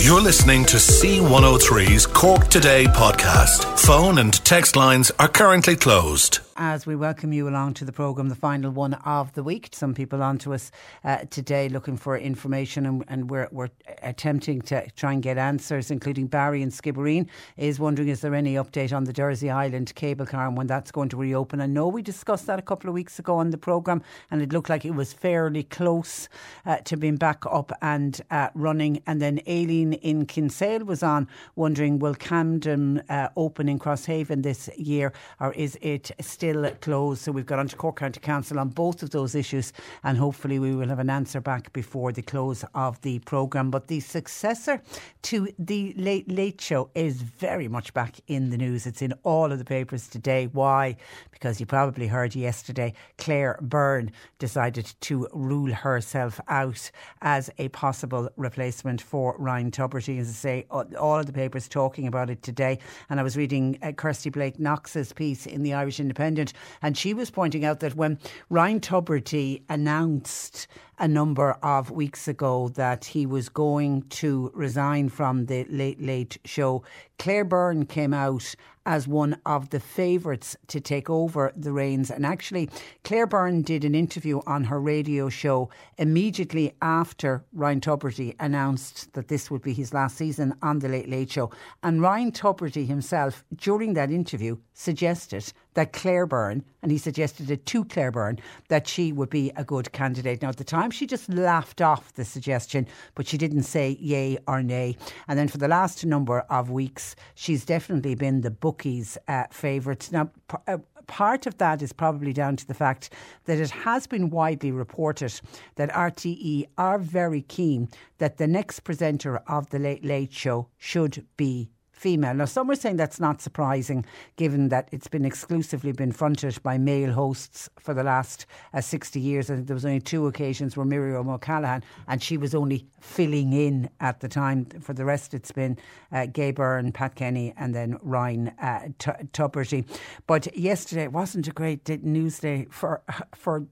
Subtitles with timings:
[0.00, 3.78] You're listening to C103's Cork Today podcast.
[3.78, 8.28] Phone and text lines are currently closed as we welcome you along to the programme,
[8.28, 9.68] the final one of the week.
[9.72, 10.72] Some people on to us
[11.04, 13.70] uh, today looking for information, and, and, we're, we're
[14.02, 18.54] attempting to try and get answers, including Barry and Skibbereen is wondering is there any
[18.54, 21.60] update on the Dursey Island cable car and when that's going to reopen.
[21.60, 24.02] I know we discussed that a couple of weeks ago on the programme,
[24.32, 26.28] and it looked like it was fairly close
[26.66, 29.00] uh, to being back up and uh, running.
[29.06, 34.68] And then Aileen in Kinsale was on wondering will Camden uh, open in Crosshaven this
[34.76, 37.22] year, or is it still still closed.
[37.22, 40.74] So we've got onto Cork County Council on both of those issues, and hopefully we
[40.74, 43.70] will have an answer back before the close of the programme.
[43.70, 44.82] But the successor
[45.22, 48.86] to the Late Late Show is very much back in the news.
[48.86, 50.48] It's in all of the papers today.
[50.52, 50.96] Why?
[51.30, 56.90] Because you probably heard yesterday Claire Byrne decided to rule herself out
[57.22, 60.18] as a possible replacement for Ryan Tubridy.
[60.18, 62.78] As I say, all of the papers talking about it today.
[63.10, 66.37] And I was reading uh, Kirsty Blake Knox's piece in the Irish Independent
[66.82, 68.18] and she was pointing out that when
[68.50, 70.66] Ryan Tubridy announced
[70.98, 76.38] a number of weeks ago that he was going to resign from the Late Late
[76.44, 76.82] Show,
[77.18, 78.54] Claire Byrne came out
[78.88, 82.10] as one of the favourites to take over the reins.
[82.10, 82.70] And actually,
[83.04, 85.68] Claire Byrne did an interview on her radio show
[85.98, 91.08] immediately after Ryan Tubridy announced that this would be his last season on The Late
[91.10, 91.50] Late Show.
[91.82, 97.66] And Ryan Tubridy himself, during that interview, suggested that Claire Byrne, and he suggested it
[97.66, 100.40] to Claire Byrne, that she would be a good candidate.
[100.40, 104.38] Now, at the time, she just laughed off the suggestion, but she didn't say yay
[104.46, 104.96] or nay.
[105.26, 110.10] And then for the last number of weeks, she's definitely been the bookies' uh, favourite.
[110.12, 113.12] Now, p- uh, part of that is probably down to the fact
[113.46, 115.40] that it has been widely reported
[115.76, 121.26] that RTE are very keen that the next presenter of the Late Late Show should
[121.36, 122.34] be female.
[122.34, 124.04] Now, some are saying that's not surprising,
[124.36, 129.18] given that it's been exclusively been fronted by male hosts for the last uh, 60
[129.18, 129.50] years.
[129.50, 133.52] I think there was only two occasions where Miriam O'Callaghan, and she was only filling
[133.52, 134.66] in at the time.
[134.80, 135.76] For the rest, it's been
[136.12, 139.84] uh, Gay Byrne, Pat Kenny, and then Ryan uh, Tubridy.
[140.26, 143.02] But yesterday wasn't a great news day for
[143.34, 143.66] for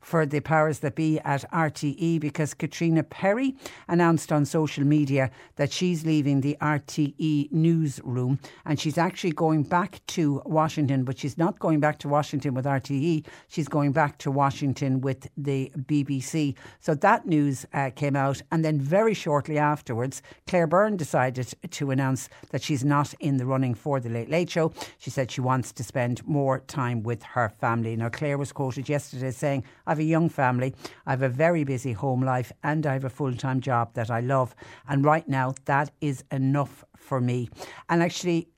[0.00, 3.56] for the powers that be at RTE because Caitríona Perry
[3.88, 10.00] announced on social media that she's leaving the RTE newsroom and she's actually going back
[10.08, 13.26] to Washington, but she's not going back to Washington with RTE.
[13.48, 16.54] She's going back to Washington with the BBC.
[16.80, 21.90] So that news uh, came out, and then very shortly afterwards, Claire Byrne decided to
[21.90, 24.72] announce that she's not in the running for the Late Late Show.
[24.98, 27.96] She said she wants to spend more time with her family.
[27.96, 29.45] Now, Claire was quoted yesterday saying,
[29.86, 30.74] have a young family,
[31.06, 34.10] I have a very busy home life, and I have a full time job that
[34.10, 34.54] I love.
[34.88, 37.48] And right now, that is enough for me.
[37.88, 38.48] And actually,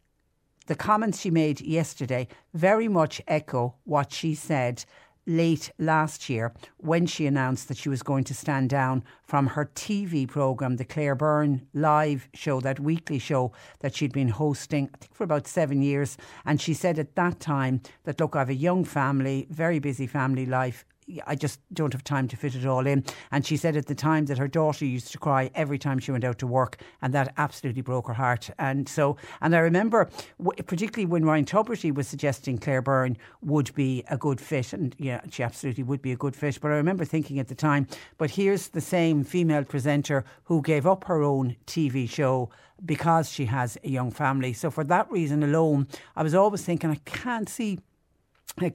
[0.66, 4.84] the comments she made yesterday very much echo what she said
[5.28, 9.70] late last year when she announced that she was going to stand down from her
[9.74, 14.96] TV programme, the Claire Byrne live show, that weekly show that she'd been hosting, I
[14.98, 16.16] think for about seven years.
[16.44, 20.06] And she said at that time that, look, I have a young family, very busy
[20.06, 20.84] family life.
[21.26, 23.04] I just don't have time to fit it all in.
[23.30, 26.12] And she said at the time that her daughter used to cry every time she
[26.12, 28.50] went out to work, and that absolutely broke her heart.
[28.58, 30.10] And so, and I remember,
[30.66, 35.20] particularly when Ryan Tubridy was suggesting Claire Byrne would be a good fit, and yeah,
[35.30, 36.58] she absolutely would be a good fit.
[36.60, 37.86] But I remember thinking at the time,
[38.18, 42.50] but here's the same female presenter who gave up her own TV show
[42.84, 44.52] because she has a young family.
[44.52, 47.80] So for that reason alone, I was always thinking, I can't see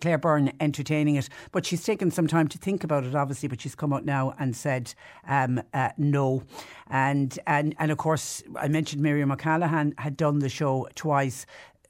[0.02, 3.50] Claire Byrne entertaining it, but she's taken some time to think about it, obviously.
[3.50, 4.94] But she's come out now and said
[5.28, 6.44] um, uh, no,
[6.90, 11.46] and and and of course, I mentioned Miriam O'Callaghan had done the show twice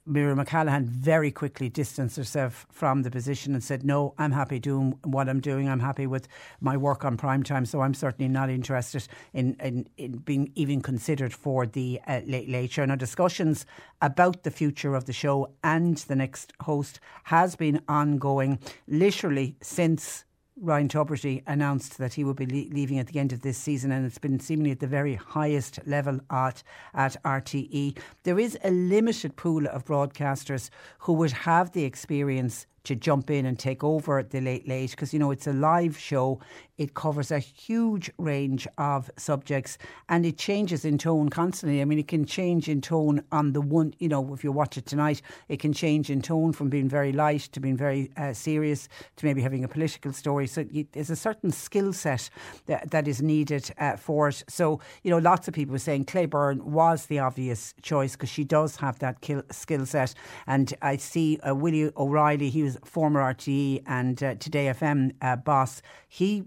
[0.06, 4.98] Miriam O'Callaghan very quickly distanced herself from the position and said, No, I'm happy doing
[5.04, 5.70] what I'm doing.
[5.70, 6.28] I'm happy with
[6.60, 7.66] my work on prime time.
[7.66, 12.50] So I'm certainly not interested in, in, in being even considered for the uh, Late
[12.50, 12.84] Late Show.
[12.84, 13.66] Now, discussions
[14.02, 20.26] about the future of the show and the next host has been ongoing literally since
[20.62, 23.92] Ryan Tubridy announced that he would be le- leaving at the end of this season,
[23.92, 26.64] and it's been seemingly at the very highest level at,
[26.94, 27.98] at RTE.
[28.24, 30.70] There is a limited pool of broadcasters
[31.00, 34.92] who would have the experience to jump in and take over at the late late
[34.92, 36.40] because you know it's a live show.
[36.78, 39.78] It covers a huge range of subjects
[40.10, 41.82] and it changes in tone constantly.
[41.82, 44.76] I mean, it can change in tone on the one, you know, if you watch
[44.78, 48.34] it tonight, it can change in tone from being very light to being very uh,
[48.34, 50.48] serious to maybe having a political story.
[50.48, 52.30] So there's a certain skill set
[52.66, 54.44] that, that is needed uh, for it.
[54.50, 58.30] So, you know, lots of people were saying Claire Byrne was the obvious choice because
[58.30, 60.16] she does have that skill set.
[60.48, 65.36] And I see uh, Willie O'Reilly, he was former RTE and uh, Today FM uh,
[65.36, 65.82] boss.
[66.08, 66.46] He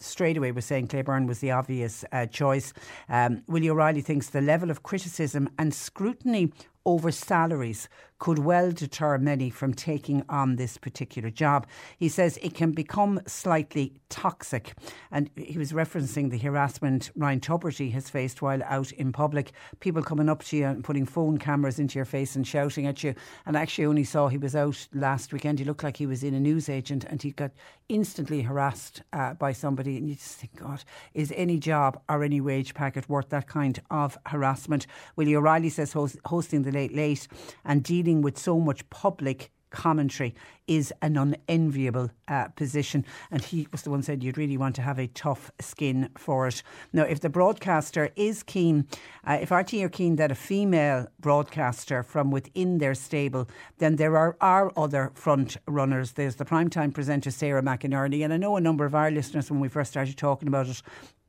[0.00, 2.72] straight away was saying Claire Byrne was the obvious uh, choice.
[3.08, 6.52] Um, Willie O'Reilly thinks the level of criticism and scrutiny
[6.84, 7.88] over salaries
[8.18, 11.66] could well deter many from taking on this particular job.
[11.98, 14.74] He says it can become slightly toxic.
[15.10, 19.52] And he was referencing the harassment Ryan Tubridy has faced while out in public.
[19.80, 23.02] People coming up to you and putting phone cameras into your face and shouting at
[23.04, 23.14] you.
[23.46, 25.58] And actually, only saw he was out last weekend.
[25.58, 27.52] He looked like he was in a newsagent and he got
[27.88, 29.96] instantly harassed uh, by somebody.
[29.96, 30.84] And you just think, God,
[31.14, 34.86] is any job or any wage packet worth that kind of harassment?
[35.16, 37.28] Willie O'Reilly says host, hosting the late late
[37.64, 40.34] and dealing with so much public commentary
[40.66, 43.04] is an unenviable uh, position.
[43.30, 46.46] And he was the one said you'd really want to have a tough skin for
[46.46, 46.62] it.
[46.92, 48.86] Now, if the broadcaster is keen,
[49.26, 54.16] uh, if RT are keen that a female broadcaster from within their stable, then there
[54.16, 56.12] are, are other front runners.
[56.12, 59.60] There's the primetime presenter Sarah McInerney, and I know a number of our listeners when
[59.60, 60.82] we first started talking about it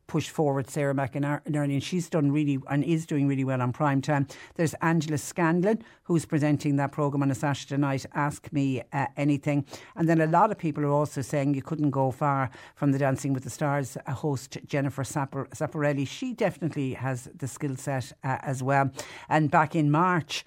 [0.09, 4.01] pushed forward Sarah McInerney, and she's done really and is doing really well on prime
[4.01, 4.27] time.
[4.55, 9.65] There's Angela Scanlon, who's presenting that programme on a Saturday night, Ask Me uh, Anything.
[9.95, 12.97] And then a lot of people are also saying you couldn't go far from the
[12.97, 16.07] Dancing with the Stars host, Jennifer Zamparelli.
[16.07, 18.91] She definitely has the skill set uh, as well.
[19.29, 20.43] And back in March,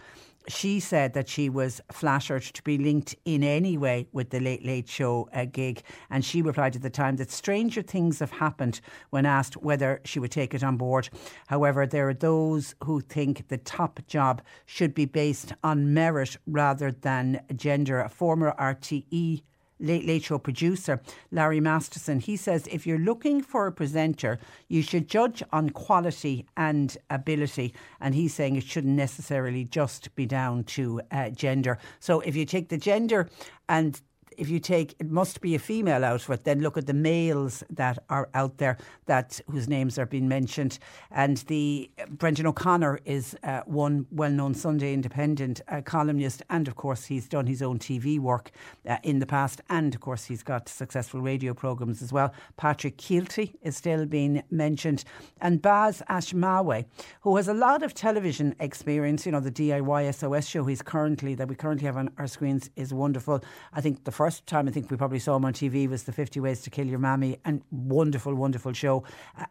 [0.49, 4.65] she said that she was flattered to be linked in any way with the Late
[4.65, 5.83] Late Show uh, gig.
[6.11, 8.81] And she replied at the time that stranger things have happened
[9.11, 11.09] when asked whether she would take it on board.
[11.47, 16.93] However, there are those who think the top job should be based on merit rather
[16.93, 18.01] than gender.
[18.01, 19.43] A former RTE
[19.83, 21.01] Late Late Show producer,
[21.31, 24.39] Larry Masterson, he says if you're looking for a presenter,
[24.69, 27.75] you should judge on quality and ability.
[28.01, 31.79] And he's saying it shouldn't necessarily just be down to uh, gender.
[32.01, 33.29] So if you take the gender
[33.69, 34.01] and
[34.39, 36.95] if you take it must be a female out of it, then look at the
[36.95, 38.77] males that are out there
[39.07, 40.79] that whose names are being mentioned.
[41.11, 47.05] And the Brendan O'Connor is uh, one well-known Sunday Independent uh, columnist, and of course
[47.07, 48.51] he's done his own TV work
[48.89, 52.33] uh, in the past, and of course he's got successful radio programs as well.
[52.57, 55.05] Patrick Kielty is still being mentioned,
[55.41, 56.85] and Baz Ashmawy,
[57.23, 59.27] who has a lot of television experience.
[59.27, 62.71] You know the DIY SOS show he's currently that we currently have on our screens
[62.77, 63.43] is wonderful.
[63.73, 66.13] I think the first time I think we probably saw him on TV was the
[66.13, 69.03] 50 Ways to Kill Your Mammy and wonderful, wonderful show.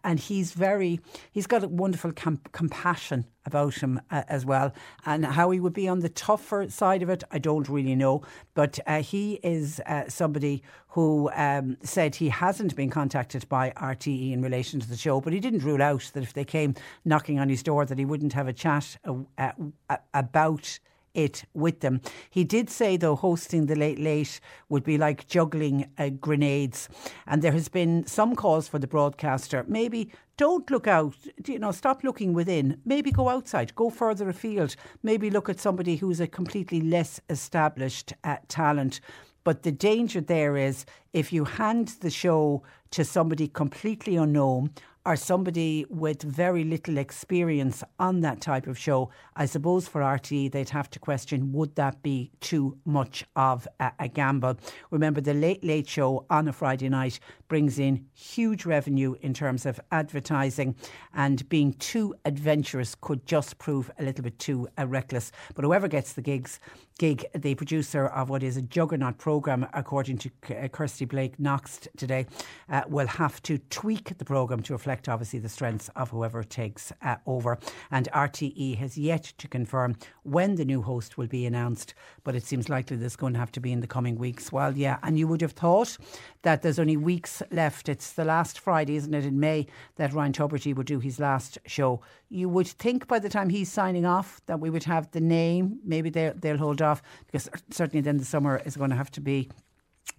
[0.05, 1.01] And he's very,
[1.33, 4.73] he's got a wonderful com- compassion about him uh, as well.
[5.05, 8.21] And how he would be on the tougher side of it, I don't really know.
[8.53, 14.31] But uh, he is uh, somebody who um, said he hasn't been contacted by RTE
[14.31, 17.39] in relation to the show, but he didn't rule out that if they came knocking
[17.39, 19.51] on his door, that he wouldn't have a chat uh,
[19.89, 20.79] uh, about
[21.13, 22.01] it with them.
[22.29, 26.89] He did say, though, hosting the Late Late would be like juggling uh, grenades.
[27.27, 31.13] And there has been some calls for the broadcaster maybe don't look out,
[31.45, 32.81] you know, stop looking within.
[32.83, 34.75] Maybe go outside, go further afield.
[35.03, 39.01] Maybe look at somebody who's a completely less established uh, talent.
[39.43, 44.71] But the danger there is if you hand the show to somebody completely unknown
[45.05, 50.51] or somebody with very little experience on that type of show, I suppose for RTE
[50.51, 54.57] they'd have to question would that be too much of a, a, gamble?
[54.91, 59.65] Remember, the Late Late Show on a Friday night brings in huge revenue in terms
[59.65, 60.75] of advertising,
[61.13, 65.31] and being too adventurous could just prove a little bit too uh, reckless.
[65.55, 66.59] But whoever gets the gigs,
[66.99, 71.87] gig, the producer of what is a juggernaut programme, according to uh, Kirsty Blake Knox
[71.97, 72.27] today,
[72.69, 76.91] uh, will have to tweak the programme to reflect obviously the strengths of whoever takes
[77.01, 77.57] uh, over.
[77.89, 81.93] And RTE has yet to confirm when the new host will be announced,
[82.23, 84.51] but it seems likely this is going to have to be in the coming weeks.
[84.51, 85.97] Well, yeah, and you would have thought
[86.43, 87.89] that there's only weeks left.
[87.89, 91.57] It's the last Friday, isn't it, in May, that Ryan Tubridy would do his last
[91.65, 92.01] show.
[92.29, 95.79] You would think by the time he's signing off that we would have the name.
[95.83, 99.21] Maybe they'll, they'll hold off because certainly then the summer is going to have to
[99.21, 99.49] be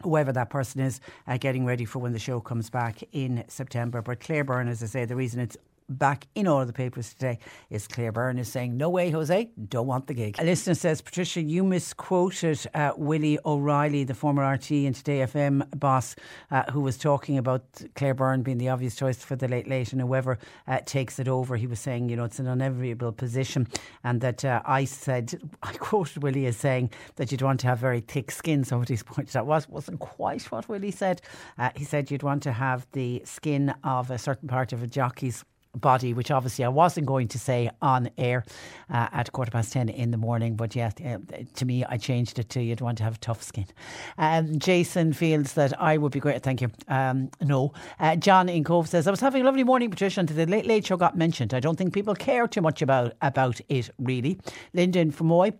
[0.03, 4.03] whoever that person is, uh, getting ready for when the show comes back in September.
[4.03, 5.57] But Claire Byrne, as I say, the reason it's
[5.89, 7.39] back in all of the papers today
[7.71, 10.37] is Claire Byrne is saying, No way, Jose, don't want the gig.
[10.39, 15.79] A listener says, Patricia, you misquoted uh, Willie O'Reilly, the former RT and Today FM
[15.79, 16.17] boss,
[16.51, 19.93] uh, who was talking about Claire Byrne being the obvious choice for the late late,
[19.93, 23.69] and whoever uh, takes it over, he was saying, you know, it's an unenviable position.
[24.05, 27.79] And that uh, I said, I quoted Willie as saying that you'd want to have
[27.79, 28.65] very thick skin.
[28.65, 31.23] Somebody's pointed out was, wasn't quite what Willie said.
[31.59, 34.87] Uh, he said you'd want to have the skin of a certain part of a
[34.87, 38.45] jockey's body, which obviously I wasn't going to say on air
[38.91, 40.57] uh, at quarter past 10 in the morning.
[40.57, 41.19] But yeah, uh,
[41.55, 43.67] to me, I changed it to you'd want to have tough skin.
[44.19, 46.43] Um, Jason feels that I would be great.
[46.43, 46.71] Thank you.
[46.88, 47.73] Um, no.
[47.99, 50.67] Uh, John in Cobh says, I was having a lovely morning, Patricia, until the late,
[50.67, 51.55] late show got mentioned.
[51.55, 54.38] I don't think people care too much about, about it, really.
[54.75, 55.52] Lyndon from Moy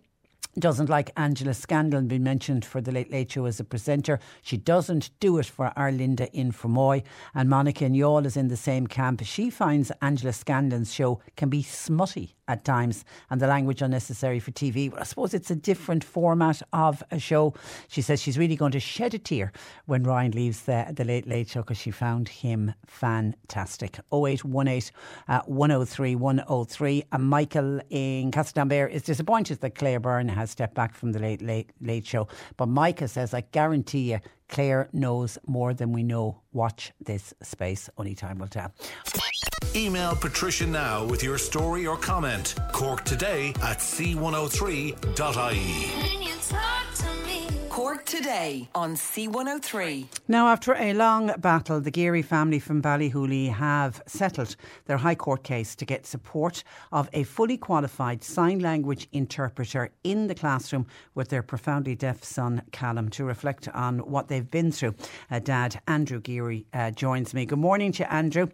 [0.59, 4.19] doesn't like Angela Scanlon being mentioned for the Late Late Show as a presenter.
[4.41, 7.03] She doesn't do it for our Linda in Fermoy.
[7.33, 9.21] And Monica Youghal is in the same camp.
[9.23, 14.51] She finds Angela Scanlon's show can be smutty at times and the language unnecessary for
[14.51, 14.89] TV.
[14.89, 17.53] But I suppose it's a different format of a show.
[17.87, 19.51] She says she's really going to shed a tear
[19.85, 23.99] when Ryan leaves the, the Late Late Show because she found him fantastic.
[24.13, 24.91] 0818
[25.27, 27.03] uh, 103 103.
[27.11, 31.41] And Michael in Castletownbere is disappointed that Claire Byrne has stepped back from the Late
[31.41, 32.27] Late Late Show.
[32.57, 34.19] But Micah says, I guarantee you,
[34.53, 36.39] Claire knows more than we know.
[36.53, 37.89] Watch this space.
[37.97, 38.71] Only time will tell.
[39.75, 42.53] Email Patricia now with your story or comment.
[42.71, 44.93] Cork today at c103.ie.
[47.73, 50.05] Cork today on C103.
[50.27, 55.43] Now, after a long battle, the Geary family from Ballyhooly have settled their High Court
[55.43, 61.29] case to get support of a fully qualified sign language interpreter in the classroom with
[61.29, 64.93] their profoundly deaf son, Calum, to reflect on what they've been through.
[65.31, 67.43] Uh, Dad, Andrew Geary, uh, joins me.
[67.43, 68.49] Good morning to you, Andrew.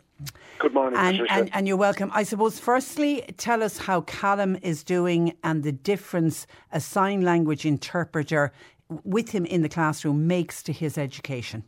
[0.60, 2.12] Good morning, and, and, and, you're welcome.
[2.14, 7.66] I suppose, firstly, tell us how Calum is doing and the difference a sign language
[7.66, 8.52] interpreter
[9.04, 11.64] with him in the classroom makes to his education?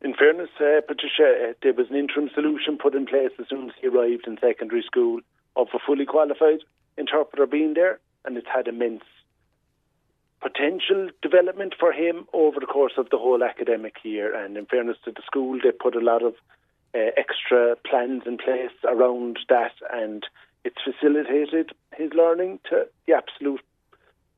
[0.00, 3.68] In fairness, uh, Patricia, uh, there was an interim solution put in place as soon
[3.68, 5.20] as he arrived in secondary school
[5.54, 6.58] of a fully qualified
[6.98, 9.04] interpreter being there, and it's had immense
[10.40, 14.34] potential development for him over the course of the whole academic year.
[14.34, 16.34] And in fairness to the school, they put a lot of
[16.94, 20.26] uh, extra plans in place around that, and
[20.64, 23.62] it's facilitated his learning to the absolute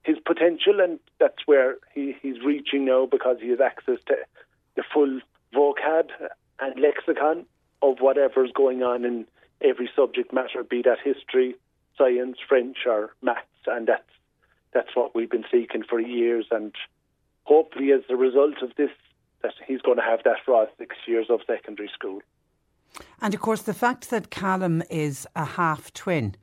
[0.05, 4.17] his potential, and that's where he, he's reaching now because he has access to
[4.77, 5.21] the full
[5.55, 6.11] vocab
[6.61, 7.47] and lexicon
[7.83, 9.27] of whatever's going on in
[9.61, 11.55] every subject matter, be that history,
[11.97, 14.03] science, French, or maths, and that's
[14.73, 16.47] that's what we've been seeking for years.
[16.51, 16.75] And
[17.45, 18.91] hopefully, as a result of this,
[19.43, 22.21] that he's going to have that for all six years of secondary school.
[23.21, 26.35] And of course, the fact that Calum is a half twin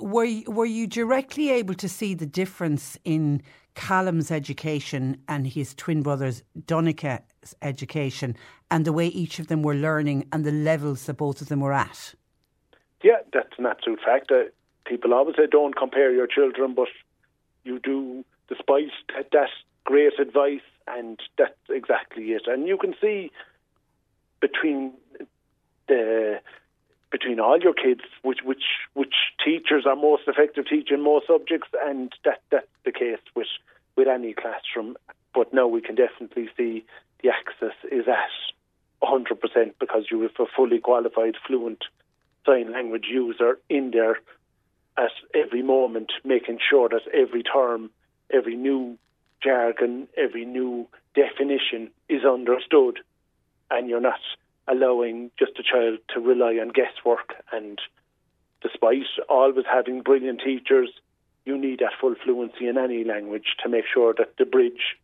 [0.00, 3.42] were you, were you directly able to see the difference in
[3.74, 8.36] Calum's education and his twin brother's Donica's education
[8.70, 11.60] and the way each of them were learning and the levels that both of them
[11.60, 12.14] were at?
[13.02, 14.30] Yeah, that's an absolute fact.
[14.30, 14.44] Uh,
[14.86, 16.88] people always say don't compare your children, but
[17.64, 19.50] you do, despite that, that
[19.84, 22.42] great advice, and that's exactly it.
[22.46, 23.30] And you can see
[24.40, 24.92] between
[25.88, 26.40] the
[27.18, 32.12] between all your kids, which which which teachers are most effective teaching most subjects, and
[32.24, 33.46] that that's the case with
[33.96, 34.96] with any classroom.
[35.34, 36.84] But now we can definitely see
[37.22, 38.36] the access is at
[39.02, 41.84] 100% because you have a fully qualified, fluent
[42.44, 44.18] sign language user in there
[44.98, 47.90] at every moment, making sure that every term,
[48.30, 48.98] every new
[49.42, 52.98] jargon, every new definition is understood,
[53.70, 54.20] and you're not
[54.68, 57.34] allowing just a child to rely on guesswork.
[57.52, 57.78] And
[58.62, 60.90] despite always having brilliant teachers,
[61.44, 64.96] you need that full fluency in any language to make sure that the bridge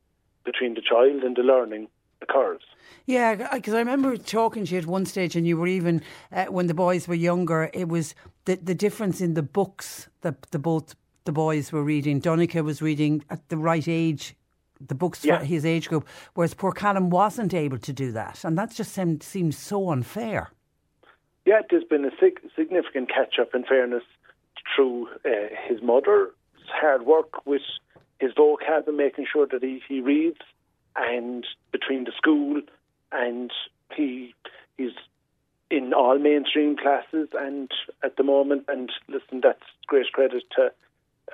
[0.45, 1.89] between the child and the learning
[2.21, 2.63] occurs.
[3.07, 6.03] Yeah, because I remember talking to you at one stage, and you were even
[6.33, 7.71] uh, when the boys were younger.
[7.73, 8.15] It was
[8.45, 12.21] the the difference in the books that the both the boys were reading.
[12.21, 14.35] Donica was reading at the right age
[14.89, 15.39] the books yeah.
[15.39, 18.93] for his age group, whereas poor Calum wasn't able to do that, and that just
[18.93, 20.51] seemed, seems so unfair.
[21.45, 24.05] Yeah, there's been a sig- significant catch up in fairness
[24.75, 26.31] through uh, his mother's
[26.69, 27.63] hard work with
[28.21, 30.39] his vocab and making sure that he, he reads,
[30.97, 32.61] and between the school
[33.11, 33.51] and
[33.95, 34.35] he
[34.77, 34.93] he's
[35.71, 37.71] in all mainstream classes and
[38.05, 40.71] at the moment and listen that's great credit to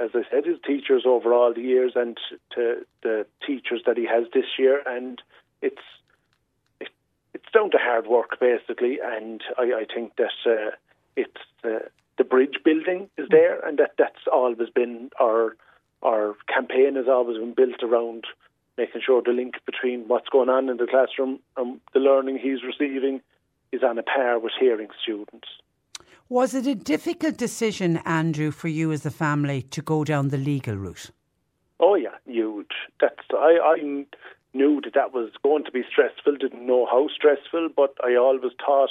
[0.00, 2.16] as I said, his teachers over all the years and
[2.54, 4.82] to the teachers that he has this year.
[4.86, 5.20] And
[5.62, 5.82] it's
[6.80, 6.88] it,
[7.34, 10.70] it's down to hard work basically, and I, I think that uh,
[11.16, 15.56] it's uh, the bridge building is there, and that that's always been our
[16.02, 18.24] our campaign has always been built around
[18.76, 22.62] making sure the link between what's going on in the classroom and the learning he's
[22.62, 23.20] receiving
[23.72, 25.48] is on a par with hearing students.
[26.30, 30.36] Was it a difficult decision, Andrew, for you as a family to go down the
[30.36, 31.10] legal route?
[31.80, 32.72] Oh yeah, huge.
[33.00, 34.04] That's I, I
[34.52, 36.36] knew that that was going to be stressful.
[36.36, 38.90] Didn't know how stressful, but I always thought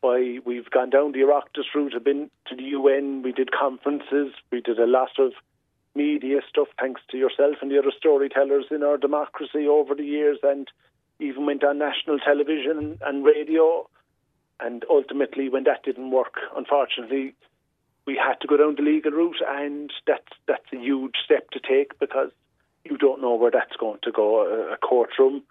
[0.00, 4.32] by we've gone down the Oireachtas route, have been to the UN, we did conferences,
[4.50, 5.32] we did a lot of
[5.94, 10.38] media stuff, thanks to yourself and the other storytellers in our democracy over the years,
[10.42, 10.68] and
[11.18, 13.86] even went on national television and radio.
[14.62, 17.34] And ultimately, when that didn't work, unfortunately,
[18.06, 21.60] we had to go down the legal route, and that's that's a huge step to
[21.60, 22.30] take because
[22.84, 24.42] you don't know where that's going to go.
[24.72, 25.42] A, courtroom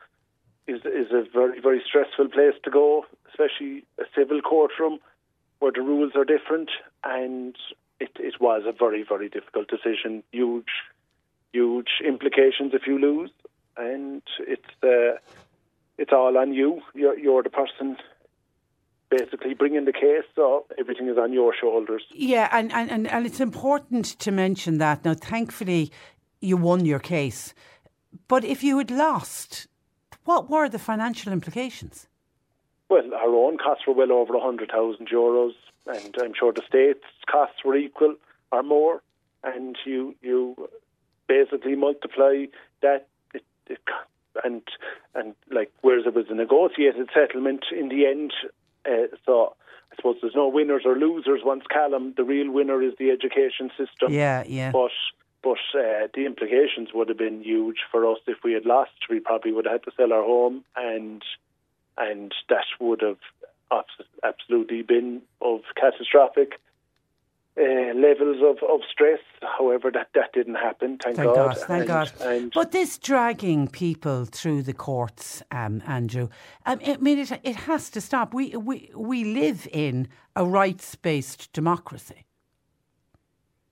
[0.68, 5.00] is is a very very stressful place to go, especially a civil courtroom
[5.60, 6.70] where the rules are different,
[7.04, 7.56] and
[8.00, 10.24] it, it was a very, very difficult decision.
[10.32, 10.72] Huge,
[11.52, 13.32] huge implications if you lose,
[13.78, 15.18] and it's uh,
[15.98, 16.82] it's all on you.
[16.94, 17.98] You're, you're the person
[19.10, 22.04] basically bringing the case, so everything is on your shoulders.
[22.12, 25.04] Yeah, and, and, and it's important to mention that.
[25.04, 25.92] Now, thankfully,
[26.42, 27.54] you won your case.
[28.28, 29.68] But if you had lost,
[30.26, 32.08] what were the financial implications?
[32.90, 35.54] Well, our own costs were well over 100,000 euros
[35.90, 38.16] and I'm sure the state's costs were equal
[38.52, 39.02] or more,
[39.44, 40.70] and you you
[41.28, 42.46] basically multiply
[42.82, 43.80] that, it, it,
[44.44, 44.62] and
[45.16, 48.34] and like whereas it was a negotiated settlement in the end,
[48.86, 49.56] uh, so.
[49.92, 52.14] I suppose there's no winners or losers once Callum.
[52.16, 54.14] The real winner is the education system.
[54.14, 54.72] Yeah, yeah.
[54.72, 54.92] But
[55.42, 58.92] but uh, the implications would have been huge for us if we had lost.
[59.10, 61.24] We probably would have had to sell our home, and
[61.98, 63.18] and that would have
[64.24, 66.60] absolutely been of catastrophic
[67.60, 69.20] uh, levels of, of stress.
[69.42, 70.98] However, that, that didn't happen.
[71.04, 71.56] Thank, thank God.
[71.56, 71.58] God.
[71.58, 72.12] Thank and, God.
[72.22, 76.30] And but this dragging people through the courts, um, Andrew,
[76.66, 78.34] um, I mean, it, it has to stop.
[78.34, 82.26] We, we, we live in a rights based democracy.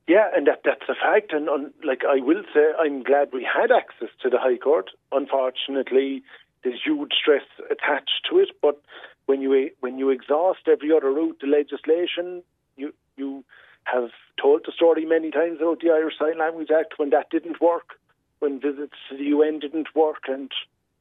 [0.08, 1.34] Yeah, and that that's a fact.
[1.34, 4.90] And on, like I will say, I'm glad we had access to the High Court.
[5.12, 6.24] Unfortunately,
[6.64, 8.82] there's huge stress attached to it, but
[9.26, 12.42] when you when you exhaust every other route, the legislation,
[12.78, 13.44] you you
[13.92, 14.10] have
[14.42, 18.00] told the story many times about the Irish Sign Language Act when that didn't work,
[18.40, 20.52] when visits to the UN didn't work, and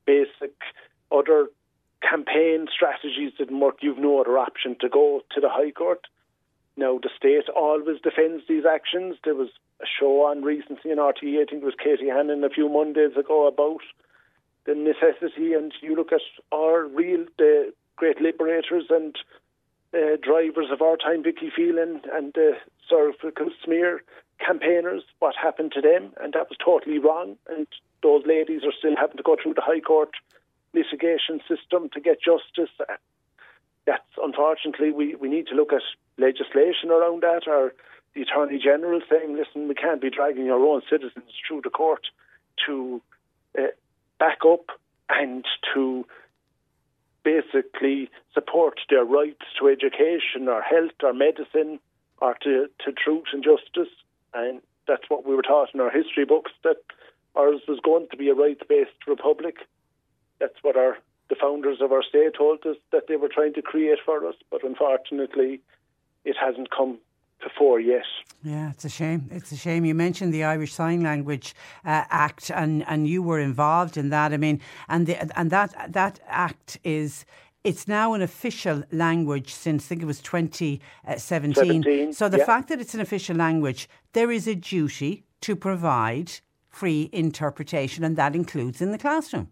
[0.06, 0.54] basic
[1.10, 1.48] other
[2.02, 3.78] campaign strategies didn't work.
[3.80, 6.06] You've no other option to go to the High Court.
[6.76, 9.16] Now the state always defends these actions.
[9.24, 9.48] There was
[9.80, 13.16] a show on recently in RTE, I think it was Katie Hannon a few Mondays
[13.16, 13.82] ago about
[14.64, 16.20] the necessity, and you look at
[16.52, 19.16] our real the great liberators and
[19.96, 23.12] uh, drivers of our time, Vicky Phelan and uh, Sir
[23.64, 24.02] Smear
[24.38, 27.36] campaigners, what happened to them, and that was totally wrong.
[27.48, 27.66] And
[28.02, 30.10] those ladies are still having to go through the High Court
[30.74, 32.74] litigation system to get justice.
[33.86, 35.82] That's unfortunately, we, we need to look at
[36.18, 37.72] legislation around that, or
[38.14, 42.06] the Attorney General saying, listen, we can't be dragging our own citizens through the court
[42.66, 43.00] to
[43.58, 43.62] uh,
[44.18, 44.66] back up
[45.08, 46.04] and to
[47.26, 51.80] basically support their rights to education or health or medicine
[52.18, 53.92] or to, to truth and justice.
[54.32, 56.76] And that's what we were taught in our history books that
[57.34, 59.56] ours was going to be a rights based republic.
[60.38, 63.62] That's what our the founders of our state told us that they were trying to
[63.62, 65.60] create for us, but unfortunately
[66.24, 66.98] it hasn't come
[67.42, 68.04] before yes.
[68.42, 69.28] Yeah, it's a shame.
[69.32, 69.84] It's a shame.
[69.84, 74.32] You mentioned the Irish Sign Language uh, Act, and, and you were involved in that.
[74.32, 77.24] I mean, and the, and that that act is.
[77.64, 82.12] It's now an official language since I think it was 2017.
[82.12, 82.44] so the yeah.
[82.44, 86.30] fact that it's an official language, there is a duty to provide
[86.68, 89.48] free interpretation, and that includes in the classroom.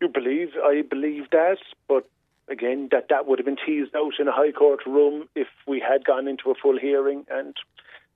[0.00, 2.08] You believe, I believe that, but
[2.50, 5.80] again, that that would have been teased out in a High Court room if we
[5.80, 7.54] had gone into a full hearing, and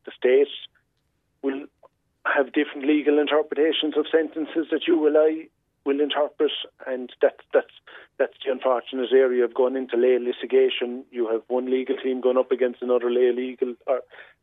[0.05, 0.49] the state
[1.43, 1.67] will
[2.27, 5.49] have different legal interpretations of sentences that you will I
[5.85, 6.53] will interpret,
[6.87, 7.75] and that's that's
[8.19, 11.05] that's the unfortunate area of going into lay litigation.
[11.11, 13.99] You have one legal team going up against another lay legal uh,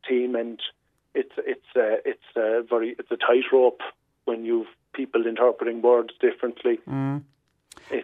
[0.08, 0.60] team, and
[1.14, 3.80] it's it's uh, it's uh, very it's a tightrope
[4.24, 6.78] when you've people interpreting words differently.
[6.88, 7.22] Mm.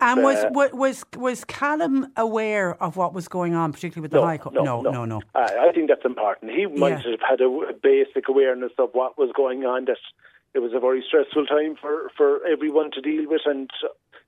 [0.01, 4.19] And was, uh, was was Calum aware of what was going on, particularly with the
[4.19, 4.55] no, High Court?
[4.55, 4.91] No, no, no.
[4.91, 5.05] no.
[5.05, 5.21] no.
[5.35, 6.53] I, I think that's important.
[6.53, 7.11] He might Yeah.
[7.11, 9.87] have had a, a basic awareness of what was going on.
[9.87, 9.99] That
[10.55, 13.71] it was a very stressful time for for everyone to deal with, and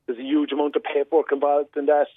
[0.07, 2.09] there's a huge amount of paperwork involved in that.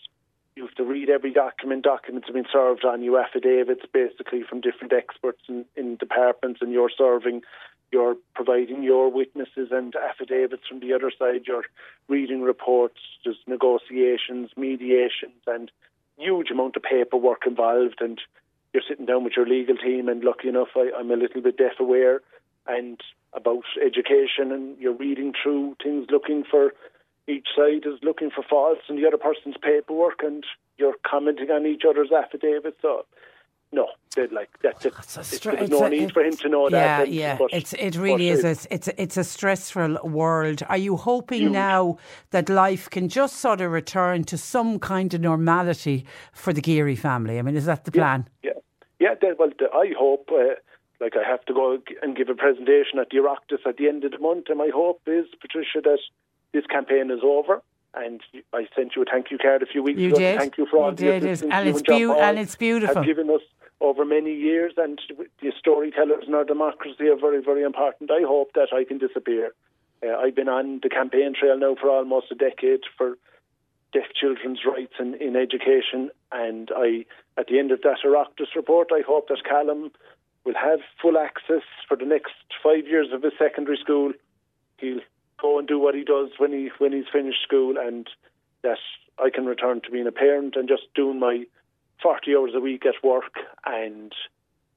[0.55, 1.83] You have to read every document.
[1.83, 6.71] Documents have been served on you, affidavits basically from different experts in, in departments, and
[6.71, 7.41] you're serving,
[7.93, 11.43] you're providing your witnesses and affidavits from the other side.
[11.47, 11.65] You're
[12.09, 12.99] reading reports.
[13.23, 15.71] There's negotiations, mediations, and
[16.17, 18.01] huge amount of paperwork involved.
[18.01, 18.19] And
[18.73, 21.57] you're sitting down with your legal team, and lucky enough, I, I'm a little bit
[21.57, 22.21] deaf aware
[22.67, 22.99] and
[23.33, 26.73] about education, and you're reading through things, looking for
[27.27, 30.43] each side is looking for faults in the other person's paperwork, and
[30.77, 32.77] you're commenting on each other's affidavits.
[32.81, 33.05] So,
[33.73, 33.87] no,
[34.31, 34.79] like that.
[34.81, 37.11] that there's no a, need for him to know yeah, that.
[37.11, 37.47] Yeah, yeah.
[37.51, 38.43] It's it really is.
[38.43, 40.61] A, it's it's a stressful world.
[40.69, 41.51] Are you hoping huge.
[41.51, 41.97] now
[42.29, 46.95] that life can just sort of return to some kind of normality for the Geary
[46.95, 47.39] family?
[47.39, 48.29] I mean, is that the plan?
[48.43, 48.51] Yeah,
[48.99, 49.15] yeah.
[49.21, 50.29] yeah well, I hope.
[50.31, 50.55] Uh,
[51.01, 54.05] like I have to go and give a presentation at the Oireachtas at the end
[54.05, 55.99] of the month, and my hope is, Patricia, that
[56.53, 57.61] this campaign is over.
[57.95, 58.21] And
[58.53, 60.17] I sent you a thank you card a few weeks you ago.
[60.17, 60.39] Did.
[60.39, 61.23] Thank you for all you the did.
[61.23, 62.95] assistance and it's, beau- and it's beautiful.
[62.95, 63.41] Have given us
[63.81, 64.99] over many years, and
[65.41, 68.09] the storytellers in our democracy are very, very important.
[68.09, 69.53] I hope that I can disappear.
[70.01, 73.17] Uh, I've been on the campaign trail now for almost a decade for
[73.91, 77.05] deaf children's rights in, in education, and I,
[77.37, 79.91] at the end of that Oireachtas report, I hope that Calum
[80.45, 84.13] will have full access for the next five years of his secondary school.
[84.77, 84.99] He'll
[85.43, 88.09] go and do what he does when he when he's finished school, and
[88.63, 88.79] that
[89.23, 91.43] I can return to being a parent and just doing my
[92.01, 94.11] forty hours a week at work and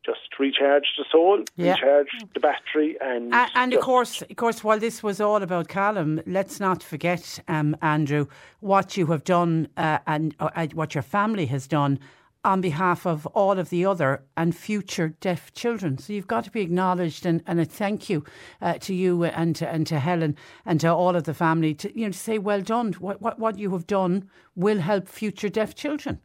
[0.04, 1.72] just recharge the soul, yeah.
[1.72, 5.68] recharge the battery, and and, and of course, of course, while this was all about
[5.68, 8.26] Calum, let's not forget, um, Andrew,
[8.60, 11.98] what you have done uh, and uh, what your family has done
[12.46, 15.98] on behalf of all of the other and future deaf children.
[15.98, 18.24] So you've got to be acknowledged and, and a thank you
[18.62, 21.98] uh, to you and to, and to Helen and to all of the family to
[21.98, 22.92] you know to say well done.
[22.94, 26.20] What what, what you have done will help future deaf children.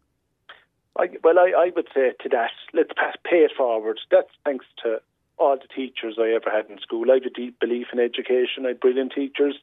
[0.97, 3.99] I, well, I, I would say to that, let's pass, pay it forward.
[4.11, 5.01] That's thanks to
[5.37, 7.09] all the teachers I ever had in school.
[7.09, 8.65] I have a deep belief in education.
[8.65, 9.55] I had brilliant teachers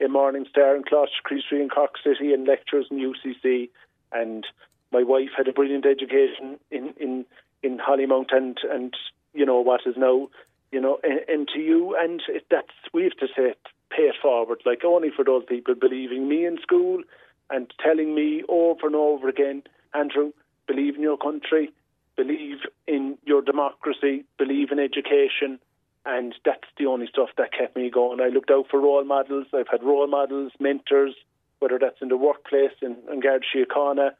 [0.00, 3.68] in Morningstar and Coláiste Chríost Rí and Cork City and lecturers in UCC
[4.12, 4.46] and
[4.92, 7.24] my wife had a brilliant education in in
[7.62, 8.94] in Hollymount and and
[9.34, 10.28] you know what is now
[10.72, 13.54] you know MTU and it, that's we have to say
[13.90, 17.02] pay it forward like only for those people believing me in school
[17.50, 19.62] and telling me over and over again
[19.94, 20.32] Andrew
[20.66, 21.72] believe in your country
[22.16, 25.58] believe in your democracy believe in education
[26.06, 28.22] and that's the only stuff that kept me going.
[28.22, 29.48] I looked out for role models.
[29.52, 31.14] I've had role models mentors
[31.60, 34.10] whether that's in the workplace in, in Garda Síochána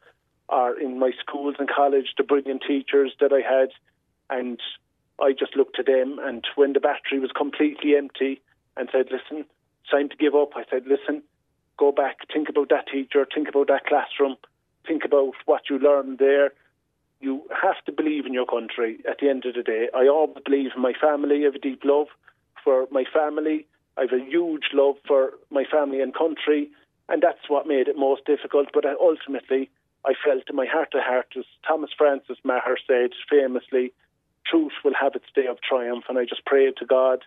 [0.51, 3.69] or in my schools and college, the brilliant teachers that I had,
[4.29, 4.59] and
[5.19, 6.19] I just looked to them.
[6.21, 8.41] And when the battery was completely empty,
[8.77, 9.45] and said, "Listen,
[9.89, 11.23] time to give up," I said, "Listen,
[11.77, 14.37] go back, think about that teacher, think about that classroom,
[14.85, 16.53] think about what you learned there."
[17.19, 19.89] You have to believe in your country at the end of the day.
[19.93, 21.41] I always believe in my family.
[21.41, 22.07] I have a deep love
[22.63, 23.67] for my family.
[23.97, 26.71] I have a huge love for my family and country,
[27.09, 28.69] and that's what made it most difficult.
[28.73, 29.69] But ultimately,
[30.05, 33.93] I felt in my heart to heart, as Thomas Francis Meagher said famously,
[34.45, 36.05] truth will have its day of triumph.
[36.09, 37.23] And I just prayed to God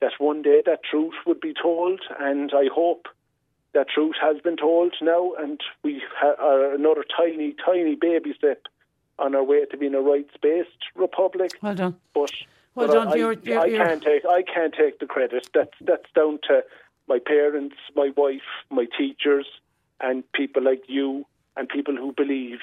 [0.00, 2.00] that one day that truth would be told.
[2.18, 3.06] And I hope
[3.74, 5.34] that truth has been told now.
[5.38, 8.62] And we are another tiny, tiny baby step
[9.18, 11.52] on our way to being a rights based republic.
[11.62, 11.96] Well done.
[12.12, 12.30] But,
[12.74, 13.08] well but done.
[13.08, 15.48] I, you're, you're, I, can't take I can't take the credit.
[15.54, 16.64] That's that's down to
[17.08, 19.46] my parents, my wife, my teachers,
[20.00, 21.24] and people like you
[21.56, 22.60] and people who believe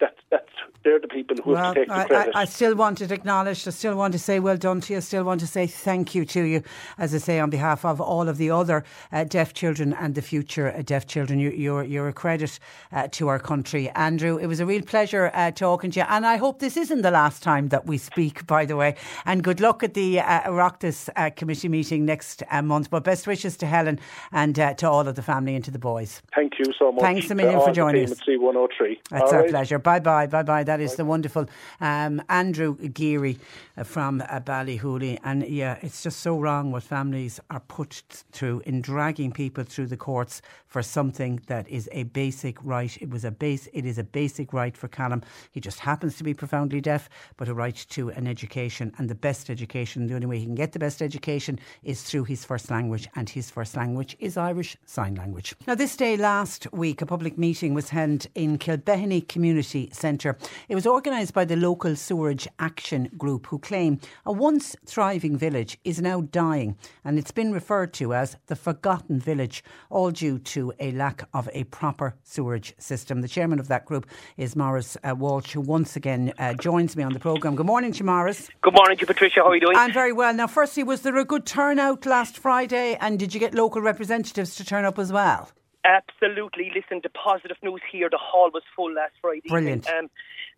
[0.00, 0.50] that that's
[0.86, 2.36] they're the people who well, have to take the credit.
[2.36, 3.66] I, I, still want it acknowledged.
[3.66, 4.98] I still want to say well done to you.
[4.98, 6.62] I still want to say thank you to you,
[6.96, 10.22] as I say, on behalf of all of the other uh, deaf children and the
[10.22, 11.40] future uh, deaf children.
[11.40, 12.60] You, are you're, you're a credit
[12.92, 14.36] uh, to our country, Andrew.
[14.36, 17.10] It was a real pleasure uh, talking to you, and I hope this isn't the
[17.10, 18.46] last time that we speak.
[18.46, 22.62] By the way, and good luck at the uh, Oireachtas uh, committee meeting next uh,
[22.62, 22.90] month.
[22.90, 23.98] But best wishes to Helen
[24.30, 26.22] and to all of the family and to the boys.
[26.32, 27.02] Thank you so much.
[27.02, 28.20] Thanks a million for joining us.
[28.20, 28.98] C103.
[29.10, 29.50] That's all our right.
[29.50, 29.80] pleasure.
[29.86, 30.26] Bye bye.
[30.26, 30.64] Bye bye.
[30.64, 30.96] That is bye.
[30.96, 31.46] the wonderful
[31.80, 33.38] um, Andrew Geary
[33.76, 35.20] uh, from uh, Ballyhooly.
[35.22, 39.86] And yeah, it's just so wrong what families are put through in dragging people through
[39.86, 43.00] the courts for something that is a basic right.
[43.00, 43.68] It was a base.
[43.72, 45.22] It is a basic right for Calum.
[45.52, 49.14] He just happens to be profoundly deaf, but a right to an education and the
[49.14, 50.08] best education.
[50.08, 53.30] The only way he can get the best education is through his first language, and
[53.30, 55.54] his first language is Irish Sign Language.
[55.68, 60.36] Now, this day last week, a public meeting was held in Kilbehenny Community Centre.
[60.68, 65.78] It was organised by the local Sewerage Action Group, who claim a once thriving village
[65.84, 70.72] is now dying, and it's been referred to as the forgotten village, all due to
[70.78, 73.20] a lack of a proper sewerage system.
[73.20, 77.02] The chairman of that group is Morris uh, Walsh, who once again uh, joins me
[77.02, 77.56] on the programme.
[77.56, 78.48] Good morning to Morris.
[78.62, 79.40] Good morning to Patricia.
[79.40, 79.76] How are you doing?
[79.76, 80.32] I'm very well.
[80.34, 84.56] Now, firstly, was there a good turnout last Friday, and did you get local representatives
[84.56, 85.50] to turn up as well?
[85.86, 86.72] Absolutely.
[86.74, 89.48] Listen, the positive news here, the hall was full last Friday.
[89.48, 89.88] Brilliant.
[89.88, 90.10] Um,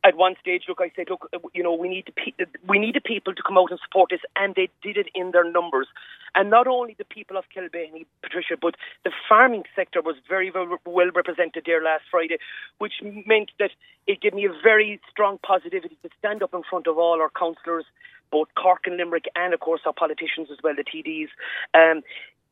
[0.03, 2.95] at one stage, look, I said, look, you know, we need the pe- we need
[2.95, 5.87] the people to come out and support this, and they did it in their numbers.
[6.35, 10.67] And not only the people of Kilbenny, Patricia, but the farming sector was very, very
[10.87, 12.39] well represented there last Friday,
[12.79, 12.95] which
[13.27, 13.73] meant that
[14.07, 17.31] it gave me a very strong positivity to stand up in front of all our
[17.39, 17.85] councillors,
[18.31, 21.29] both Cork and Limerick, and of course our politicians as well, the TDs.
[21.75, 22.03] Um,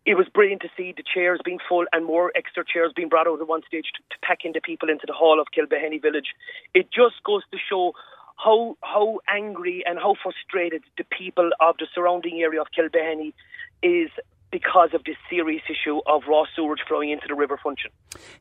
[0.06, 3.26] it was brilliant to see the chairs being full and more extra chairs being brought
[3.26, 6.28] out at one stage to, to pack into people into the hall of Kilbehenny Village.
[6.72, 7.92] It just goes to show
[8.36, 13.34] how how angry and how frustrated the people of the surrounding area of Kilbehenny
[13.82, 14.10] is
[14.52, 17.90] because of this serious issue of raw sewage flowing into the river Funchion.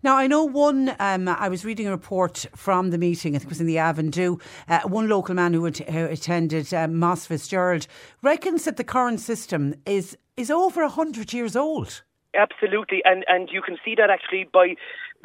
[0.03, 3.47] Now, I know one, um, I was reading a report from the meeting, I think
[3.47, 7.87] it was in the Avondhu, uh, one local man who, who attended um, Moss Fitzgerald
[8.21, 12.03] reckons that the current system is, is over 100 years old.
[12.33, 14.75] Absolutely, and, and you can see that actually by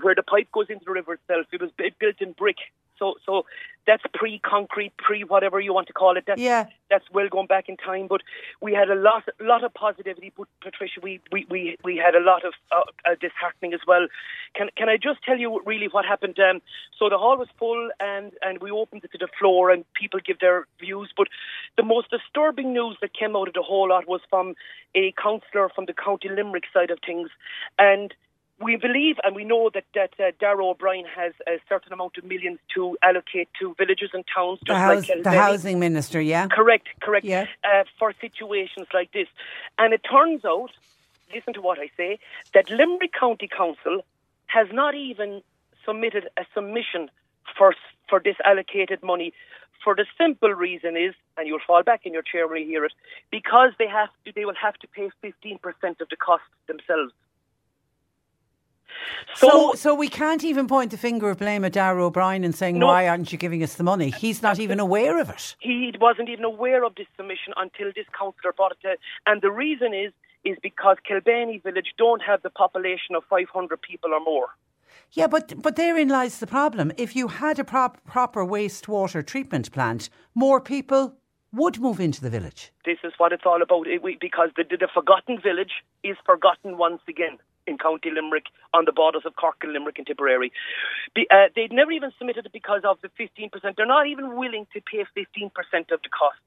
[0.02, 1.46] where the pipe goes into the river itself.
[1.52, 2.56] It was built in brick
[3.00, 3.44] so so
[3.90, 6.22] that's pre-concrete, pre-whatever you want to call it.
[6.24, 6.66] That's, yeah.
[6.90, 8.06] that's well going back in time.
[8.06, 8.20] But
[8.60, 10.32] we had a lot lot of positivity.
[10.36, 14.06] But Patricia, we we, we, we had a lot of uh, uh, disheartening as well.
[14.54, 16.38] Can can I just tell you really what happened?
[16.38, 16.62] Um,
[16.96, 20.20] so the hall was full, and and we opened it to the floor, and people
[20.24, 21.10] give their views.
[21.16, 21.26] But
[21.76, 24.54] the most disturbing news that came out of the whole lot was from
[24.94, 27.28] a councillor from the County Limerick side of things,
[27.76, 28.14] and
[28.60, 32.24] we believe and we know that, that uh, Darragh O'Brien has a certain amount of
[32.24, 34.58] millions to allocate to villages and towns.
[34.58, 36.46] Just the, house, like the housing minister, yeah?
[36.48, 37.24] Correct, correct.
[37.24, 37.46] Yeah.
[37.64, 39.28] Uh, for situations like this.
[39.78, 40.70] And it turns out,
[41.34, 42.18] listen to what I say,
[42.52, 44.02] that Limerick County Council
[44.46, 45.42] has not even
[45.86, 47.10] submitted a submission
[47.56, 47.74] for,
[48.08, 49.32] for this allocated money
[49.82, 52.84] for the simple reason is, and you'll fall back in your chair when you hear
[52.84, 52.92] it,
[53.30, 55.56] because they have to, they will have to pay 15%
[56.02, 57.12] of the cost themselves.
[59.34, 62.54] So, so, so, we can't even point the finger of blame at Darragh O'Brien and
[62.54, 64.10] saying, no, why aren't you giving us the money?
[64.10, 65.56] He's not even aware of it.
[65.60, 68.96] He wasn't even aware of this submission until this councillor brought it to.
[69.26, 70.12] And the reason is,
[70.44, 74.48] is because Kilbenny Village don't have the population of 500 people or more.
[75.12, 76.92] Yeah, but but therein lies the problem.
[76.96, 81.14] If you had a prop, proper wastewater treatment plant, more people
[81.52, 82.72] would move into the village.
[82.84, 83.88] This is what it's all about.
[83.88, 85.72] It, we, because the, the forgotten village
[86.04, 87.38] is forgotten once again
[87.70, 90.52] in County Limerick on the borders of Cork and Limerick and Tipperary.
[91.14, 93.50] Be, uh, they'd never even submitted it because of the 15%.
[93.76, 95.50] They're not even willing to pay 15%
[95.92, 96.44] of the cost.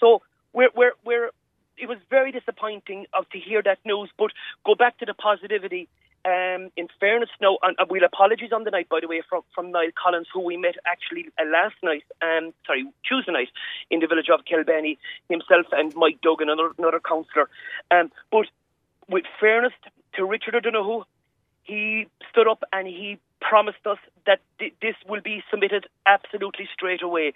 [0.00, 1.30] So we're, we're, we're,
[1.76, 4.30] it was very disappointing of, to hear that news, but
[4.64, 5.88] go back to the positivity.
[6.24, 9.42] Um, in fairness, no, and, and we'll apologies on the night, by the way, from,
[9.54, 13.48] from Niall Collins, who we met actually uh, last night, um, sorry, Tuesday night,
[13.88, 14.98] in the village of Kilbenny,
[15.30, 17.48] himself and Mike Duggan, another, another councillor.
[17.92, 18.46] Um, but
[19.08, 19.72] with fairness
[20.18, 21.04] to Richard O'Donoghue,
[21.62, 27.02] he stood up and he promised us that th- this will be submitted absolutely straight
[27.02, 27.32] away.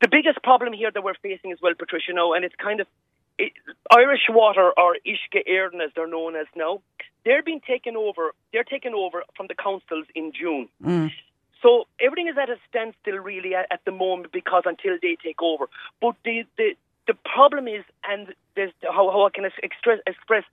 [0.00, 2.86] The biggest problem here that we're facing as well, Patricia, now, and it's kind of
[3.38, 3.52] it,
[3.90, 6.80] Irish Water or Uisce Éireann as they're known as now,
[7.24, 8.32] they're being taken over.
[8.52, 10.68] They're taken over from the councils in June.
[10.84, 11.10] Mm.
[11.62, 15.40] So everything is at a standstill really at, at, the moment because until they take
[15.40, 15.68] over.
[16.00, 16.74] But the the,
[17.06, 18.34] the problem is, and
[18.82, 20.44] how, how I can express, express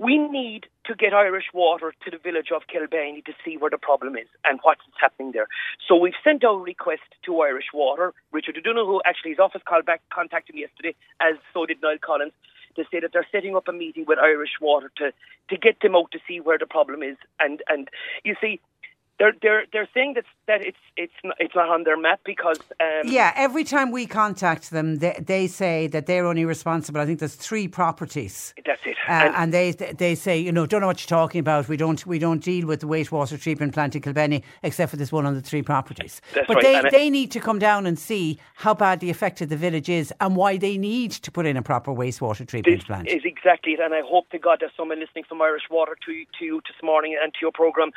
[0.00, 3.76] we need to get Irish water to the village of Kilbenny to see where the
[3.76, 5.46] problem is and what's happening there.
[5.86, 8.14] So we've sent out a request to Irish Water.
[8.32, 12.32] Richard O'Donoghue, actually, his office called back, contacted me yesterday, as so did Niall Collins,
[12.76, 15.12] to say that they're setting up a meeting with Irish Water to,
[15.50, 17.18] to get them out to see where the problem is.
[17.38, 17.88] And, and
[18.24, 18.58] you see,
[19.20, 22.58] they're they're they're saying that that it's it's not, it's not on their map because
[22.80, 27.00] um, yeah every time we contact them they, they say that they're only responsible.
[27.00, 28.54] I think there's three properties.
[28.64, 28.96] That's it.
[29.06, 31.68] Uh, and, and, they they say you know don't know what you're talking about.
[31.68, 35.12] We don't we don't deal with the wastewater treatment plant in Kilbenny except for this
[35.12, 36.22] one on the three properties.
[36.34, 36.82] That's but right.
[36.82, 40.34] they they need to come down and see how badly affected the village is and
[40.34, 43.08] why they need to put in a proper wastewater treatment plant.
[43.08, 46.24] is exactly it and I hope to God there's someone listening from Irish Water to
[46.38, 47.90] to you this morning and to your programme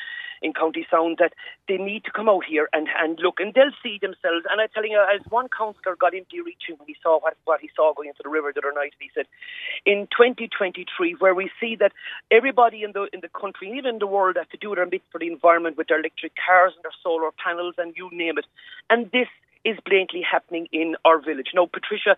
[0.44, 1.34] in County Sound that
[1.68, 4.46] they need to come out here and, and look, and they'll see themselves.
[4.52, 7.62] And I'm telling you, as one councillor got empty reaching when he saw what, what
[7.62, 9.26] he saw going into the river the other night, he said,
[9.86, 11.94] in 2023, where we see that
[12.30, 15.02] everybody in the in the country, even in the world, have to do their bit
[15.12, 18.46] for the environment with their electric cars and their solar panels and you name it,
[18.90, 19.28] and this
[19.64, 21.52] is blatantly happening in our village.
[21.56, 22.18] Now, Patricia,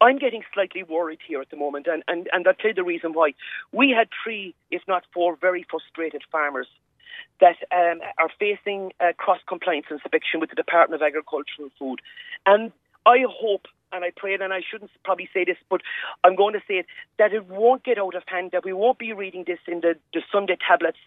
[0.00, 2.84] I'm getting slightly worried here at the moment, and, and, and I'll tell you the
[2.84, 3.32] reason why.
[3.72, 6.68] We had three, if not four, very frustrated farmers
[7.40, 12.00] that um, are facing uh, cross compliance inspection with the Department of Agriculture and Food.
[12.46, 12.72] And
[13.04, 15.80] I hope and I pray, and I shouldn't probably say this, but
[16.24, 16.86] I'm going to say it,
[17.18, 19.96] that it won't get out of hand, that we won't be reading this in the,
[20.12, 20.98] the Sunday tablets,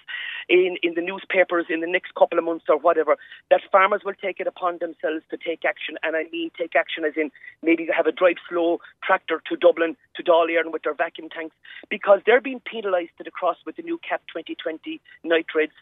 [0.47, 3.17] in, in the newspapers in the next couple of months or whatever,
[3.49, 5.97] that farmers will take it upon themselves to take action.
[6.03, 7.31] And I mean take action as in
[7.63, 11.55] maybe have a drive slow tractor to Dublin, to Dáil with their vacuum tanks,
[11.89, 15.73] because they're being penalised to the cross with the new CAP 2020 nitrates.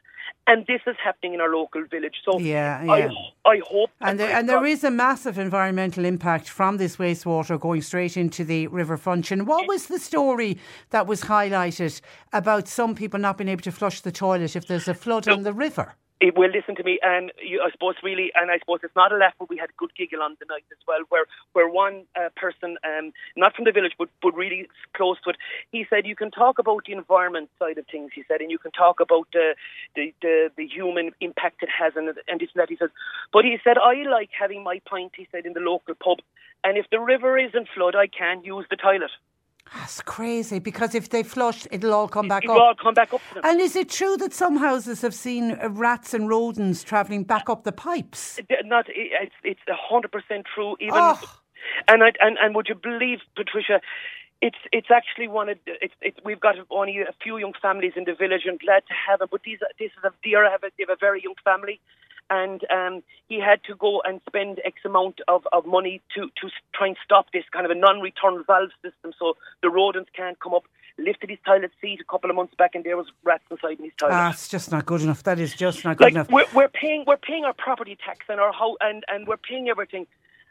[0.45, 2.15] And this is happening in our local village.
[2.25, 3.09] So yeah, yeah.
[3.45, 3.89] I, I hope.
[4.01, 8.43] And, there, and there is a massive environmental impact from this wastewater going straight into
[8.43, 9.45] the river Funchion.
[9.45, 10.57] What was the story
[10.89, 12.01] that was highlighted
[12.33, 15.33] about some people not being able to flush the toilet if there's a flood no.
[15.33, 15.95] in the river?
[16.19, 19.11] it will listen to me, and you, I suppose really, and I suppose it's not
[19.11, 21.69] a laugh, but we had a good giggle on the night as well, where where
[21.69, 25.37] one uh, person, um, not from the village, but but really close to it,
[25.71, 28.57] he said you can talk about the environment side of things, he said, and you
[28.57, 29.55] can talk about the
[29.95, 32.69] the the, the human impact it has, and and this and that.
[32.69, 32.89] He said,
[33.31, 36.19] but he said I like having my pint, he said, in the local pub,
[36.63, 39.11] and if the river is in flood, I can use the toilet.
[39.75, 42.61] That's crazy because if they flush, it'll all come back it'll up.
[42.61, 43.21] all come back up.
[43.43, 47.49] And is it true that some houses have seen uh, rats and rodents travelling back
[47.49, 48.39] up the pipes?
[48.65, 50.75] Not, it's it's hundred percent true.
[50.79, 51.19] Even, oh.
[51.87, 53.81] and I, and and would you believe, Patricia?
[54.39, 58.03] It's it's actually one of it's, it's we've got only a few young families in
[58.03, 59.29] the village and glad to have them.
[59.31, 61.79] But these this is a dear have a, they have a very young family
[62.29, 66.49] and um, he had to go and spend X amount of, of money to, to
[66.73, 70.53] try and stop this kind of a non-return valve system so the rodents can't come
[70.53, 70.63] up.
[70.99, 73.85] Lifted his toilet seat a couple of months back, and there was rats inside in
[73.85, 74.13] his toilet.
[74.13, 75.21] Ah, it's just not good enough.
[75.21, 76.31] That is just not good like, enough.
[76.31, 79.69] We're, we're paying we're paying our property tax and our house, and, and we're paying
[79.69, 80.07] everything.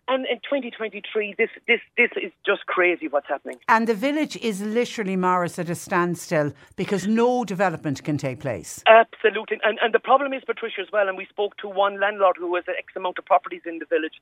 [0.08, 3.56] And in 2023, this, this, this is just crazy what's happening.
[3.68, 8.84] And the village is literally, Morris, at a standstill because no development can take place.
[8.86, 9.58] Absolutely.
[9.64, 12.54] And, and the problem is, Patricia, as well, and we spoke to one landlord who
[12.54, 14.14] has X amount of properties in the village.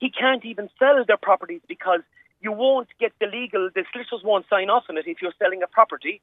[0.00, 2.00] He can't even sell their properties because
[2.42, 5.62] you won't get the legal, the solicitors won't sign off on it if you're selling
[5.62, 6.20] a property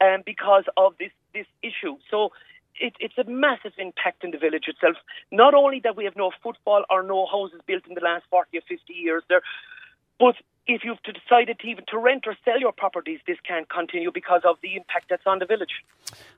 [0.00, 1.96] um, because of this, this issue.
[2.10, 2.30] So
[2.78, 4.96] it, it's a massive impact in the village itself.
[5.30, 8.56] Not only that we have no footfall or no houses built in the last 40
[8.58, 9.42] or 50 years there,
[10.18, 14.10] but if you've decided to even to rent or sell your properties, this can't continue
[14.12, 15.82] because of the impact that's on the village.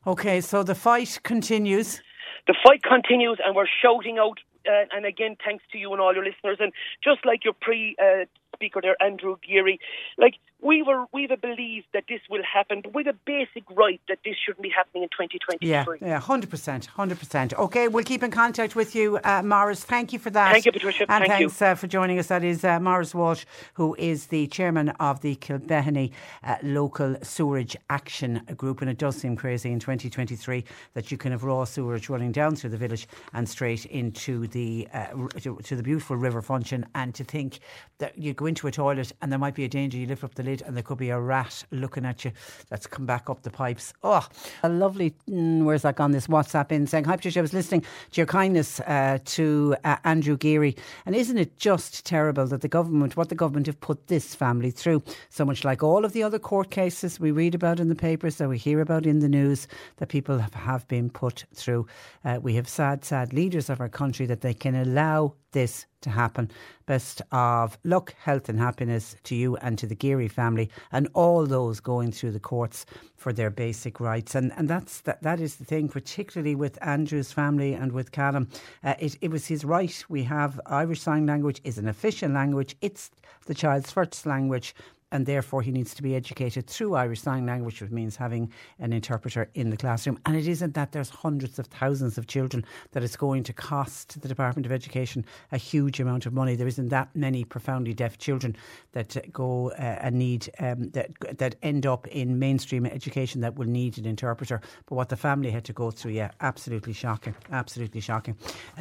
[0.06, 2.00] Okay, so the fight continues.
[2.46, 4.38] The fight continues, and we're shouting out.
[4.66, 6.58] Uh, and again, thanks to you and all your listeners.
[6.60, 9.80] And just like your pre uh, speaker there, Andrew Geary,
[10.16, 14.00] like we were we've a belief that this will happen, but we've a basic right
[14.08, 15.68] that this shouldn't be happening in 2023.
[15.68, 17.52] Yeah, yeah, hundred percent, hundred percent.
[17.54, 19.82] Okay, we'll keep in contact with you, uh, Morris.
[19.82, 20.52] Thank you for that.
[20.52, 21.06] Thank you, Patricia.
[21.08, 22.28] And Thank thanks uh, for joining us.
[22.28, 23.44] That is uh, Morris Walsh,
[23.74, 26.12] who is the chairman of the Kilbehenny
[26.44, 31.32] uh, Local Sewerage Action Group, and it does seem crazy in 2023 that you can
[31.32, 35.06] have raw sewage running down through the village and straight into the uh,
[35.40, 37.58] to, to the beautiful River Funchion, and to think
[37.98, 39.98] that you go into a toilet and there might be a danger.
[39.98, 42.32] You lift up the lid and there could be a rat looking at you
[42.68, 43.94] that's come back up the pipes.
[44.02, 44.26] Oh,
[44.62, 46.12] a lovely, mm, where's that gone?
[46.12, 49.96] This WhatsApp in saying, Hi, Patricia, I was listening to your kindness uh, to uh,
[50.04, 50.76] Andrew Geary.
[51.06, 54.70] And isn't it just terrible that the government, what the government have put this family
[54.70, 55.02] through?
[55.30, 58.36] So much like all of the other court cases we read about in the papers,
[58.36, 61.86] that we hear about in the news, that people have, have been put through.
[62.24, 66.10] Uh, we have sad, sad leaders of our country that they can allow this to
[66.10, 66.50] happen.
[66.86, 71.46] Best of luck, health, and happiness to you and to the Geary family and all
[71.46, 72.84] those going through the courts
[73.16, 74.34] for their basic rights.
[74.34, 78.48] And and that's that, that is the thing, particularly with Andrew's family and with Calum.
[78.82, 80.04] Uh, it, it was his right.
[80.08, 82.76] We have Irish Sign Language is an official language.
[82.80, 83.10] It's
[83.46, 84.74] the child's first language
[85.12, 88.92] and therefore he needs to be educated through Irish Sign Language, which means having an
[88.92, 90.18] interpreter in the classroom.
[90.26, 94.20] And it isn't that there's hundreds of thousands of children that it's going to cost
[94.20, 96.56] the Department of Education a huge amount of money.
[96.56, 98.56] There isn't that many profoundly deaf children
[98.92, 103.68] that go uh, and need um, that that end up in mainstream education that will
[103.68, 104.60] need an interpreter.
[104.86, 108.36] But what the family had to go through, yeah, absolutely shocking, absolutely shocking.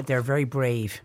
[0.06, 1.02] They're very brave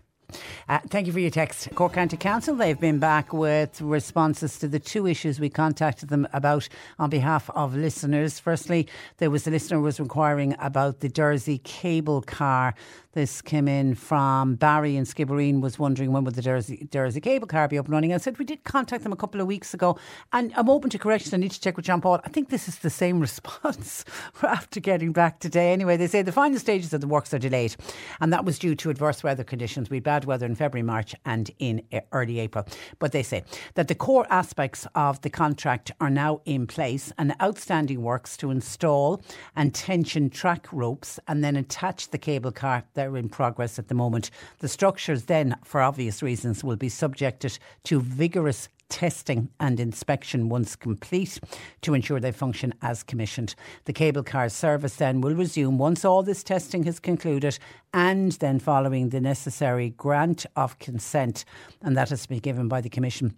[0.67, 1.69] Uh, thank you for your text.
[1.75, 6.27] Cork County Council, they've been back with responses to the two issues we contacted them
[6.33, 6.67] about
[6.99, 8.37] on behalf of listeners.
[8.37, 8.87] Firstly,
[9.17, 12.75] there was a listener was inquiring about the Dursey cable car
[13.17, 17.67] this came in from Barry and Skibbereen, was wondering when would the Dursey cable car
[17.67, 18.13] be up and running.
[18.13, 19.97] I said we did contact them a couple of weeks ago,
[20.33, 21.33] and I'm open to correction.
[21.33, 22.21] I need to check with John Paul.
[22.23, 24.05] I think this is the same response
[24.43, 25.73] after getting back today.
[25.73, 27.75] Anyway, they say the final stages of the works are delayed,
[28.21, 29.89] and that was due to adverse weather conditions.
[29.89, 32.67] We had bad weather in February, March, and in eh, early April.
[32.99, 33.43] But they say
[33.73, 38.51] that the core aspects of the contract are now in place, and outstanding works to
[38.51, 39.23] install
[39.55, 43.95] and tension track ropes and then attach the cable car they're in progress at the
[43.95, 44.29] moment.
[44.59, 50.75] The structures then, for obvious reasons, will be subjected to vigorous testing and inspection once
[50.75, 51.39] complete
[51.81, 53.55] to ensure they function as commissioned.
[53.85, 57.59] The cable car service then will resume once all this testing has concluded
[57.93, 61.45] and then following the necessary grant of consent,
[61.81, 63.35] and that has to be given by the Commission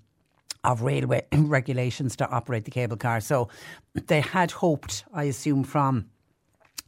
[0.63, 3.21] of railway regulations to operate the cable car.
[3.21, 3.49] So
[3.93, 6.09] they had hoped, I assume, from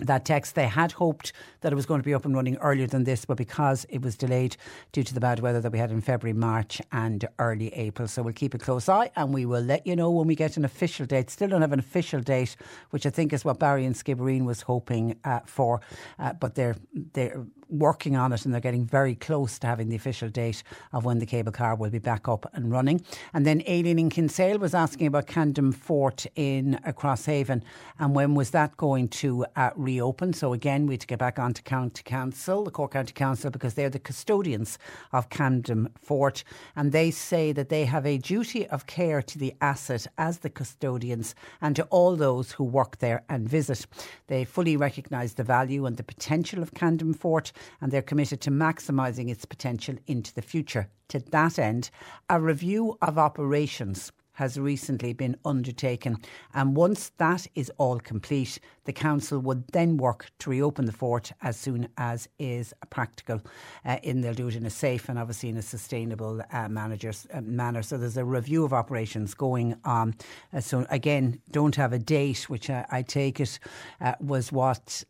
[0.02, 0.56] that text.
[0.56, 3.26] They had hoped that it was going to be up and running earlier than this,
[3.26, 4.58] but because it was delayed
[4.92, 8.08] due to the bad weather that we had in February, March, and early April.
[8.08, 10.58] So we'll keep a close eye and we will let you know when we get
[10.58, 11.30] an official date.
[11.30, 12.56] Still don't have an official date,
[12.90, 15.82] which I think is what Barry and Skibbereen was hoping uh, for,
[16.20, 16.76] uh, but they're
[17.14, 20.62] they're working on it and they're getting very close to having the official date
[20.94, 23.04] of when the cable car will be back up and running.
[23.34, 27.64] And then Aileen in Kinsale was asking about Camden Fort in Crosshaven
[28.00, 30.34] and when was that going to uh, reopen.
[30.34, 33.74] So again, we had to get back onto County Council, the Cork County Council, because
[33.74, 34.78] they're the custodians
[35.14, 36.44] of Camden Fort,
[36.76, 40.50] and they say that they have a duty of care to the asset as the
[40.50, 43.86] custodians and to all those who work there and visit.
[44.28, 48.52] They fully recognise the value and the potential of Camden Fort, and they're committed to
[48.52, 50.90] maximising its potential into the future.
[51.10, 51.90] To that end,
[52.30, 56.18] a review of operations has recently been undertaken.
[56.54, 61.32] And once that is all complete, the council would then work to reopen the fort
[61.42, 63.42] as soon as is practical.
[63.86, 67.28] Uh, in they'll do it in a safe and obviously in a sustainable uh, managers,
[67.34, 67.84] uh, manner.
[67.84, 70.16] So there's a review of operations going on.
[70.54, 73.60] Uh, so again, don't have a date, which I, I take it
[74.00, 75.04] uh, was what.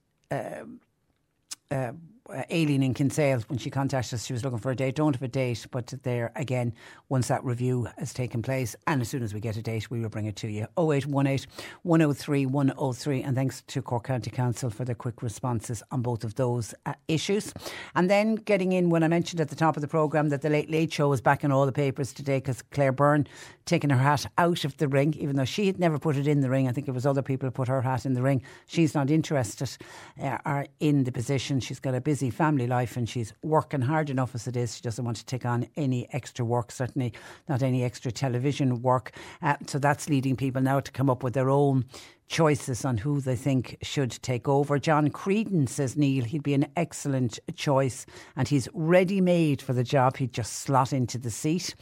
[2.30, 4.96] Uh, Aileen in Kinsale, when she contacted us, she was looking for a date.
[4.96, 6.74] Don't have a date, but there again,
[7.10, 10.00] once that review has taken place, and as soon as we get a date, we
[10.00, 10.68] will bring it to you.
[10.78, 11.48] 0818
[11.84, 13.24] 103 103.
[13.24, 16.94] And thanks to Cork County Council for their quick responses on both of those uh,
[17.08, 17.54] issues.
[17.96, 20.50] And then getting in when I mentioned at the top of the programme that the
[20.50, 23.28] Late Late Show was back in all the papers today because Claire Byrne
[23.66, 26.42] taking her hat out of the ring, even though she had never put it in
[26.42, 26.68] the ring.
[26.68, 28.42] I think it was other people who put her hat in the ring.
[28.68, 29.78] She's not interested
[30.22, 31.60] uh, in the position.
[31.60, 34.76] She's got a busy family life and she's working hard enough as it is.
[34.76, 37.14] She doesn't want to take on any extra work, certainly
[37.48, 39.14] not any extra television work.
[39.42, 41.86] Uh, so that's leading people now to come up with their own
[42.28, 44.78] choices on who they think should take over.
[44.78, 48.06] John Creedon says Neil he'd be an excellent choice
[48.36, 50.18] and he's ready made for the job.
[50.18, 51.76] He'd just slot into the seat.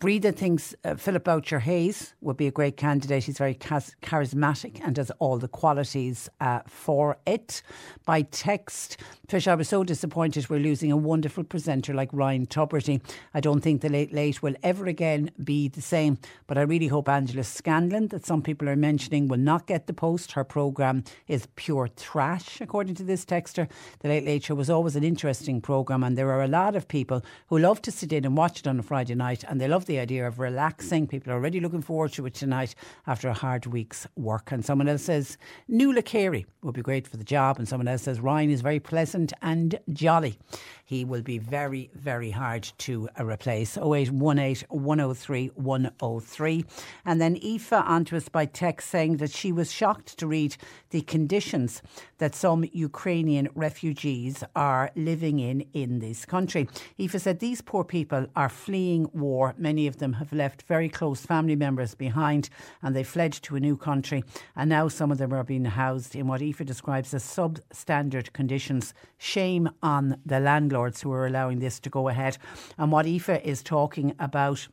[0.00, 3.24] Breda thinks uh, Philip Boucher Hayes would be a great candidate.
[3.24, 7.62] He's very charismatic and has all the qualities uh, for it.
[8.04, 13.00] By text, Trish, I was so disappointed we're losing a wonderful presenter like Ryan Tubridy.
[13.32, 16.88] I don't think the Late Late will ever again be the same, but I really
[16.88, 20.32] hope Angela Scanlon, that some people are mentioning, will not get the post.
[20.32, 23.70] Her programme is pure trash, according to this texter.
[24.00, 26.88] The Late Late Show was always an interesting programme, and there are a lot of
[26.88, 29.68] people who love to sit in and watch it on a Friday night, and they
[29.68, 31.06] love the idea of relaxing.
[31.06, 32.74] People are already looking forward to it tonight
[33.06, 34.52] after a hard week's work.
[34.52, 37.58] And someone else says Nuala Carey would be great for the job.
[37.58, 40.38] And someone else says Ryan is very pleasant and jolly.
[40.86, 43.78] He will be very, very hard to uh, replace.
[43.78, 46.64] 0818 103 103.
[47.06, 50.56] And then Aoife onto us by text saying that she was shocked to read
[50.90, 51.80] the conditions
[52.18, 56.68] that some Ukrainian refugees are living in in this country.
[57.00, 59.54] Aoife said these poor people are fleeing war.
[59.56, 62.50] Many of them have left very close family members behind
[62.82, 64.22] and they fled to a new country.
[64.54, 68.92] And now some of them are being housed in what Aoife describes as substandard conditions.
[69.16, 70.40] Shame on the
[70.74, 72.36] landlords who are allowing this to go ahead.
[72.78, 74.66] And what Aoife is talking about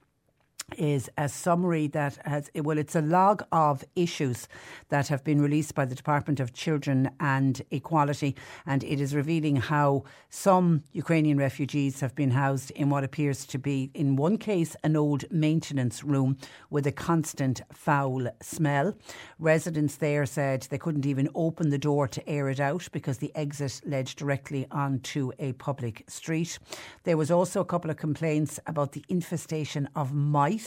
[0.77, 4.47] is a summary that has, well, it's a log of issues
[4.89, 9.57] that have been released by the Department of Children and Equality, and it is revealing
[9.57, 14.75] how some Ukrainian refugees have been housed in what appears to be, in one case,
[14.83, 16.37] an old maintenance room
[16.69, 18.95] with a constant foul smell.
[19.39, 23.35] Residents there said they couldn't even open the door to air it out because the
[23.35, 26.57] exit led directly onto a public street.
[27.03, 30.60] There was also a couple of complaints about the infestation of mice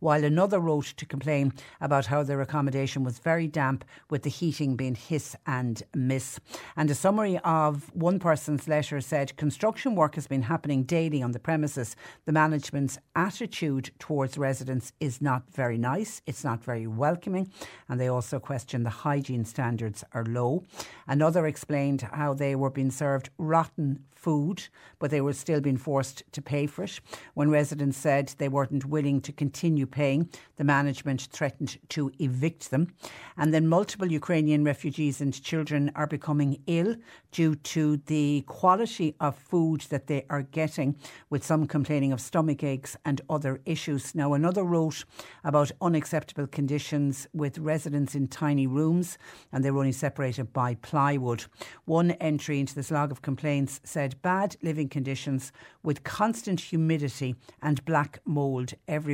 [0.00, 4.76] while another wrote to complain about how their accommodation was very damp, with the heating
[4.76, 6.40] being hiss and miss.
[6.76, 11.32] And a summary of one person's letter said construction work has been happening daily on
[11.32, 11.96] the premises.
[12.24, 17.50] The management's attitude towards residents is not very nice, it's not very welcoming,
[17.88, 20.64] and they also question the hygiene standards are low.
[21.06, 24.68] Another explained how they were being served rotten food,
[25.00, 27.00] but they were still being forced to pay for it.
[27.34, 32.94] When residents said they weren't willing to continue paying, the management threatened to evict them.
[33.36, 36.96] And then multiple Ukrainian refugees and children are becoming ill
[37.30, 40.96] due to the quality of food that they are getting,
[41.30, 44.14] with some complaining of stomach aches and other issues.
[44.14, 45.04] Now, another wrote
[45.44, 49.18] about unacceptable conditions with residents in tiny rooms,
[49.50, 51.44] and they were only separated by plywood.
[51.84, 55.52] One entry into this log of complaints said bad living conditions
[55.82, 59.11] with constant humidity and black mould everywhere.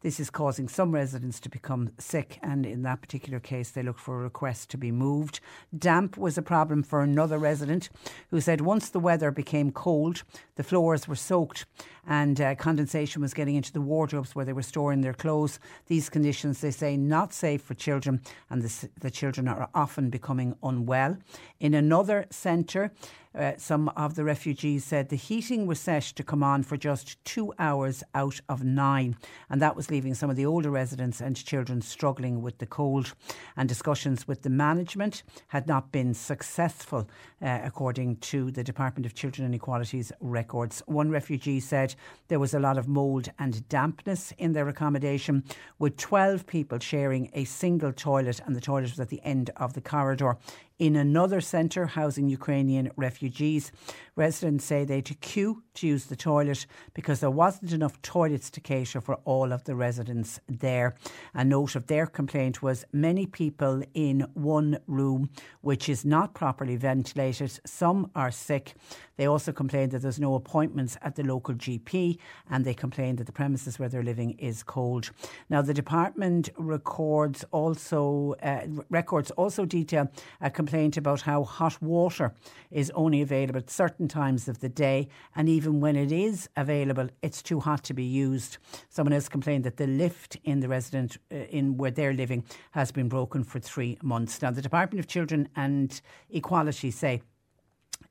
[0.00, 4.00] This is causing some residents to become sick, and in that particular case, they looked
[4.00, 5.40] for a request to be moved.
[5.76, 7.90] Damp was a problem for another resident
[8.30, 10.22] who said once the weather became cold,
[10.56, 11.66] the floors were soaked
[12.06, 15.60] and uh, condensation was getting into the wardrobes where they were storing their clothes.
[15.86, 18.20] These conditions, they say, not safe for children,
[18.50, 21.18] and the, the children are often becoming unwell.
[21.60, 22.92] In another centre,
[23.34, 27.22] uh, some of the refugees said the heating was set to come on for just
[27.24, 29.16] two hours out of nine,
[29.48, 33.14] and that was leaving some of the older residents and children struggling with the cold.
[33.56, 37.08] And discussions with the management had not been successful,
[37.40, 40.82] uh, according to the Department of Children and Equality's records.
[40.86, 41.94] One refugee said
[42.28, 45.44] there was a lot of mould and dampness in their accommodation,
[45.78, 49.72] with 12 people sharing a single toilet, and the toilet was at the end of
[49.72, 50.36] the corridor
[50.82, 53.70] in another centre housing Ukrainian refugees.
[54.16, 58.50] Residents say they had to queue to use the toilet because there wasn't enough toilets
[58.50, 60.96] to cater for all of the residents there.
[61.34, 65.30] A note of their complaint was many people in one room,
[65.60, 67.60] which is not properly ventilated.
[67.64, 68.74] Some are sick.
[69.16, 72.18] They also complained that there's no appointments at the local GP
[72.50, 75.10] and they complained that the premises where they're living is cold.
[75.48, 80.10] Now, the department records also uh, records also detail
[80.40, 82.32] a complaint about how hot water
[82.70, 87.08] is only available at certain times of the day, and even when it is available,
[87.22, 88.58] it's too hot to be used.
[88.88, 92.90] Someone else complained that the lift in the resident uh, in where they're living has
[92.90, 94.40] been broken for three months.
[94.40, 96.00] Now, the Department of Children and
[96.30, 97.22] Equality say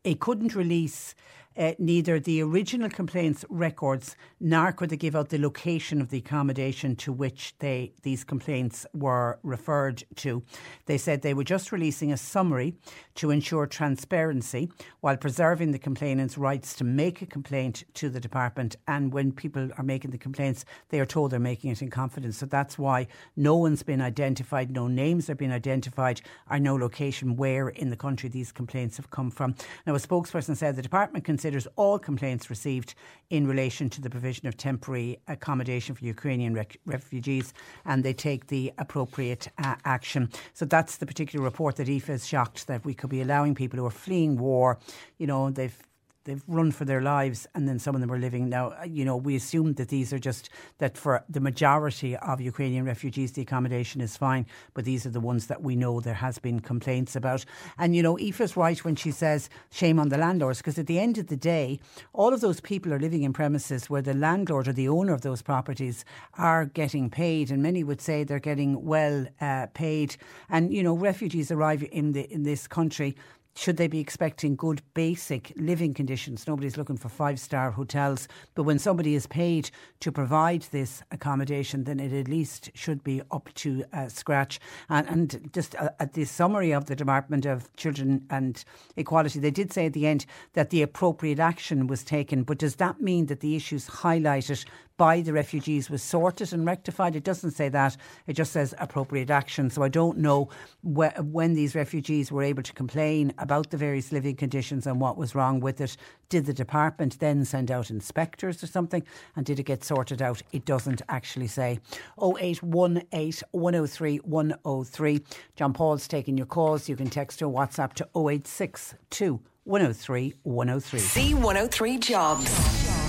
[0.03, 1.15] it couldn't release
[1.57, 6.17] uh, neither the original complaints records nor could they give out the location of the
[6.17, 10.43] accommodation to which they these complaints were referred to.
[10.85, 12.75] They said they were just releasing a summary
[13.15, 14.69] to ensure transparency
[15.01, 18.75] while preserving the complainant's rights to make a complaint to the department.
[18.87, 22.37] And when people are making the complaints, they are told they're making it in confidence.
[22.37, 27.35] So that's why no one's been identified, no names have been identified, or no location
[27.35, 29.55] where in the country these complaints have come from.
[29.85, 32.93] Now, a spokesperson said the department can considers all complaints received
[33.31, 37.51] in relation to the provision of temporary accommodation for Ukrainian rec- refugees
[37.83, 40.29] and they take the appropriate uh, action.
[40.53, 43.79] So that's the particular report that Aoife is shocked that we could be allowing people
[43.79, 44.77] who are fleeing war,
[45.17, 45.79] you know, they've
[46.23, 48.69] they've run for their lives and then some of them are living now.
[48.69, 52.85] Uh, you know we assume that these are just that for the majority of Ukrainian
[52.85, 56.37] refugees the accommodation is fine but these are the ones that we know there has
[56.39, 57.45] been complaints about.
[57.77, 60.99] And you know Aoife's right when she says shame on the landlords because at the
[60.99, 61.79] end of the day
[62.13, 65.21] all of those people are living in premises where the landlord or the owner of
[65.21, 66.05] those properties
[66.37, 70.15] are getting paid and many would say they're getting well uh, paid.
[70.49, 73.15] And you know refugees arrive in the in this country
[73.55, 76.47] should they be expecting good basic living conditions?
[76.47, 81.83] Nobody's looking for five star hotels, but when somebody is paid to provide this accommodation,
[81.83, 84.59] then it at least should be up to uh, scratch.
[84.89, 88.63] And, and just uh, at the summary of the Department of Children and
[88.95, 92.43] Equality, they did say at the end that the appropriate action was taken.
[92.43, 94.65] But does that mean that the issues highlighted
[95.01, 97.15] by the refugees was sorted and rectified.
[97.15, 97.97] It doesn't say that.
[98.27, 99.71] It just says appropriate action.
[99.71, 100.49] So I don't know
[100.83, 105.17] wh- when these refugees were able to complain about the various living conditions and what
[105.17, 105.97] was wrong with it.
[106.29, 109.01] Did the department then send out inspectors or something?
[109.35, 110.43] And did it get sorted out?
[110.51, 111.79] It doesn't actually say.
[112.21, 115.21] 0818 103 103.
[115.55, 116.87] John Paul's taking your calls.
[116.87, 120.99] You can text or WhatsApp to 0862 103 103.
[120.99, 123.00] C103 Jobs.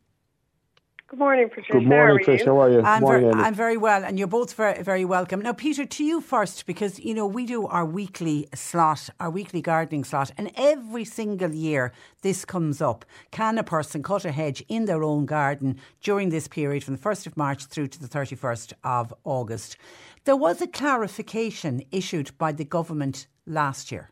[1.06, 1.72] Good morning, Patricia.
[1.74, 2.44] Good morning, How Trish.
[2.46, 2.82] How are you?
[2.82, 5.40] I'm, morning, ver- I'm very well, and you're both very, very welcome.
[5.42, 9.60] Now, Peter, to you first, because you know we do our weekly slot, our weekly
[9.60, 11.92] gardening slot, and every single year
[12.22, 13.04] this comes up.
[13.30, 17.02] Can a person cut a hedge in their own garden during this period, from the
[17.02, 19.76] first of March through to the thirty first of August?
[20.24, 24.10] There was a clarification issued by the government last year.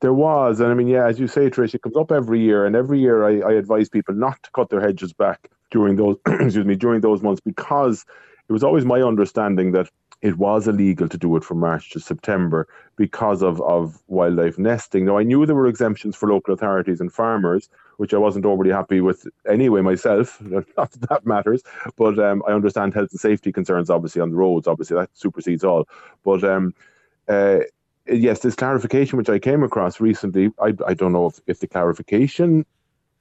[0.00, 2.64] There was, and I mean, yeah, as you say, Trish, it comes up every year,
[2.64, 6.16] and every year I, I advise people not to cut their hedges back during those,
[6.26, 8.04] excuse me, during those months because
[8.48, 9.90] it was always my understanding that
[10.20, 12.66] it was illegal to do it from March to September
[12.96, 15.04] because of, of wildlife nesting.
[15.04, 18.70] Now, I knew there were exemptions for local authorities and farmers, which I wasn't overly
[18.70, 20.40] happy with anyway myself.
[20.42, 21.62] Not that that matters,
[21.96, 24.66] but um, I understand health and safety concerns, obviously, on the roads.
[24.66, 25.86] Obviously, that supersedes all.
[26.24, 26.74] But um,
[27.28, 27.60] uh,
[28.10, 31.66] yes, this clarification which I came across recently, I, I don't know if, if the
[31.68, 32.64] clarification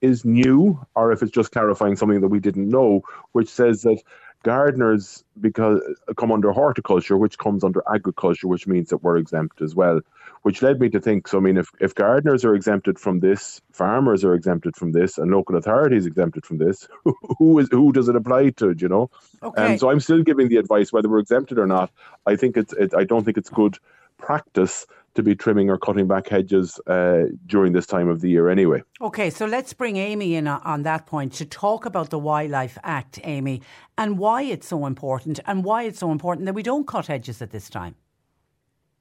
[0.02, 4.02] is new or if it's just clarifying something that we didn't know, which says that
[4.44, 5.82] gardeners because
[6.16, 10.00] come under horticulture, which comes under agriculture, which means that we're exempt as well.
[10.44, 13.60] Which led me to think, so I mean, if, if gardeners are exempted from this,
[13.74, 16.88] farmers are exempted from this, and local authorities exempted from this,
[17.40, 18.74] who is who does it apply to?
[18.78, 19.10] You know,
[19.42, 19.66] Okay.
[19.66, 21.92] um, so I'm still giving the advice whether we're exempted or not.
[22.26, 23.78] I think it's it, I don't think it's good
[24.18, 28.50] practice to be trimming or cutting back hedges uh, during this time of the year
[28.50, 28.84] anyway.
[29.02, 32.78] Okay, so let's bring Amy in on- on that point to talk about the Wildlife
[32.84, 33.62] Act, Amy,
[33.98, 37.42] and why it's so important, and why it's so important that we don't cut hedges
[37.42, 37.96] at this time.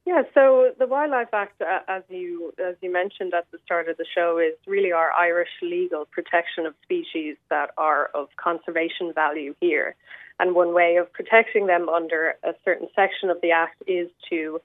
[0.07, 3.97] Yeah, so the Wildlife Act, uh, as you as you mentioned at the start of
[3.97, 9.53] the show, is really our Irish legal protection of species that are of conservation value
[9.59, 9.95] here.
[10.39, 14.61] And one way of protecting them under a certain section of the Act is to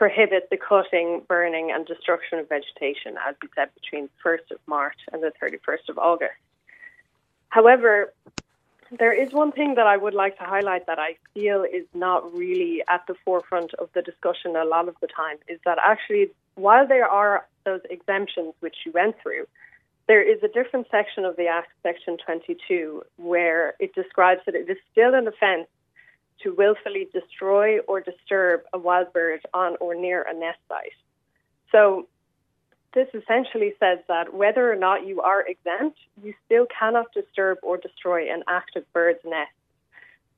[0.00, 4.58] prohibit the cutting, burning, and destruction of vegetation, as we said, between the 1st of
[4.66, 6.40] March and the 31st of August.
[7.50, 8.10] However,
[8.98, 12.34] there is one thing that I would like to highlight that I feel is not
[12.34, 16.30] really at the forefront of the discussion a lot of the time is that actually,
[16.54, 19.44] while there are those exemptions which you went through,
[20.06, 24.70] there is a different section of the Act, Section 22, where it describes that it
[24.70, 25.68] is still an offence
[26.42, 30.92] to willfully destroy or disturb a wild bird on or near a nest site.
[31.72, 32.08] So,
[32.92, 37.76] this essentially says that whether or not you are exempt, you still cannot disturb or
[37.76, 39.52] destroy an active bird's nest.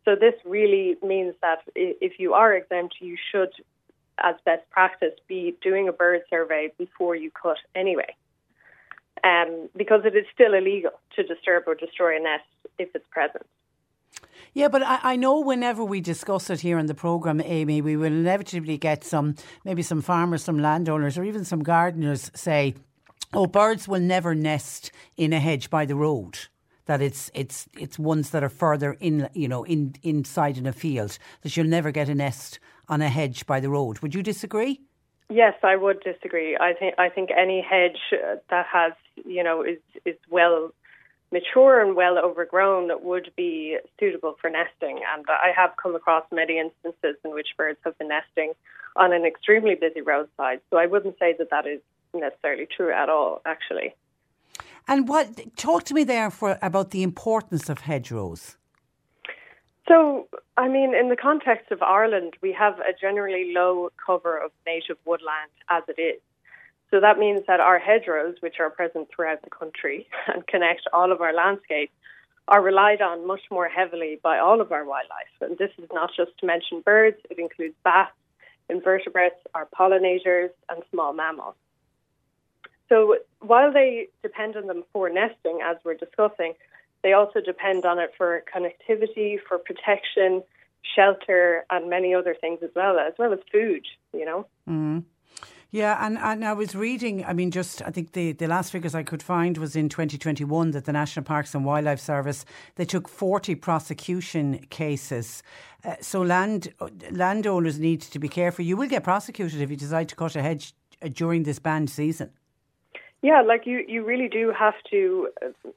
[0.05, 3.51] So, this really means that if you are exempt, you should,
[4.19, 8.15] as best practice, be doing a bird survey before you cut anyway.
[9.25, 12.45] Um, because it is still illegal to disturb or destroy a nest
[12.79, 13.47] if it's present.
[14.55, 17.97] Yeah, but I, I, know whenever we discuss it here in the programme, Amy, we
[17.97, 19.35] will inevitably get some,
[19.65, 22.75] maybe some farmers, some landowners, or even some gardeners say,
[23.33, 26.39] oh, birds will never nest in a hedge by the road.
[26.87, 30.73] That it's it's it's ones that are further in, you know, in inside in a
[30.73, 31.17] field.
[31.43, 34.01] That you'll never get a nest on a hedge by the road.
[34.01, 34.81] Would you disagree?
[35.31, 36.57] Yes, I would disagree.
[36.57, 38.93] I think I think any hedge uh, that has
[39.25, 40.73] you know is is well
[41.33, 45.01] mature and well overgrown would be suitable for nesting.
[45.13, 48.53] And I have come across many instances in which birds have been nesting
[48.97, 50.61] on an extremely busy roadside.
[50.71, 51.81] So I wouldn't say that that is
[52.15, 53.95] necessarily true at all, actually.
[54.87, 58.57] And what talk to me there for about the importance of hedgerows.
[59.89, 64.51] So, I mean, in the context of Ireland, we have a generally low cover of
[64.67, 66.21] native woodland as it is.
[66.93, 71.11] So that means that our hedgerows, which are present throughout the country and connect all
[71.11, 71.93] of our landscapes,
[72.49, 75.33] are relied on much more heavily by all of our wildlife.
[75.41, 78.13] And this is not just to mention birds, it includes bats,
[78.69, 81.55] invertebrates, our pollinators, and small mammals.
[82.91, 86.55] So while they depend on them for nesting, as we're discussing,
[87.03, 90.43] they also depend on it for connectivity, for protection,
[90.95, 94.47] shelter, and many other things as well, as well as food, you know.
[94.69, 95.05] Mm.
[95.73, 98.95] Yeah, and, and I was reading, I mean, just I think the, the last figures
[98.95, 102.45] I could find was in 2021 that the National Parks and Wildlife Service,
[102.77, 105.43] they took 40 prosecution cases.
[105.83, 106.75] Uh, so land
[107.11, 108.67] landowners need to be careful.
[108.67, 111.89] You will get prosecuted if you decide to cut a hedge uh, during this banned
[111.89, 112.31] season.
[113.23, 115.71] Yeah, like you, you really do have to, uh,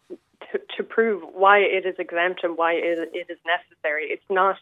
[0.52, 4.08] to to prove why it is exempt and why it, it is necessary.
[4.10, 4.58] It's not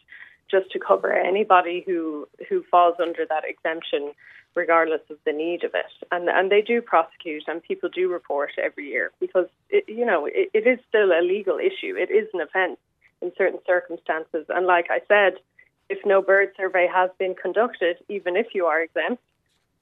[0.50, 4.12] just to cover anybody who who falls under that exemption
[4.54, 6.06] regardless of the need of it.
[6.12, 10.26] And and they do prosecute and people do report every year because it, you know
[10.26, 11.96] it, it is still a legal issue.
[11.96, 12.78] It is an offence
[13.20, 14.46] in certain circumstances.
[14.48, 15.40] And like I said,
[15.88, 19.22] if no bird survey has been conducted, even if you are exempt,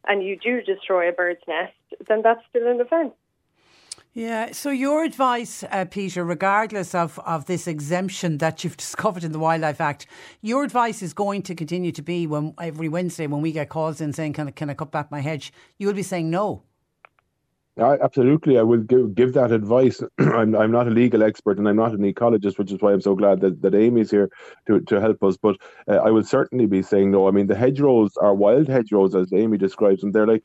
[0.06, 1.74] and you do destroy a bird's nest,
[2.08, 3.14] then that's still an offence.
[4.14, 4.52] Yeah.
[4.52, 9.38] So your advice, uh, Peter, regardless of, of this exemption that you've discovered in the
[9.38, 10.06] Wildlife Act,
[10.42, 14.00] your advice is going to continue to be when every Wednesday when we get calls
[14.00, 16.64] in saying, "Can I, can I cut back my hedge?" You will be saying no.
[17.78, 20.02] I, absolutely, I will give, give that advice.
[20.18, 23.00] I'm I'm not a legal expert and I'm not an ecologist, which is why I'm
[23.00, 24.28] so glad that, that Amy's here
[24.66, 25.38] to, to help us.
[25.38, 25.56] But
[25.88, 27.28] uh, I will certainly be saying no.
[27.28, 30.12] I mean, the hedgerows are wild hedgerows, as Amy describes them.
[30.12, 30.44] They're like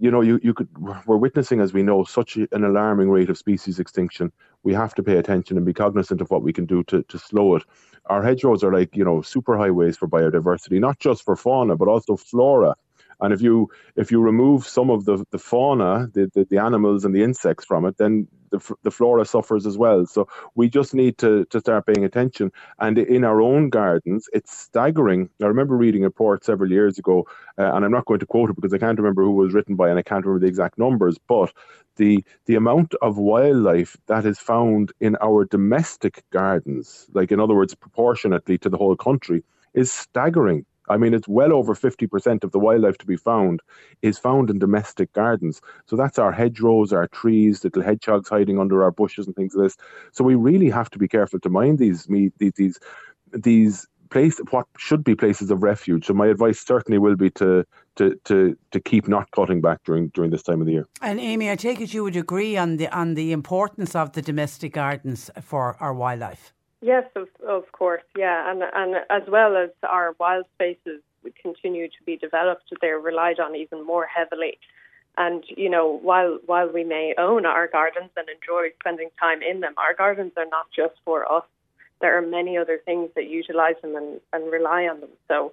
[0.00, 0.68] you know, you, you could
[1.06, 4.32] we're witnessing, as we know, such an alarming rate of species extinction.
[4.62, 7.18] We have to pay attention and be cognizant of what we can do to, to
[7.18, 7.64] slow it.
[8.06, 11.88] Our hedgerows are like, you know, super highways for biodiversity, not just for fauna, but
[11.88, 12.74] also flora.
[13.20, 17.04] And if you if you remove some of the, the fauna, the, the, the animals
[17.04, 20.06] and the insects from it, then the, the flora suffers as well.
[20.06, 22.50] So we just need to, to start paying attention.
[22.78, 25.28] And in our own gardens, it's staggering.
[25.42, 27.26] I remember reading a report several years ago,
[27.58, 29.76] uh, and I'm not going to quote it because I can't remember who was written
[29.76, 31.52] by and I can't remember the exact numbers, but
[31.96, 37.54] the the amount of wildlife that is found in our domestic gardens, like in other
[37.54, 39.42] words, proportionately to the whole country,
[39.74, 40.64] is staggering.
[40.88, 43.60] I mean, it's well over 50% of the wildlife to be found
[44.02, 45.60] is found in domestic gardens.
[45.86, 49.66] So that's our hedgerows, our trees, little hedgehogs hiding under our bushes and things like
[49.66, 49.76] this.
[50.12, 52.78] So we really have to be careful to mind these these these,
[53.32, 56.06] these place what should be places of refuge.
[56.06, 57.64] So my advice certainly will be to
[57.96, 60.86] to to to keep not cutting back during during this time of the year.
[61.02, 64.22] And Amy, I take it you would agree on the on the importance of the
[64.22, 66.52] domestic gardens for our wildlife.
[66.80, 71.00] Yes, of, of course, yeah, and and as well as our wild spaces
[71.42, 74.58] continue to be developed, they're relied on even more heavily.
[75.16, 79.60] And you know, while while we may own our gardens and enjoy spending time in
[79.60, 81.44] them, our gardens are not just for us.
[82.00, 85.10] There are many other things that utilize them and, and rely on them.
[85.26, 85.52] So,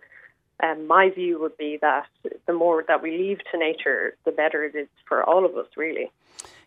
[0.61, 2.05] um, my view would be that
[2.45, 5.65] the more that we leave to nature, the better it is for all of us,
[5.75, 6.11] really.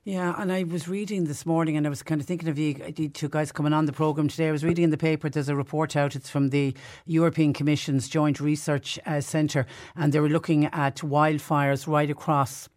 [0.09, 3.11] Yeah, and I was reading this morning and I was kind of thinking of you,
[3.11, 4.49] two guys coming on the programme today.
[4.49, 8.09] I was reading in the paper, there's a report out, it's from the European Commission's
[8.09, 12.71] Joint Research uh, Centre, and they were looking at wildfires right across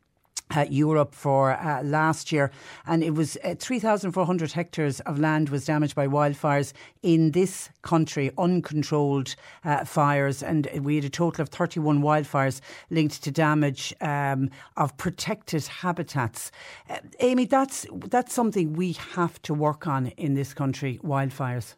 [0.56, 2.52] uh, Europe for uh, last year,
[2.86, 8.32] and it was uh, 3,400 hectares of land was damaged by wildfires in this country,
[8.38, 14.49] uncontrolled uh, fires, and we had a total of 31 wildfires linked to damage um,
[14.78, 16.52] of protected habitats.
[16.89, 20.99] Uh, Amy, that's that's something we have to work on in this country.
[21.04, 21.76] Wildfires.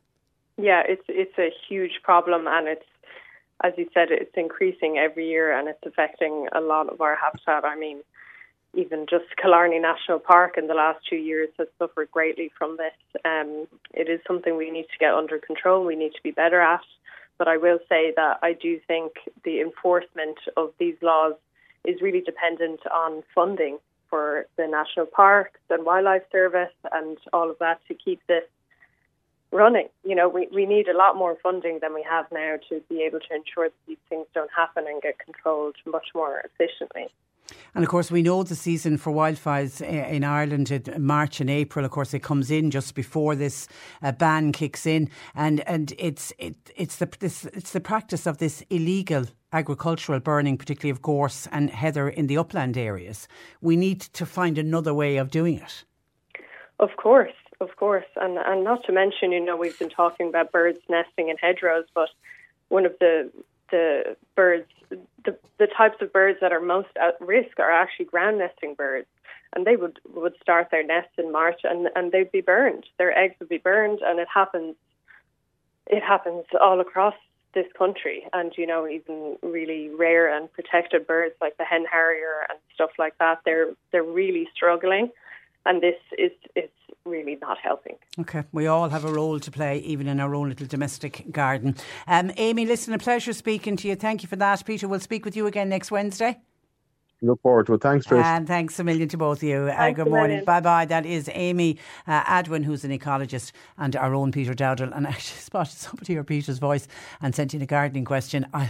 [0.58, 2.86] Yeah, it's it's a huge problem, and it's
[3.64, 7.64] as you said, it's increasing every year, and it's affecting a lot of our habitat.
[7.66, 8.02] I mean
[8.74, 13.22] even just Killarney National Park in the last two years has suffered greatly from this.
[13.24, 15.86] Um, it is something we need to get under control.
[15.86, 16.82] We need to be better at.
[17.38, 19.14] But I will say that I do think
[19.44, 21.34] the enforcement of these laws
[21.84, 27.58] is really dependent on funding for the national parks and wildlife service and all of
[27.60, 28.44] that to keep this
[29.52, 29.88] running.
[30.04, 33.04] You know, we, we need a lot more funding than we have now to be
[33.04, 37.08] able to ensure that these things don't happen and get controlled much more efficiently.
[37.76, 41.86] And of course, we know the season for wildfires in Ireland in March and April.
[41.86, 43.68] Of course, it comes in just before this
[44.01, 48.38] uh, ban kicks in, and and it's it, it's the this, it's the practice of
[48.38, 53.28] this illegal agricultural burning, particularly of gorse and heather in the upland areas.
[53.62, 55.84] We need to find another way of doing it.
[56.80, 60.51] Of course, of course, and and not to mention, you know, we've been talking about
[60.51, 62.10] birds nesting in hedgerows, but
[62.70, 63.32] one of the
[63.74, 64.70] the birds,
[65.26, 69.08] the, the types of birds that are most at risk are actually ground nesting birds.
[69.56, 72.86] And they would, would start their nests in March and, and they'd be burned.
[72.98, 74.76] Their eggs would be burned and it happens
[75.88, 77.16] it happens all across
[77.54, 82.46] this country and you know even really rare and protected birds like the hen harrier
[82.50, 85.12] and stuff like that they're they're really struggling
[85.66, 86.70] and this is is
[87.05, 87.95] really not helping.
[88.20, 91.76] Okay, we all have a role to play, even in our own little domestic garden.
[92.07, 93.95] Um, Amy, listen, a pleasure speaking to you.
[93.95, 94.64] Thank you for that.
[94.66, 96.39] Peter, we'll speak with you again next Wednesday.
[97.24, 97.82] Look forward to it.
[97.82, 98.22] Thanks, Trish.
[98.22, 99.70] And thanks a million to both of you.
[99.70, 100.44] Uh, good morning.
[100.44, 100.84] Bye bye.
[100.84, 104.94] That is Amy uh, Adwin, who's an ecologist, and our own Peter Dowdall.
[104.94, 106.86] And I actually spotted somebody hear Peter's voice
[107.22, 108.46] and sent in a gardening question.
[108.54, 108.70] I'll,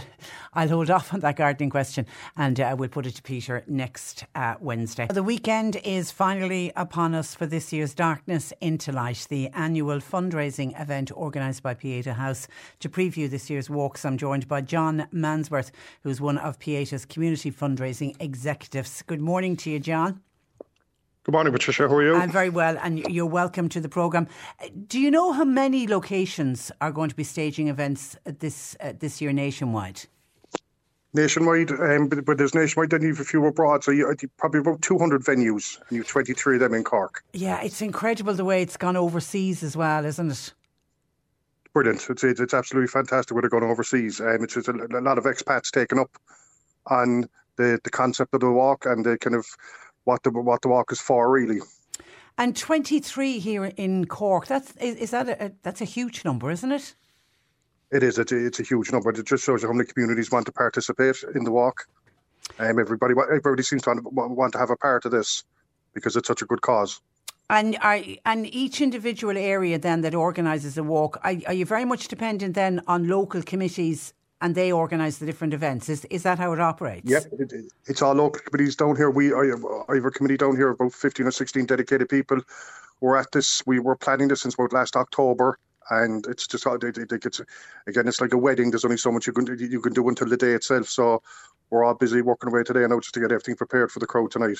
[0.52, 4.24] I'll hold off on that gardening question and uh, we'll put it to Peter next
[4.36, 5.08] uh, Wednesday.
[5.10, 10.80] The weekend is finally upon us for this year's Darkness into Light, the annual fundraising
[10.80, 12.46] event organised by Pieta House.
[12.78, 15.72] To preview this year's walks, I'm joined by John Mansworth,
[16.04, 19.00] who's one of Pieta's community fundraising executives executives.
[19.06, 20.20] Good morning to you, John.
[21.22, 21.88] Good morning, Patricia.
[21.88, 22.14] How are you?
[22.14, 24.28] I'm very well, and you're welcome to the programme.
[24.86, 29.22] Do you know how many locations are going to be staging events this uh, this
[29.22, 30.02] year nationwide?
[31.14, 34.60] Nationwide, um, but, but, there's nationwide, then you have a few abroad, so you, probably
[34.60, 37.22] about 200 venues, and you have 23 of them in Cork.
[37.32, 40.52] Yeah, it's incredible the way it's gone overseas as well, isn't it?
[41.72, 42.04] Brilliant.
[42.10, 44.20] It's, it's, it's absolutely fantastic where they're going overseas.
[44.20, 46.10] Um, it's just a, a lot of expats taken up
[46.88, 49.46] on the the concept of the walk and the kind of
[50.04, 51.60] what the what the walk is for really.
[52.36, 54.46] And 23 here in Cork.
[54.46, 56.94] That's is, is that a, that's a huge number, isn't it?
[57.92, 58.18] It is.
[58.18, 59.10] It's a, it's a huge number.
[59.10, 61.86] It just shows you how many communities want to participate in the walk.
[62.58, 65.44] Um, everybody everybody seems to want to have a part of this
[65.94, 67.00] because it's such a good cause.
[67.50, 71.84] And are, and each individual area then that organises the walk, are, are you very
[71.84, 75.88] much dependent then on local committees and they organise the different events.
[75.88, 77.10] Is is that how it operates?
[77.10, 77.50] Yeah, it,
[77.86, 79.10] it's all local committees down here.
[79.10, 82.40] We I, have a committee down here, about fifteen or sixteen dedicated people.
[83.00, 83.66] We're at this.
[83.66, 85.58] We were planning this since about last October,
[85.90, 87.40] and it's just it, it, it's
[87.86, 88.70] again, it's like a wedding.
[88.70, 90.88] There's only so much you can you can do until the day itself.
[90.88, 91.22] So
[91.70, 94.30] we're all busy working away today now just to get everything prepared for the crowd
[94.30, 94.58] tonight.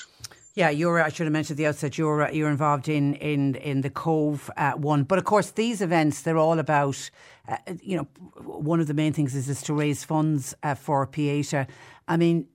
[0.55, 1.01] Yeah, you're.
[1.01, 1.97] I should have mentioned at the outset.
[1.97, 6.21] You're you're involved in in in the Cobh uh, one, but of course these events
[6.21, 7.09] they're all about.
[7.47, 8.07] Uh, you know,
[8.41, 11.67] one of the main things is is to raise funds uh, for Pieta.
[12.07, 12.47] I mean,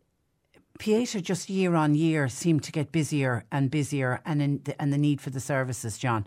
[0.79, 4.95] Pieta just year on year seem to get busier and busier, and in the, and
[4.95, 6.27] the need for the services, John.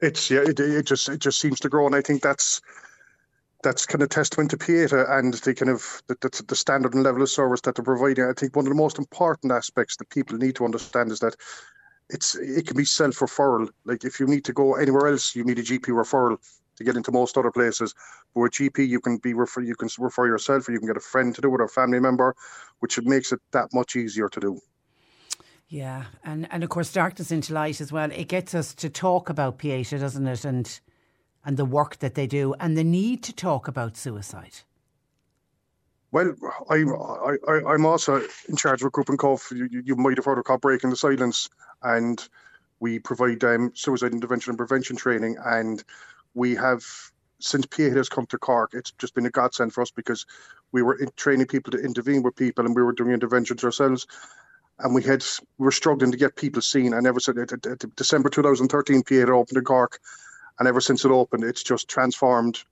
[0.00, 2.60] It's yeah, it, it just it just seems to grow, and I think that's
[3.64, 7.22] that's kind of testament to Pieta and the kind of the, the, standard and level
[7.22, 8.24] of service that they're providing.
[8.24, 11.34] I think one of the most important aspects that people need to understand is that
[12.10, 13.70] it's it can be self referral.
[13.86, 16.38] Like if you need to go anywhere else, you need a GP referral
[16.76, 17.94] to get into most other places.
[18.34, 20.98] But with GP, you can be refer you can refer yourself, or you can get
[20.98, 22.36] a friend to do it, or a family member,
[22.80, 24.60] which makes it that much easier to do.
[25.68, 28.10] Yeah, and and of course, darkness into light as well.
[28.12, 30.44] It gets us to talk about Pieta, doesn't it?
[30.44, 30.80] And
[31.44, 34.58] and the work that they do and the need to talk about suicide?
[36.14, 36.32] Well,
[36.70, 39.42] I'm I, I'm also in charge of a group in Cobh.
[39.50, 41.48] You, you might have heard of called Breaking the Silence,
[41.82, 42.26] and
[42.78, 45.36] we provide um, suicide intervention and prevention training.
[45.44, 45.82] And
[46.34, 46.84] we have
[47.40, 50.24] since Pieta has come to Cork, it's just been a godsend for us because
[50.70, 54.06] we were training people to intervene with people, and we were doing interventions ourselves.
[54.78, 55.24] And we had
[55.58, 56.94] we were struggling to get people seen.
[56.94, 57.52] And ever since
[57.96, 59.98] December 2013, Pieta opened in Cork,
[60.58, 62.64] and ever since it opened, it's just transformed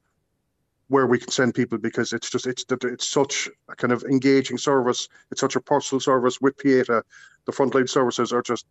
[0.89, 4.59] where we can send people because it's just it's it's such a kind of engaging
[4.59, 5.09] service.
[5.31, 7.03] It's such a personal service with Pieta.
[7.47, 8.67] The frontline services are just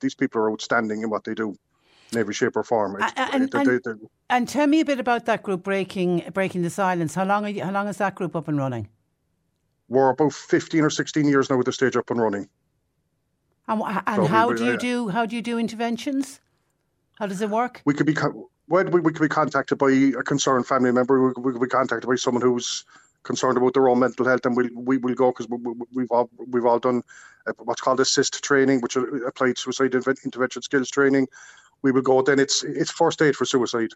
[0.00, 1.56] these people are outstanding in what they do
[2.12, 2.96] in every shape or form.
[3.18, 3.98] And, they're, they're, they're,
[4.30, 7.14] and, tell me a bit about that group breaking breaking the silence.
[7.14, 8.88] How long you, how long is that group up and running?
[9.88, 12.48] We're about fifteen or sixteen years now with the stage up and running.
[13.68, 16.40] And, and so how we, do you do how do you do interventions?
[17.16, 17.82] How does it work?
[17.84, 18.16] We could be
[18.68, 21.28] well, we, we could be contacted by a concerned family member.
[21.28, 22.84] We, we could be contacted by someone who's
[23.22, 25.58] concerned about their own mental health, and we'll we will go because we,
[25.92, 27.02] we've all we've all done
[27.46, 31.26] uh, what's called assist training, which is applied suicide intervention skills training.
[31.82, 32.22] We will go.
[32.22, 33.90] Then it's it's first aid for suicide.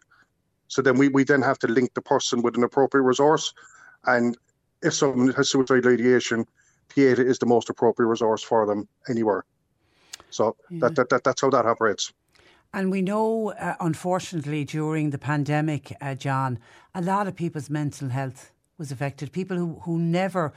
[0.67, 3.53] So then we, we then have to link the person with an appropriate resource,
[4.05, 4.37] and
[4.81, 6.45] if someone has suicide ideation,
[6.89, 9.43] Pieta is the most appropriate resource for them anywhere.
[10.29, 10.79] So yeah.
[10.81, 12.13] that, that, that that's how that operates.
[12.73, 16.57] And we know, uh, unfortunately, during the pandemic, uh, John,
[16.95, 19.31] a lot of people's mental health was affected.
[19.33, 20.53] People who, who never,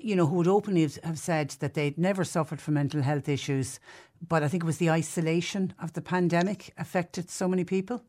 [0.00, 3.78] you know, who would openly have said that they'd never suffered from mental health issues,
[4.28, 8.02] but I think it was the isolation of the pandemic affected so many people.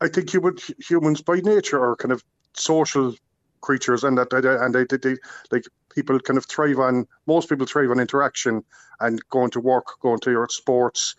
[0.00, 2.22] I think human, humans by nature are kind of
[2.54, 3.14] social
[3.60, 5.16] creatures, and that and they, they, they
[5.50, 7.06] like people kind of thrive on.
[7.26, 8.64] Most people thrive on interaction
[9.00, 11.16] and going to work, going to your sports,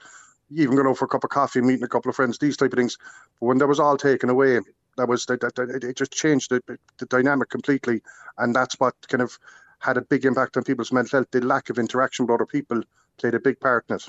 [0.51, 2.73] even going out for a cup of coffee, meeting a couple of friends, these type
[2.73, 2.97] of things.
[3.39, 4.59] But when that was all taken away,
[4.97, 6.61] that was that, that, that it just changed the,
[6.97, 8.01] the dynamic completely,
[8.37, 9.37] and that's what kind of
[9.79, 11.27] had a big impact on people's mental health.
[11.31, 12.81] The lack of interaction with other people
[13.17, 14.07] played a big part in it.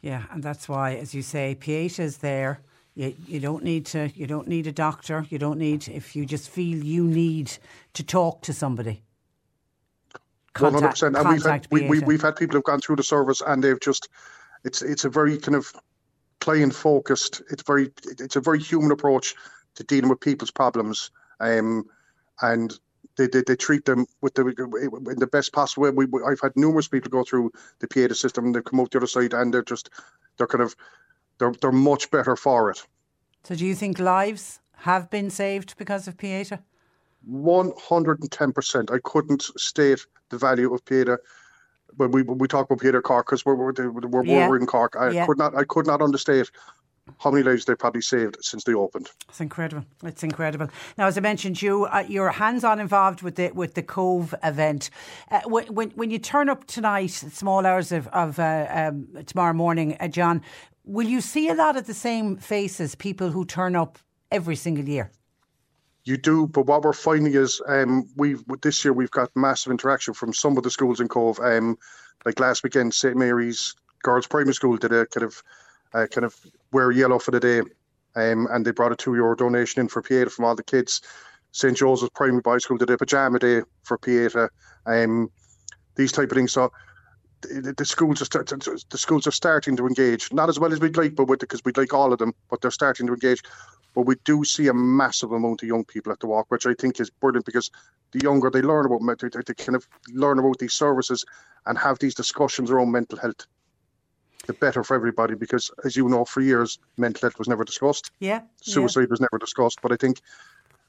[0.00, 2.60] Yeah, and that's why, as you say, Pieta is there.
[2.94, 4.10] You, you don't need to.
[4.14, 5.26] You don't need a doctor.
[5.28, 7.52] You don't need if you just feel you need
[7.92, 9.02] to talk to somebody.
[10.58, 11.16] One hundred percent.
[11.16, 13.78] And we've had we, we, we've had people who've gone through the service and they've
[13.78, 14.08] just
[14.64, 15.72] it's it's a very kind of
[16.40, 17.42] client focused.
[17.50, 19.34] It's very it's a very human approach
[19.74, 21.10] to dealing with people's problems.
[21.40, 21.84] Um,
[22.42, 22.78] and
[23.16, 25.90] they, they, they treat them with the in the best possible way.
[25.90, 28.98] We, I've had numerous people go through the Pieta system and they come out the
[28.98, 29.90] other side and they're just
[30.36, 30.74] they're kind of
[31.38, 32.82] they're they're much better for it.
[33.44, 36.60] So do you think lives have been saved because of Pieta?
[37.26, 38.90] One hundred and ten percent.
[38.90, 41.18] I couldn't state the value of Pieta
[41.96, 44.48] when we when we talk about Pieta Cork because we're we're, we're, yeah.
[44.48, 44.96] we're in Cork.
[44.98, 45.26] I yeah.
[45.26, 46.50] could not I could not understate
[47.18, 49.10] how many lives they've probably saved since they opened.
[49.28, 49.84] It's incredible.
[50.04, 50.68] It's incredible.
[50.96, 54.90] Now, as I mentioned, you uh, you're hands-on involved with the with the Cobh event.
[55.30, 59.96] Uh, when when you turn up tonight, small hours of, of uh, um, tomorrow morning,
[60.00, 60.42] uh, John,
[60.84, 63.98] will you see a lot of the same faces, people who turn up
[64.30, 65.10] every single year?
[66.10, 70.12] You do, but what we're finding is um, we've this year we've got massive interaction
[70.12, 71.38] from some of the schools in Cobh.
[71.38, 71.78] Um,
[72.24, 75.40] like last weekend, St Mary's Girls Primary School did a kind of
[75.94, 76.34] uh, kind of
[76.72, 77.60] wear yellow for the day,
[78.16, 81.00] um, and they brought a two euro donation in for Pieta from all the kids.
[81.52, 84.50] St Joseph's Primary Boys School did a pajama day for Pieta.
[84.86, 85.30] Um,
[85.94, 86.50] these type of things.
[86.50, 86.72] So
[87.42, 90.96] the, schools are start, the schools are starting to engage, not as well as we'd
[90.96, 93.42] like, but because we'd like all of them, but they're starting to engage.
[93.94, 96.74] But we do see a massive amount of young people at the walk, which I
[96.74, 97.70] think is brilliant because
[98.12, 101.24] the younger they learn about they, they kind of learn about these services
[101.66, 103.46] and have these discussions around mental health.
[104.46, 108.10] The better for everybody because, as you know, for years mental health was never discussed.
[108.20, 109.06] Yeah, suicide yeah.
[109.10, 109.80] was never discussed.
[109.82, 110.20] But I think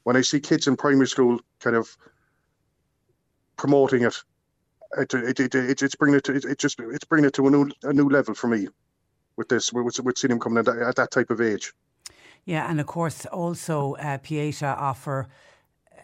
[0.04, 1.96] when I see kids in primary school kind of
[3.56, 4.16] promoting it,
[4.96, 7.50] it, it, it, it it's bringing it to it, just it's bringing it to a
[7.50, 8.68] new a new level for me
[9.36, 11.72] with this with, with seeing him coming at that, at that type of age.
[12.44, 15.28] Yeah, and of course, also uh, Pieta offer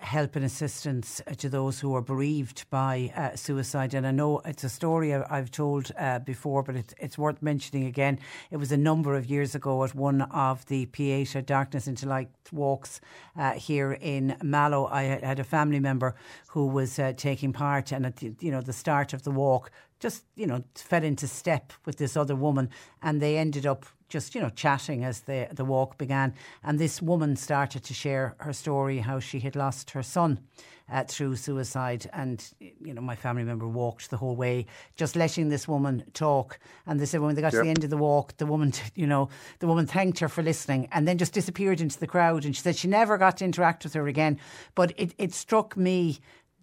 [0.00, 3.94] help and assistance to those who are bereaved by uh, suicide.
[3.94, 7.86] And I know it's a story I've told uh, before, but it's, it's worth mentioning
[7.86, 8.20] again.
[8.52, 12.30] It was a number of years ago at one of the Pieta Darkness into Light
[12.52, 13.00] walks
[13.36, 14.86] uh, here in Mallow.
[14.86, 16.14] I had a family member
[16.48, 19.70] who was uh, taking part, and at the, you know the start of the walk,
[19.98, 22.70] just you know fell into step with this other woman,
[23.02, 27.02] and they ended up just you know chatting as the the walk began, and this
[27.02, 30.40] woman started to share her story how she had lost her son
[30.90, 35.48] uh, through suicide, and you know my family member walked the whole way, just letting
[35.48, 37.60] this woman talk, and they said when they got yep.
[37.60, 39.28] to the end of the walk, the woman you know
[39.58, 42.62] the woman thanked her for listening, and then just disappeared into the crowd, and she
[42.62, 44.38] said she never got to interact with her again,
[44.74, 46.18] but it it struck me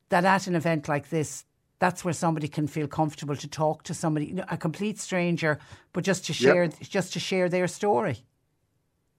[0.10, 1.46] that at an event like this
[1.80, 5.60] that's where somebody can feel comfortable to talk to somebody, a complete stranger,
[5.94, 6.80] but just to share, yep.
[6.82, 8.24] just to share their story.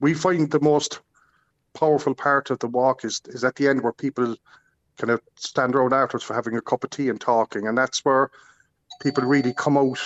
[0.00, 1.00] We find the most
[1.74, 4.36] powerful part of the walk is is at the end where people
[4.96, 8.04] kind of stand around afterwards for having a cup of tea and talking, and that's
[8.04, 8.30] where
[9.00, 9.98] people really come out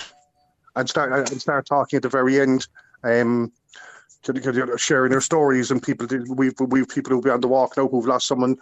[0.74, 2.66] and start and start talking at the very end.
[3.03, 3.53] Um,
[4.76, 8.05] sharing their stories and people we've we've people who've been on the walk now who've
[8.07, 8.55] lost someone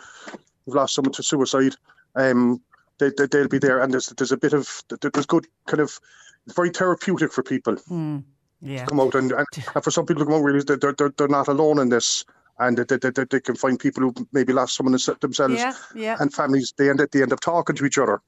[0.65, 1.75] who've lost someone to suicide
[2.15, 2.63] um
[2.99, 5.99] they, they, will be there, and there's there's a bit of there's good kind of
[6.47, 7.77] it's very therapeutic for people.
[7.91, 8.25] Mm,
[8.61, 8.85] yeah.
[8.87, 9.47] come out and, and,
[9.85, 12.25] for some people to come out really they're, they're, they're not alone in this
[12.59, 16.17] and they, they, they, they can find people who maybe lost someone themselves yeah, yeah.
[16.19, 18.21] and families they end, they end up talking to each other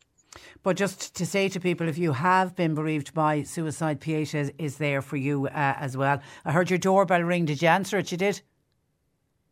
[0.62, 4.52] But just to say to people, if you have been bereaved by suicide, Pieta is,
[4.58, 6.20] is there for you uh, as well.
[6.44, 7.46] I heard your doorbell ring.
[7.46, 8.12] Did you answer it?
[8.12, 8.42] You did?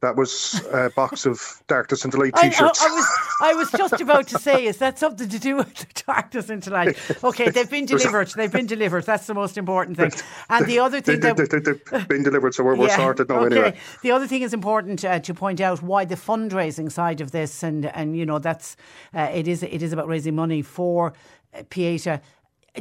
[0.01, 2.81] That was a box of Darkness into Light t-shirts.
[2.81, 3.07] I was
[3.41, 6.71] I was just about to say, is that something to do with the darkness into
[6.71, 6.97] light?
[7.25, 8.29] Okay, they've been delivered.
[8.29, 9.05] They've been delivered.
[9.05, 10.13] That's the most important thing.
[10.51, 13.41] And the other thing they, that they, have been delivered, so we're, we're sorted now
[13.41, 13.57] okay.
[13.57, 13.79] anyway.
[14.03, 17.65] The other thing is important uh, to point out why the fundraising side of this,
[17.65, 18.77] and and you know that's
[19.15, 21.13] uh, it is it is about raising money for
[21.55, 22.21] uh, Pieta.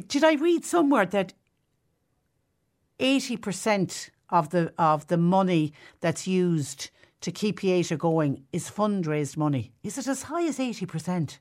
[0.08, 1.34] Did I read somewhere that
[3.00, 6.92] eighty percent of the of the money that's used
[7.22, 9.74] to keep Pieta going is fundraised money?
[9.84, 11.40] Is it as high as eighty percent?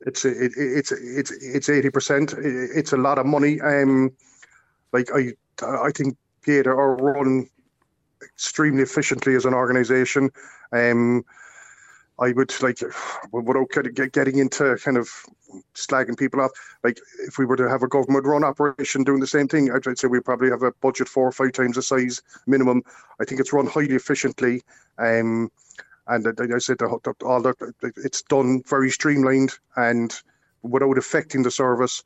[0.00, 2.34] It's it, it's it's it's eighty percent.
[2.38, 3.60] It's a lot of money.
[3.60, 4.10] Um,
[4.92, 7.48] like I I think Pieta are run
[8.22, 10.30] extremely efficiently as an organisation.
[10.72, 11.24] Um,
[12.18, 12.78] I would like
[13.32, 15.08] without get- get- getting into kind of
[15.74, 16.50] slagging people off.
[16.82, 19.98] Like if we were to have a government run operation doing the same thing, I'd
[19.98, 22.82] say we probably have a budget four or five times the size minimum.
[23.20, 24.62] I think it's run highly efficiently.
[24.98, 25.50] Um,
[26.06, 27.56] and I I said the, the, all that
[27.96, 30.14] it's done very streamlined and
[30.62, 32.04] without affecting the service.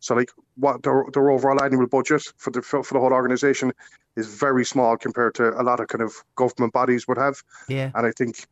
[0.00, 3.72] So like what their, their overall annual budget for the for the whole organisation
[4.16, 7.42] is very small compared to a lot of kind of government bodies would have.
[7.68, 7.90] Yeah.
[7.94, 8.46] And I think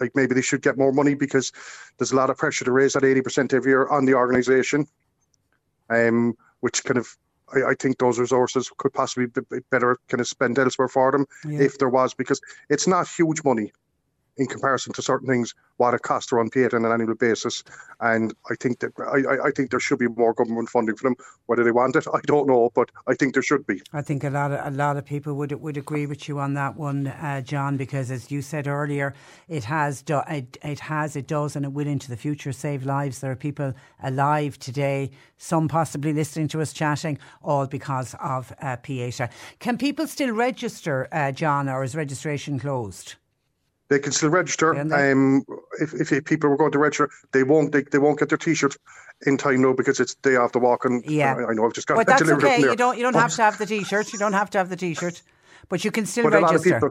[0.00, 1.52] like maybe they should get more money because
[1.98, 4.86] there's a lot of pressure to raise that 80% every year on the organisation.
[5.88, 7.16] Um, which kind of
[7.52, 11.10] I, I think those resources could possibly be be better kind of spent elsewhere for
[11.10, 11.60] them Yeah.
[11.60, 13.72] if there was because it's not huge money
[14.36, 17.64] in comparison to certain things what it costs to run Pieta on an annual basis.
[18.00, 21.16] And I think that I, I- think there should be more government funding for them.
[21.46, 23.82] Whether they want it, I don't know, but I think there should be.
[23.92, 26.54] I think a lot of a lot of people would would agree with you on
[26.54, 29.14] that one, uh, John, because as you said earlier,
[29.48, 32.84] it has do, it, it has it does and it will into the future save
[32.86, 33.18] lives.
[33.20, 38.76] There are people alive today, some possibly listening to us chatting, all because of uh,
[38.76, 39.28] Pieta.
[39.58, 43.16] Can people still register, uh, John, or is registration closed?
[43.90, 44.72] They can still register.
[44.72, 45.44] Um,
[45.80, 47.72] if, if people were going to register, they won't.
[47.72, 48.76] They, they won't get their T-shirt
[49.26, 50.84] in time now because it's day after walk.
[50.84, 51.34] And Yeah.
[51.34, 52.60] I, I know I've just got But that's okay.
[52.60, 54.12] You don't you don't have to have the T-shirt.
[54.12, 55.20] You don't have to have the T-shirt,
[55.68, 56.90] but you can still but a lot of people,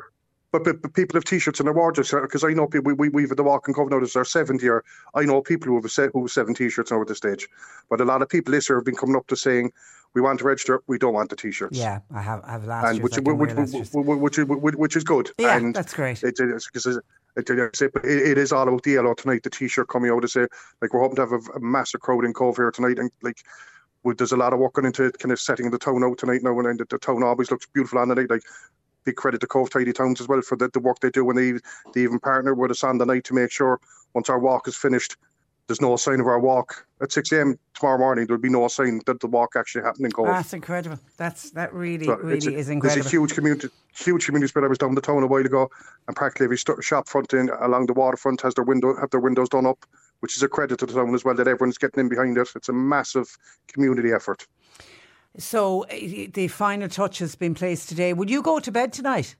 [0.51, 2.93] but, but, but people have T-shirts their wardrobes because I know people.
[2.93, 4.01] We, we we've at the Walk and Cobh now.
[4.01, 4.83] This is our seventh year.
[5.15, 7.47] I know people who have a se- who have seven T-shirts now at this stage.
[7.89, 9.71] But a lot of people this year have been coming up to saying,
[10.13, 10.81] "We want to register.
[10.87, 14.37] We don't want the T-shirts." yeah, I have I have last and which, which, which,
[14.37, 15.31] which, which, is good.
[15.37, 16.23] Yeah, and that's great.
[16.23, 17.03] It, it's because it,
[17.35, 17.49] it,
[18.03, 19.43] it, is all about the yellow tonight.
[19.43, 20.47] The T-shirt coming out to say
[20.81, 23.37] like we're hoping to have a, a massive crowd in Cobh here tonight, and like
[24.03, 26.57] there's a lot of work going into kind of setting the tone out tonight now,
[26.59, 28.29] and the, the town always looks beautiful on the night.
[28.29, 28.43] Like
[29.05, 31.35] big credit to Cobh Tidy Towns as well for the, the work they do when
[31.35, 31.53] they
[31.93, 33.79] they even partner with us on the night to make sure
[34.13, 35.17] once our walk is finished.
[35.69, 37.59] There's no sign of our walk at 6 a.m.
[37.75, 38.25] tomorrow morning.
[38.25, 40.25] There'll be no sign that the walk actually happened in Cobh.
[40.25, 40.97] That's incredible.
[41.15, 43.03] That's that really So really a, is incredible.
[43.03, 44.65] There's a huge community, huge community spirit.
[44.65, 45.69] I was down the town a while ago,
[46.07, 49.19] and practically every st- shop front in along the waterfront has their window have their
[49.19, 49.85] windows done up,
[50.21, 52.49] which is a credit to the town as well that everyone's getting in behind it.
[52.55, 53.37] It's a massive
[53.71, 54.47] community effort.
[55.37, 55.89] So uh,
[56.33, 58.13] the final touch has been placed today.
[58.13, 59.35] Will you go to bed tonight?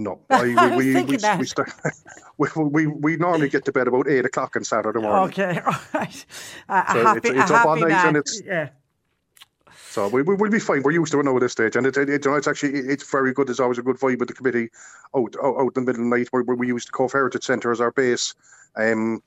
[0.00, 1.70] No, I we, we, we, start,
[2.38, 5.28] we, we we normally get to bed about eight o'clock on Saturday morning.
[5.30, 6.26] Okay, all right.
[6.70, 8.06] A So happy, it's- it's a up all night man.
[8.08, 8.70] and it's- yeah.
[9.90, 10.82] So we, we will be fine.
[10.82, 13.10] We're used to it now at this stage, and it, it, know, it's actually it's
[13.10, 13.48] very good.
[13.48, 14.70] There's always a good vibe with the committee
[15.16, 17.12] out out, out in the middle of the night where, where we use the Cobh
[17.12, 18.34] Heritage Centre as our base.
[18.76, 19.22] Um,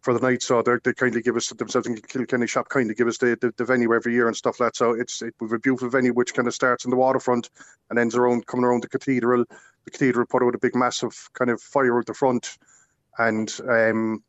[0.00, 3.06] for the night, so they they kindly give us themselves in Kilkenny shop kindly give
[3.06, 4.76] us the, the, the venue every year and stuff like that.
[4.76, 7.50] So it's it, we've a beautiful venue which kind of starts in the waterfront
[7.90, 9.44] and ends around coming around the cathedral.
[9.84, 12.58] The cathedral put out a big massive kind of fire at the front,
[13.18, 14.22] and um,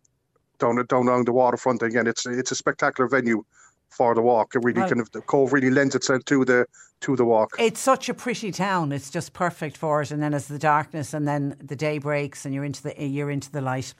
[0.60, 2.08] down down along the waterfront again.
[2.08, 3.43] It's it's a spectacular venue
[3.89, 4.56] for the walk.
[4.56, 6.66] It really Well- kind of the Cobh really lends itself to the
[7.02, 7.56] to the walk.
[7.60, 8.91] It's such a pretty town.
[8.91, 10.12] It's just perfect for it.
[10.12, 13.32] And then as the darkness and then the day breaks and you're into the you're
[13.32, 13.93] into the light.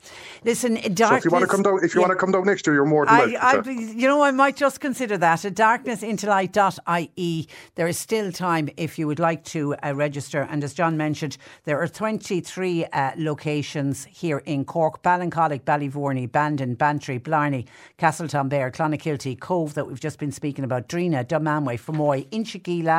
[0.44, 1.08] Listen, darkness.
[1.08, 2.06] So if you want to come down, if you Yeah.
[2.08, 3.78] want to come down next year, you're more than I, welcome.
[3.78, 7.48] I, you know, I might just consider that at darknessintolight.ie.
[7.74, 10.46] There is still time if you would like to uh, register.
[10.48, 16.74] And as John mentioned, there are 23 uh, locations here in Cork Ballincollig, Ballyvourney, Bandon,
[16.74, 17.66] Bantry, Blarney,
[17.98, 22.91] Castletownbere, Clonakilty, Cobh, that we've just been speaking about, Drinagh, Dunmanway, Fermoy, Inchigeela,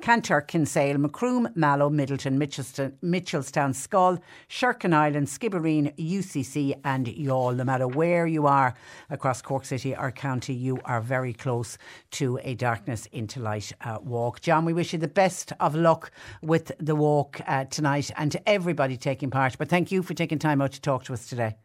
[0.00, 7.56] Kanturk, Kinsale, Macroom, Mallow, Midleton, Mitchelstown, Schull, Sherkin Island, Skibbereen, UCC, and Youghal.
[7.56, 8.74] No matter where you are
[9.10, 11.76] across Cork City or County, you are very close
[12.12, 14.40] to a Darkness into Light uh, walk.
[14.40, 16.10] John, we wish you the best of luck
[16.42, 19.58] with the walk uh, tonight and to everybody taking part.
[19.58, 21.56] But thank you for taking time out to talk to us today.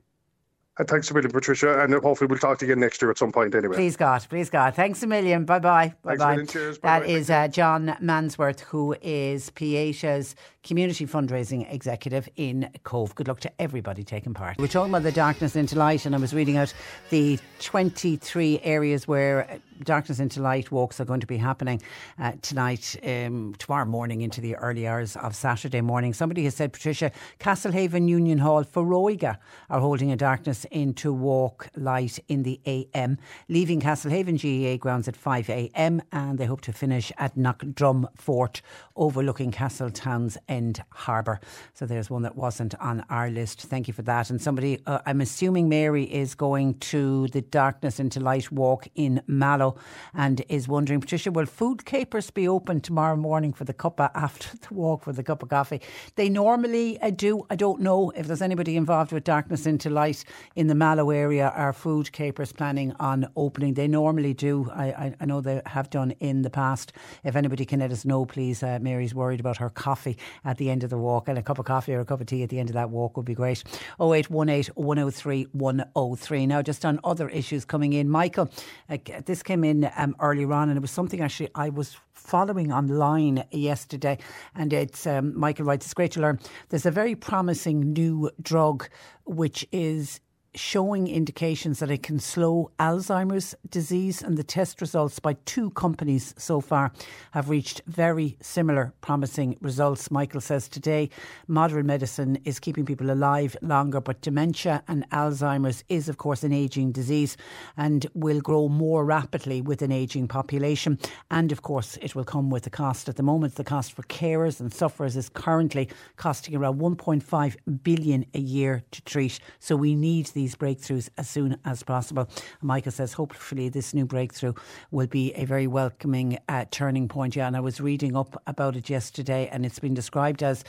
[0.77, 1.81] And thanks a million, Patricia.
[1.81, 3.75] And hopefully we'll talk to you again next year at some point anyway.
[3.75, 4.75] Please God, please God.
[4.75, 5.45] Thanks a million.
[5.45, 5.93] Bye bye.
[6.03, 6.43] Bye bye.
[6.45, 6.79] Cheers.
[6.79, 7.13] That Bye-bye.
[7.13, 13.13] is uh, John Mansworth, who is Pieta's community fundraising executive in Cobh.
[13.15, 14.57] Good luck to everybody taking part.
[14.57, 16.73] We're talking about the darkness into light, and I was reading out
[17.11, 21.81] the 23 areas where uh, darkness into light walks are going to be happening
[22.19, 26.13] uh, tonight, um, tomorrow morning, into the early hours of Saturday morning.
[26.13, 29.37] Somebody has said, Patricia, Castlehaven Union Hall, Foróige
[29.69, 35.15] are holding a darkness into walk light in the AM, leaving Castlehaven GAA grounds at
[35.15, 36.01] 5 a.m.
[36.11, 38.63] and they hope to finish at Knockdrum Fort,
[38.95, 41.39] overlooking Castletown's End Harbour.
[41.73, 43.61] So there's one that wasn't on our list.
[43.63, 44.29] Thank you for that.
[44.29, 49.21] And somebody, uh, I'm assuming Mary is going to the Darkness into Light walk in
[49.27, 49.75] Mallow
[50.13, 54.47] and is wondering, Patricia, will food capers be open tomorrow morning for the cuppa after
[54.57, 55.81] the walk for the cup of coffee?
[56.15, 57.45] They normally uh, do.
[57.49, 60.23] I don't know if there's anybody involved with Darkness into Light
[60.55, 61.49] in the Mallow area.
[61.55, 63.73] Are food capers planning on opening?
[63.73, 64.71] They normally do.
[64.73, 66.93] I, I, I know they have done in the past.
[67.23, 68.63] If anybody can let us know, please.
[68.63, 71.59] Uh, Mary's worried about her coffee at the end of the walk, and a cup
[71.59, 73.33] of coffee or a cup of tea at the end of that walk would be
[73.33, 73.63] great.
[73.99, 76.47] 0818 103 103.
[76.47, 78.49] Now, just on other issues coming in, Michael,
[78.89, 82.71] uh, this came in um, earlier on, and it was something actually I was following
[82.71, 84.17] online yesterday,
[84.55, 85.85] and it's um, Michael writes.
[85.85, 86.39] It's great to learn.
[86.69, 88.87] There's a very promising new drug
[89.25, 90.19] which is
[90.55, 96.33] showing indications that it can slow Alzheimer's disease, and the test results by two companies
[96.37, 96.91] so far
[97.31, 100.09] have reached very similar promising results.
[100.09, 101.09] Michael says today
[101.47, 106.53] modern medicine is keeping people alive longer, but dementia and Alzheimer's is, of course, an
[106.53, 107.37] ageing disease
[107.77, 110.97] and will grow more rapidly with an ageing population.
[111.29, 113.09] And of course, it will come with a cost.
[113.09, 118.25] At the moment, the cost for carers and sufferers is currently costing around 1.5 billion
[118.33, 119.39] a year to treat.
[119.59, 122.29] So we need these breakthroughs as soon as possible.
[122.61, 124.53] Michael says hopefully this new breakthrough
[124.91, 127.35] will be a very welcoming uh, turning point.
[127.35, 130.63] Yeah, and I was reading up about it yesterday, and it's been described as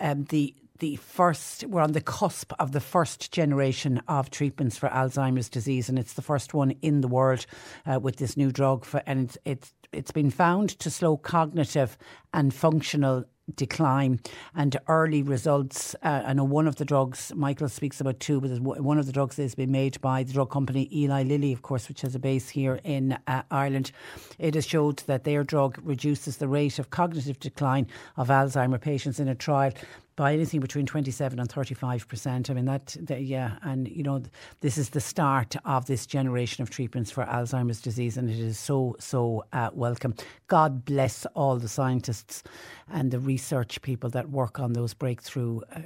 [0.00, 4.88] um, the the first, we're on the cusp of the first generation of treatments for
[4.88, 7.46] Alzheimer's disease, and it's the first one in the world
[7.86, 8.84] uh, with this new drug.
[8.84, 11.96] For, and it's, it's it's been found to slow cognitive
[12.32, 14.20] and functional decline
[14.54, 15.94] and early results.
[16.02, 19.12] Uh, I know one of the drugs, Michael speaks about two, but one of the
[19.12, 22.18] drugs has been made by the drug company Eli Lilly, of course, which has a
[22.18, 23.92] base here in uh, Ireland.
[24.38, 29.20] It has showed that their drug reduces the rate of cognitive decline of Alzheimer patients
[29.20, 29.72] in a trial
[30.16, 32.50] by anything between 27 and 35 percent.
[32.50, 34.22] I mean, that, that, yeah, and you know,
[34.60, 38.58] this is the start of this generation of treatments for Alzheimer's disease, and it is
[38.58, 40.14] so, so uh, welcome.
[40.46, 42.42] God bless all the scientists
[42.90, 45.60] and the research people that work on those breakthrough.
[45.74, 45.80] Uh,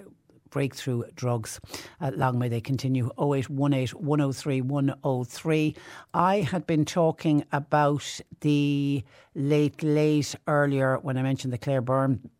[0.50, 1.60] breakthrough drugs.
[2.00, 3.10] Uh, long may they continue.
[3.18, 5.76] 0818 103 103.
[6.14, 12.30] I had been talking about the late, late earlier when I mentioned the Claire Byrne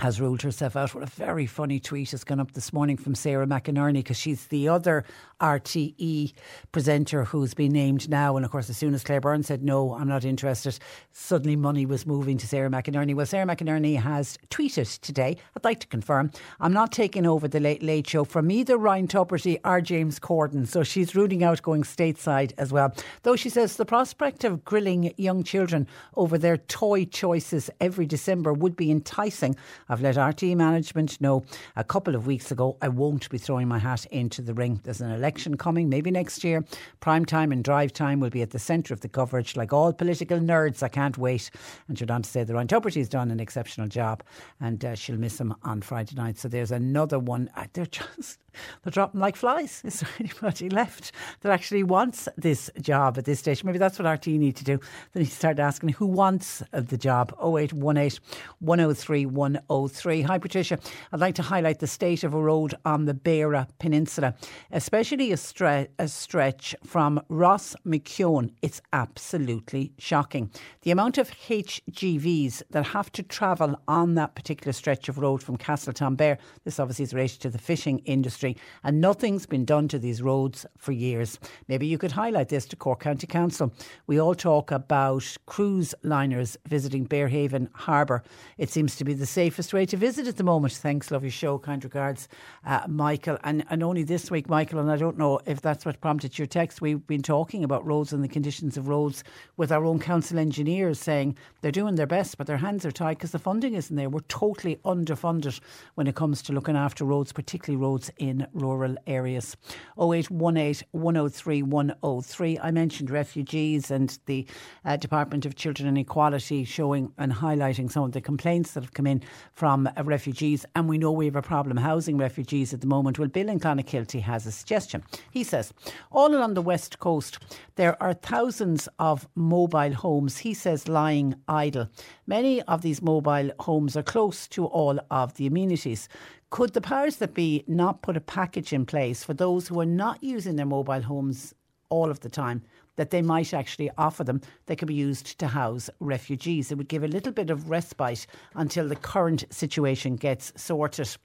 [0.00, 0.94] has ruled herself out.
[0.94, 4.46] What a very funny tweet has gone up this morning from Sarah McInerney because she's
[4.48, 5.04] the other
[5.40, 6.32] RTE
[6.72, 8.36] presenter who's been named now.
[8.36, 10.78] And of course, as soon as Claire Byrne said, no, I'm not interested,
[11.12, 13.14] suddenly money was moving to Sarah McInerney.
[13.14, 17.60] Well, Sarah McInerney has tweeted today, I'd like to confirm, I'm not taking over the
[17.60, 20.66] Late Late Show from either Ryan Tubridy or James Corden.
[20.66, 22.92] So she's ruling out going stateside as well.
[23.22, 28.52] Though she says the prospect of grilling young children over their toy choices every December
[28.52, 29.56] would be enticing.
[29.88, 31.44] I've let RTE management know
[31.76, 34.80] a couple of weeks ago I won't be throwing my hat into the ring.
[34.84, 36.64] There's an election coming, maybe next year.
[37.00, 39.56] Prime time and drive time will be at the centre of the coverage.
[39.56, 41.50] Like all political nerds, I can't wait.
[41.88, 44.22] And she'll on to say the Ryan Tubridy's done an exceptional job
[44.60, 46.38] and uh, she'll miss him on Friday night.
[46.38, 47.50] So there's another one.
[47.56, 47.86] Uh, they're
[48.18, 48.38] just
[48.82, 49.82] they're dropping like flies.
[49.84, 53.64] Is there anybody left that actually wants this job at this stage?
[53.64, 54.80] Maybe that's what RT need to do.
[55.12, 57.34] They need to start asking who wants uh, the job.
[57.42, 58.20] 0818
[58.60, 60.22] 103 103.
[60.22, 60.78] Hi, Patricia.
[61.12, 64.34] I'd like to highlight the state of a road on the Beara Peninsula,
[64.72, 68.50] especially a, stre- a stretch from Ross McKeown.
[68.62, 70.50] It's absolutely shocking.
[70.82, 75.56] The amount of HGVs that have to travel on that particular stretch of road from
[75.56, 78.43] Castletownbere, this obviously is related to the fishing industry,
[78.82, 81.38] and nothing's been done to these roads for years.
[81.68, 83.72] Maybe you could highlight this to Cork County Council.
[84.06, 88.22] We all talk about cruise liners visiting Berehaven Harbour.
[88.58, 90.74] It seems to be the safest way to visit at the moment.
[90.74, 91.58] Thanks, love your show.
[91.58, 92.28] Kind regards,
[92.66, 93.38] uh, Michael.
[93.44, 96.46] And, and only this week, Michael, and I don't know if that's what prompted your
[96.46, 99.24] text, we've been talking about roads and the conditions of roads
[99.56, 103.18] with our own council engineers saying they're doing their best, but their hands are tied
[103.18, 104.08] because the funding isn't there.
[104.08, 105.60] We're totally underfunded
[105.94, 109.56] when it comes to looking after roads, particularly roads in rural areas.
[109.98, 112.58] 0818 103 103.
[112.58, 114.46] I mentioned refugees and the
[114.84, 118.94] uh, Department of Children and Equality showing and highlighting some of the complaints that have
[118.94, 120.64] come in from uh, refugees.
[120.74, 123.18] And we know we have a problem housing refugees at the moment.
[123.18, 125.02] Well, Bill in Clonakilty has a suggestion.
[125.30, 125.72] He says,
[126.10, 127.38] all along the west coast,
[127.76, 131.88] there are thousands of mobile homes, he says, lying idle.
[132.26, 136.08] Many of these mobile homes are close to all of the amenities.
[136.54, 139.84] Could the powers that be not put a package in place for those who are
[139.84, 141.52] not using their mobile homes
[141.88, 142.62] all of the time?
[142.94, 146.70] That they might actually offer them, they could be used to house refugees.
[146.70, 151.16] It would give a little bit of respite until the current situation gets sorted.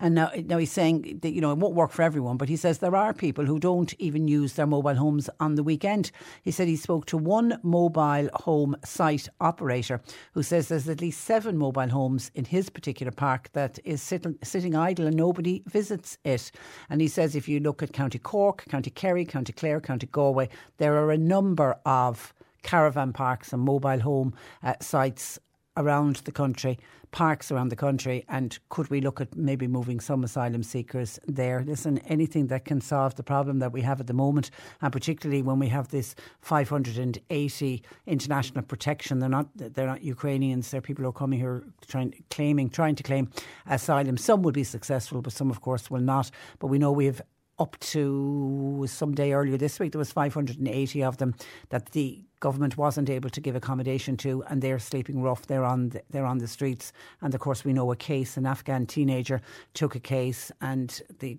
[0.00, 2.56] And now, now he's saying that, you know, it won't work for everyone, but he
[2.56, 6.10] says there are people who don't even use their mobile homes on the weekend.
[6.42, 10.00] He said he spoke to one mobile home site operator
[10.32, 14.38] who says there's at least seven mobile homes in his particular park that is sitting,
[14.42, 16.50] sitting idle and nobody visits it.
[16.90, 20.48] And he says if you look at County Cork, County Kerry, County Clare, County Galway,
[20.78, 25.38] there are a number of caravan parks and mobile home uh, sites
[25.76, 26.78] around the country,
[27.14, 31.62] parks around the country, and could we look at maybe moving some asylum seekers there?
[31.64, 34.50] Listen, anything that can solve the problem that we have at the moment,
[34.82, 40.80] and particularly when we have this 580 international protection, they're not they're not Ukrainians, they're
[40.80, 43.30] people who are coming here trying claiming trying to claim
[43.66, 44.16] asylum.
[44.16, 46.32] Some will be successful, but some, of course, will not.
[46.58, 47.22] But we know we have
[47.60, 51.34] up to some day earlier this week, there was 580 of them
[51.68, 55.46] that the government wasn't able to give accommodation to, and they're sleeping rough.
[55.46, 56.92] They're on the, they're on the streets,
[57.22, 58.36] and of course we know a case.
[58.36, 59.40] An Afghan teenager
[59.72, 61.38] took a case, and the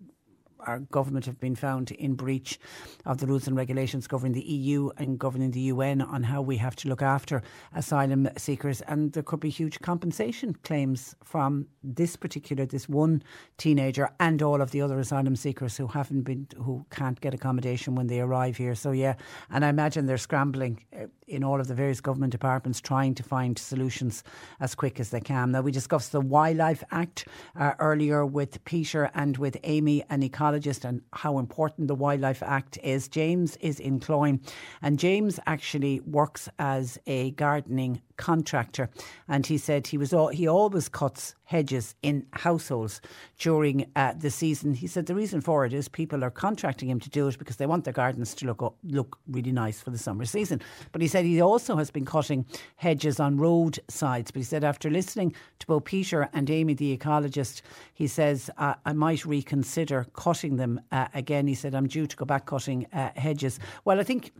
[0.65, 2.59] our government have been found in breach
[3.05, 6.57] of the rules and regulations governing the EU and governing the UN on how we
[6.57, 7.41] have to look after
[7.73, 8.81] asylum seekers.
[8.81, 13.23] And there could be huge compensation claims from this particular, this one
[13.57, 17.95] teenager and all of the other asylum seekers who haven't been, who can't get accommodation
[17.95, 18.75] when they arrive here.
[18.75, 19.15] So, yeah,
[19.49, 20.83] and I imagine they're scrambling
[21.27, 24.23] in all of the various government departments trying to find solutions
[24.59, 25.51] as quick as they can.
[25.51, 30.85] Now, we discussed the Wildlife Act uh, earlier with Peter and with Amy, an ecologist,
[30.85, 33.07] and how important the Wildlife Act is.
[33.07, 34.39] James is in Cloyne,
[34.81, 38.89] and James actually works as a gardening contractor,
[39.27, 43.01] and he said he was all, he always cuts hedges in households
[43.37, 44.73] during uh, the season.
[44.73, 47.57] He said the reason for it is people are contracting him to do it because
[47.57, 50.61] they want their gardens to look look really nice for the summer season.
[50.91, 52.45] But he said he also has been cutting
[52.77, 54.31] hedges on road sides.
[54.31, 57.61] But he said after listening to both Peter and Amy, the ecologist,
[57.93, 61.47] he says uh, I might reconsider cutting them uh, again.
[61.47, 63.59] He said I'm due to go back cutting uh, hedges.
[63.85, 64.31] Well, I think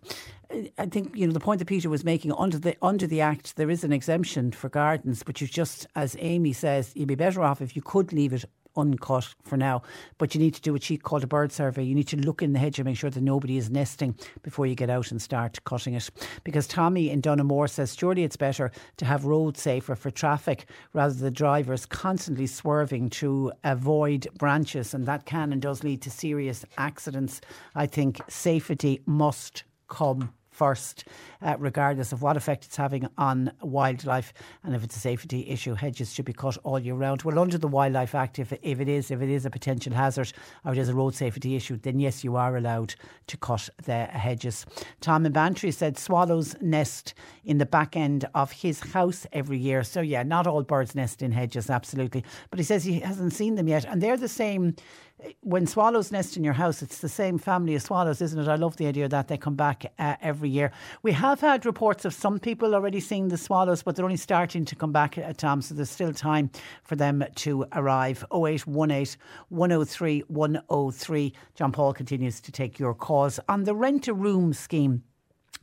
[0.78, 3.56] I think you know the point that Peter was making under the under the Act
[3.56, 7.42] there is an exemption for gardens, but you just, as Amy says, you'd be better
[7.42, 8.46] off if you could leave it
[8.78, 9.82] uncut for now.
[10.18, 11.84] But you need to do a cheat called a bird survey.
[11.84, 14.66] You need to look in the hedge and make sure that nobody is nesting before
[14.66, 16.10] you get out and start cutting it.
[16.44, 21.14] Because Tommy in Dunamore says surely it's better to have roads safer for traffic rather
[21.14, 26.66] than drivers constantly swerving to avoid branches, and that can and does lead to serious
[26.78, 27.42] accidents.
[27.76, 31.04] I think safety must come first,
[31.42, 34.34] uh, regardless of what effect it's having on wildlife.
[34.64, 37.24] And if it's a safety issue, hedges should be cut all year round.
[37.24, 40.32] Well, under the Wildlife Act, if, if it is if it is a potential hazard
[40.64, 42.96] or it is a road safety issue, then yes, you are allowed
[43.28, 44.66] to cut the hedges.
[45.02, 47.14] Tom in Bantry said swallows nest
[47.44, 49.84] in the back end of his house every year.
[49.84, 52.24] So yeah, not all birds nest in hedges, absolutely.
[52.50, 54.76] But he says he hasn't seen them yet, and they're the same
[55.42, 58.48] when swallows nest in your house, it's the same family as swallows, isn't it?
[58.48, 60.72] I love the idea that they come back uh, every year.
[61.04, 64.66] We have had reports of some people already seeing the swallows, but they're only starting
[64.66, 66.50] to come back at Tom, so there's still time
[66.84, 68.26] for them to arrive.
[68.34, 69.18] 0818
[69.50, 71.34] 103 103.
[71.56, 75.04] John Paul continues to take your calls on the rent a room scheme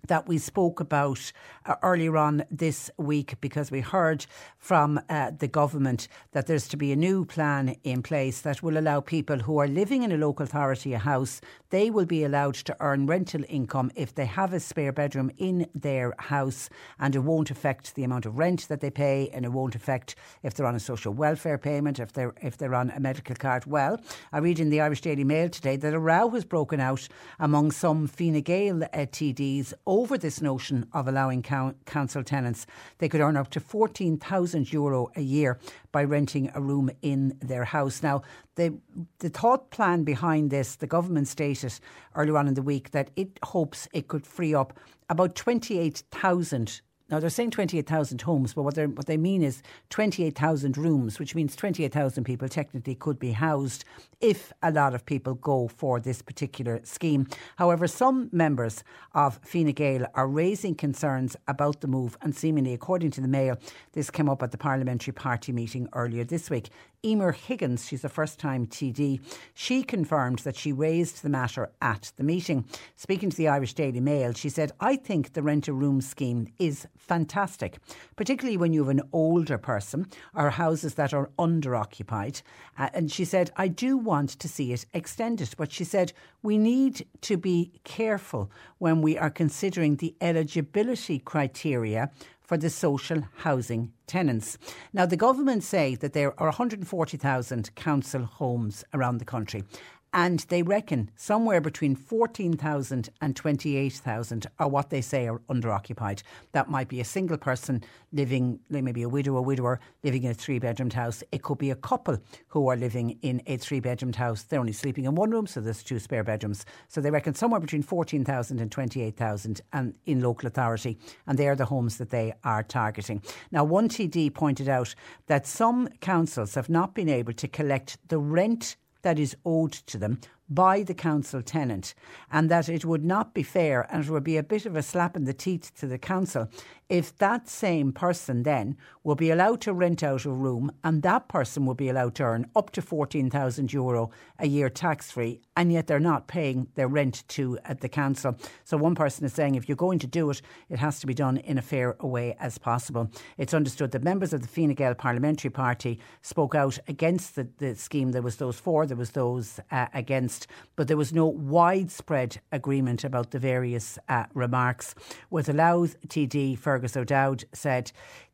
[0.06, 1.32] that we spoke about
[1.64, 4.26] uh, earlier on this week because we heard
[4.58, 8.78] from uh, the government that there's to be a new plan in place that will
[8.78, 11.40] allow people who are living in a local authority a house
[11.70, 15.66] they will be allowed to earn rental income if they have a spare bedroom in
[15.74, 19.52] their house and it won't affect the amount of rent that they pay and it
[19.52, 23.00] won't affect if they're on a social welfare payment if they're if they're on a
[23.00, 23.64] medical card.
[23.66, 24.00] Well
[24.32, 27.08] I read in the Irish Daily Mail today that a row has broken out
[27.38, 32.66] among some Fine Gael uh, TDs over this notion of allowing council tenants.
[32.98, 35.58] They could earn up to 14,000 euro a year
[35.90, 38.02] by renting a room in their house.
[38.02, 38.22] Now,
[38.54, 38.78] the,
[39.18, 41.74] the thought plan behind this, the government stated
[42.14, 44.78] earlier on in the week that it hopes it could free up
[45.08, 46.80] about 28,000
[47.12, 51.34] now they're saying 28,000 homes, but what, they what they mean is 28,000 rooms, which
[51.34, 53.84] means 28,000 people technically could be housed
[54.22, 57.26] if a lot of people go for this particular scheme.
[57.56, 58.82] However, some members
[59.14, 63.58] of Fine Gael are raising concerns about the move, and seemingly, according to the Mail,
[63.92, 66.70] this came up at the parliamentary party meeting earlier this week.
[67.04, 69.20] Emer Higgins, she's a first time TD,
[69.54, 72.64] she confirmed that she raised the matter at the meeting.
[72.94, 76.46] Speaking to the Irish Daily Mail, she said, I think the rent a room scheme
[76.60, 77.78] is fantastic,
[78.14, 82.40] particularly when you have an older person or houses that are under occupied.
[82.78, 85.50] Uh, and she said, I do want to see it extended.
[85.56, 88.48] But she said, we need to be careful
[88.78, 92.12] when we are considering the eligibility criteria
[92.52, 94.58] for the social housing tenants.
[94.92, 99.64] Now, the government say that there are 140,000 council homes around the country
[100.12, 106.22] and they reckon somewhere between 14,000 and 28,000 are what they say are underoccupied.
[106.52, 107.82] That might be a single person
[108.12, 111.22] living, maybe a widow or widower living in a three bedroomed house.
[111.32, 112.18] It could be a couple
[112.48, 114.42] who are living in a three bedroomed house.
[114.42, 116.66] They're only sleeping in one room, so there's two spare bedrooms.
[116.88, 120.98] So they reckon somewhere between 14,000 and 28,000 and in local authority.
[121.26, 123.22] And they are the homes that they are targeting.
[123.50, 124.94] Now, one TD pointed out
[125.26, 129.98] that some councils have not been able to collect the rent that is owed to
[129.98, 131.94] them by the council tenant
[132.30, 134.82] and that it would not be fair and it would be a bit of a
[134.82, 136.48] slap in the teeth to the council
[136.92, 141.26] if that same person then will be allowed to rent out a room and that
[141.26, 145.72] person will be allowed to earn up to 14,000 euro a year tax free and
[145.72, 148.36] yet they're not paying their rent to at the council.
[148.64, 151.14] So one person is saying if you're going to do it, it has to be
[151.14, 153.10] done in a fair way as possible.
[153.38, 157.74] It's understood that members of the Fine Gael Parliamentary Party spoke out against the, the
[157.74, 158.12] scheme.
[158.12, 160.31] There was those for, there was those uh, against,
[160.76, 164.94] but there was no widespread agreement about the various uh, remarks.
[165.30, 167.92] With a Louth TD, Fergus O'Dowd said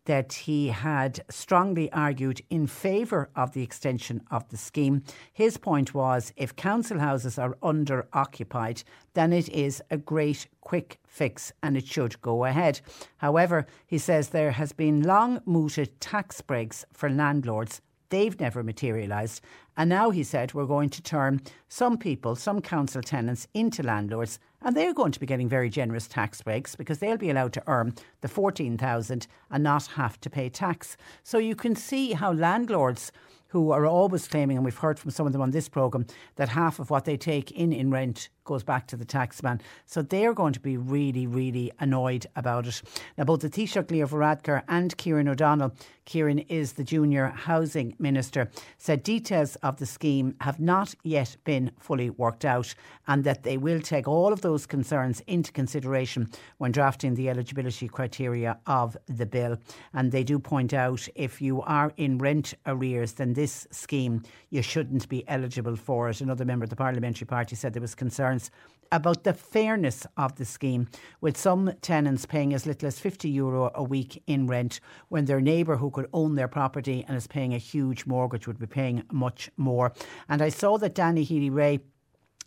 [0.09, 5.03] that he had strongly argued in favour of the extension of the scheme.
[5.33, 10.99] His point was if council houses are under occupied, then it is a great quick
[11.07, 12.81] fix and it should go ahead.
[13.19, 19.43] However, he says there has been long mooted tax breaks for landlords They've never materialised.
[19.79, 24.41] And now he said we're going to turn some people, some council tenants, into landlords,
[24.61, 27.63] and they're going to be getting very generous tax breaks because they'll be allowed to
[27.69, 30.97] earn the 14,000 and not have to pay tax.
[31.23, 33.13] So you can see how landlords
[33.47, 36.49] who are always claiming, and we've heard from some of them on this programme, that
[36.49, 39.61] half of what they take in in rent goes back to the taxman.
[39.85, 42.83] So they're going to be really, really annoyed about it.
[43.17, 45.75] Now, both the Taoiseach Leo Varadkar and Kieran O'Donnell,
[46.07, 51.71] Kieran is the junior housing minister, said details of the scheme have not yet been
[51.79, 52.75] fully worked out
[53.07, 57.89] and that they will take all of those concerns into consideration when drafting the eligibility
[57.89, 59.59] criteria of the bill.
[59.93, 64.63] And they do point out if you are in rent arrears, then this scheme you
[64.63, 66.23] shouldn't be eligible for it.
[66.23, 68.51] Another member of the parliamentary party said there was concerns concerns
[68.91, 70.89] about the fairness of the scheme,
[71.21, 75.43] with some tenants paying as little as 50 euro a week in rent when their
[75.43, 79.03] neighbour who could own their property and is paying a huge mortgage would be paying
[79.13, 79.93] much more.
[80.27, 81.81] And I saw that Danny Healy-Rae.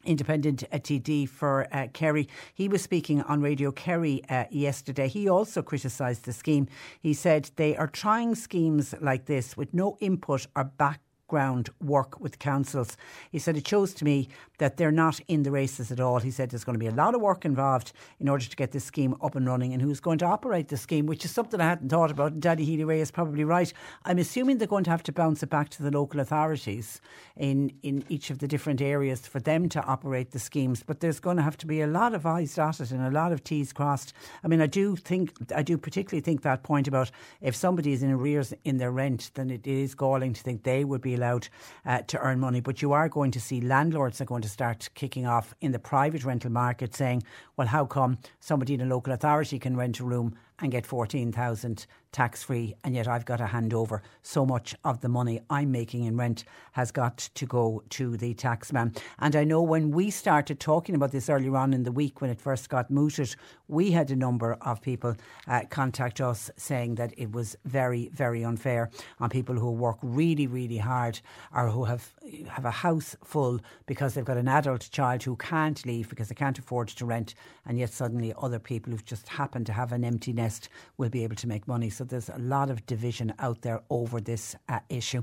[0.03, 2.27] independent uh, TD for uh, Kerry.
[2.55, 5.07] He was speaking on Radio Kerry uh, yesterday.
[5.07, 6.65] He also criticised the scheme.
[6.99, 11.01] He said they are trying schemes like this with no input or back
[11.31, 12.97] ground work with councils.
[13.31, 14.27] He said it shows to me
[14.57, 16.19] that they're not in the races at all.
[16.19, 18.73] He said there's going to be a lot of work involved in order to get
[18.73, 21.61] this scheme up and running and who's going to operate the scheme, which is something
[21.61, 22.41] I hadn't thought about.
[22.41, 23.71] Danny Healy-Rae is probably right.
[24.03, 26.99] I'm assuming they're going to have to bounce it back to the local authorities
[27.37, 30.83] in, in each of the different areas for them to operate the schemes.
[30.85, 33.31] But there's going to have to be a lot of I's dotted and a lot
[33.31, 34.11] of T's crossed.
[34.43, 37.09] I mean, I do think, I do particularly think that point about
[37.39, 40.83] if somebody is in arrears in their rent, then it is galling to think they
[40.83, 41.47] would be allowed
[41.85, 42.59] uh, to earn money.
[42.59, 45.79] But you are going to see landlords are going to start kicking off in the
[45.79, 47.23] private rental market saying,
[47.57, 51.85] well, how come somebody in a local authority can rent a room and get 14,000
[52.11, 55.71] tax free, and yet I've got to hand over so much of the money I'm
[55.71, 56.43] making in rent
[56.73, 58.97] has got to go to the taxman.
[59.19, 62.29] And I know when we started talking about this earlier on in the week, when
[62.29, 63.35] it first got mooted,
[63.67, 65.15] we had a number of people
[65.47, 68.89] uh, contact us saying that it was very, very unfair
[69.19, 71.19] on people who work really, really hard
[71.55, 72.13] or who have
[72.49, 76.35] have a house full because they've got an adult child who can't leave because they
[76.35, 77.35] can't afford to rent,
[77.65, 80.50] and yet suddenly other people who've just happened to have an empty nest
[80.97, 81.89] will be able to make money.
[81.89, 85.21] So there's a lot of division out there over this uh, issue.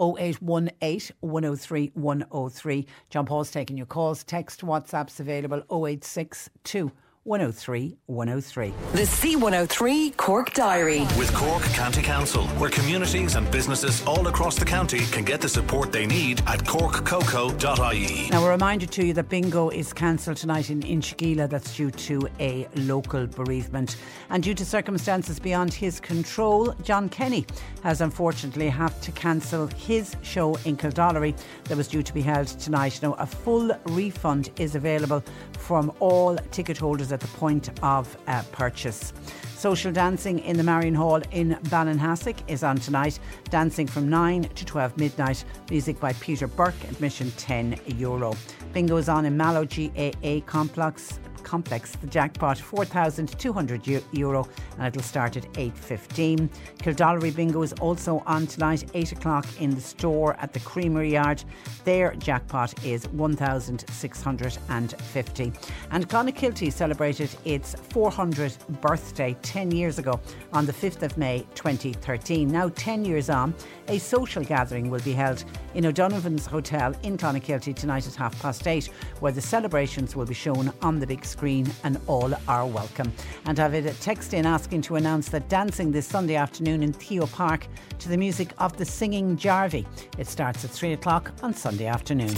[0.00, 2.86] 0818 103 103.
[3.10, 4.24] John Paul's taking your calls.
[4.24, 6.92] Text, WhatsApp's available 0862
[7.24, 8.72] 103 103.
[8.92, 11.00] The C103 Cork Diary.
[11.18, 15.48] With Cork County Council, where communities and businesses all across the county can get the
[15.48, 18.30] support they need at corkcoco.ie.
[18.30, 21.50] Now, a reminder to you that bingo is cancelled tonight in Inchigeelagh.
[21.50, 23.96] That's due to a local bereavement.
[24.30, 27.44] And due to circumstances beyond his control, John Kenny
[27.82, 32.46] has unfortunately had to cancel his show in Kildorrery that was due to be held
[32.46, 32.98] tonight.
[33.02, 35.22] Now, a full refund is available
[35.58, 39.12] from all ticket holders at the point of uh, purchase.
[39.56, 43.18] Social dancing in the Marion Hall in Ballinhassig is on tonight.
[43.50, 45.44] Dancing from 9 to 12 midnight.
[45.70, 46.82] Music by Peter Burke.
[46.84, 48.34] Admission 10 euro.
[48.72, 51.20] Bingo is on in Mallow GAA Complex
[51.50, 51.96] complex.
[51.96, 54.48] The jackpot 4,200 euro
[54.78, 56.48] and it'll start at 8.15.
[56.78, 61.42] Kildorrery Bingo is also on tonight, 8 o'clock in the store at the Creamery Yard.
[61.84, 65.52] Their jackpot is 1,650.
[65.90, 70.20] And Clonakilty celebrated its 400th birthday 10 years ago
[70.52, 72.46] on the 5th of May 2013.
[72.46, 73.52] Now 10 years on,
[73.88, 75.42] a social gathering will be held
[75.74, 78.86] in O'Donovan's Hotel in Clonakilty tonight at half past eight,
[79.18, 83.10] where the celebrations will be shown on the big screen and all are welcome.
[83.46, 86.92] And I've had a text in asking to announce that dancing this Sunday afternoon in
[86.92, 87.66] Theo Park
[88.00, 89.86] to the music of the singing Jarvey.
[90.18, 92.34] It starts at three o'clock on Sunday afternoon.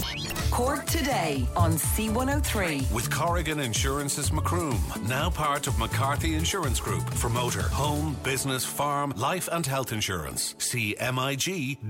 [0.52, 2.92] Cork today on C103.
[2.92, 9.12] With Corrigan Insurance's Macroom, now part of McCarthy Insurance Group for motor, home, business, farm,
[9.16, 10.54] life and health insurance.
[10.54, 11.82] CMIG.ie.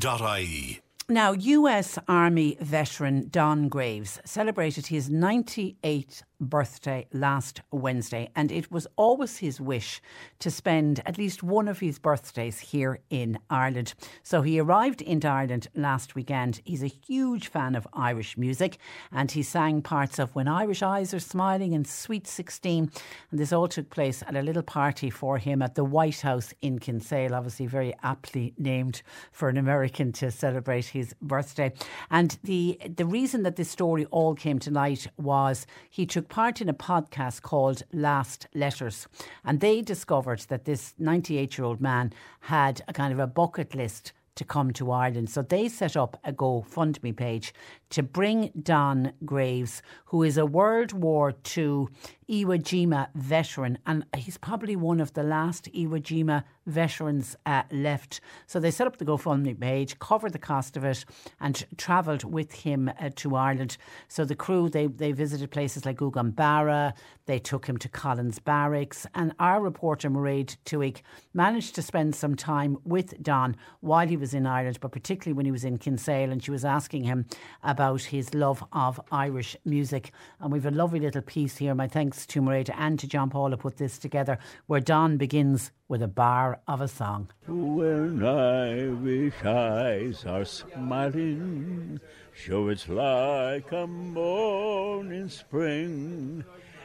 [1.09, 8.87] Now, US Army veteran Don Graves celebrated his 98th birthday last Wednesday, and it was
[8.97, 10.03] always his wish
[10.41, 13.95] to spend at least one of his birthdays here in Ireland.
[14.23, 16.61] So he arrived into Ireland last weekend.
[16.65, 18.79] He's a huge fan of Irish music,
[19.11, 22.91] and he sang parts of When Irish Eyes Are Smiling and Sweet 16.
[23.31, 26.53] And this all took place at a little party for him at the White House
[26.61, 31.73] in Kinsale, obviously very aptly named for an American to celebrate his birthday.
[32.11, 36.63] And the the reason that this story all came to light was he took part
[36.63, 39.07] in a podcast called Last Letters.
[39.45, 42.11] And they discovered that this 98 year old man
[42.41, 45.29] had a kind of a bucket list to come to Ireland.
[45.29, 47.53] So they set up a GoFundMe page
[47.93, 51.89] to bring Don Graves, who is a World War II
[52.33, 58.21] Iwo Jima veteran, and he's probably one of the last Iwo Jima veterans uh, left.
[58.47, 61.05] So they set up the GoFundMe page, covered the cost of it,
[61.41, 63.77] and travelled with him uh, to Ireland.
[64.09, 66.95] So the crew they they visited places like Gougane Barra,
[67.27, 71.03] they took him to Collins Barracks, and our reporter Mairead Tuig
[71.35, 75.47] managed to spend some time with Don while he was in Ireland, but particularly when
[75.47, 77.27] he was in Kinsale, and she was asking him
[77.63, 80.13] about his love of Irish music.
[80.39, 81.75] And we've a lovely little piece here.
[81.75, 84.39] My thanks to Mairead and to John Paul who put this together,
[84.69, 87.31] where Don begins with a bar of a song.
[87.49, 92.01] When Irish eyes are smiling,
[92.33, 96.45] show it's like a morning spring.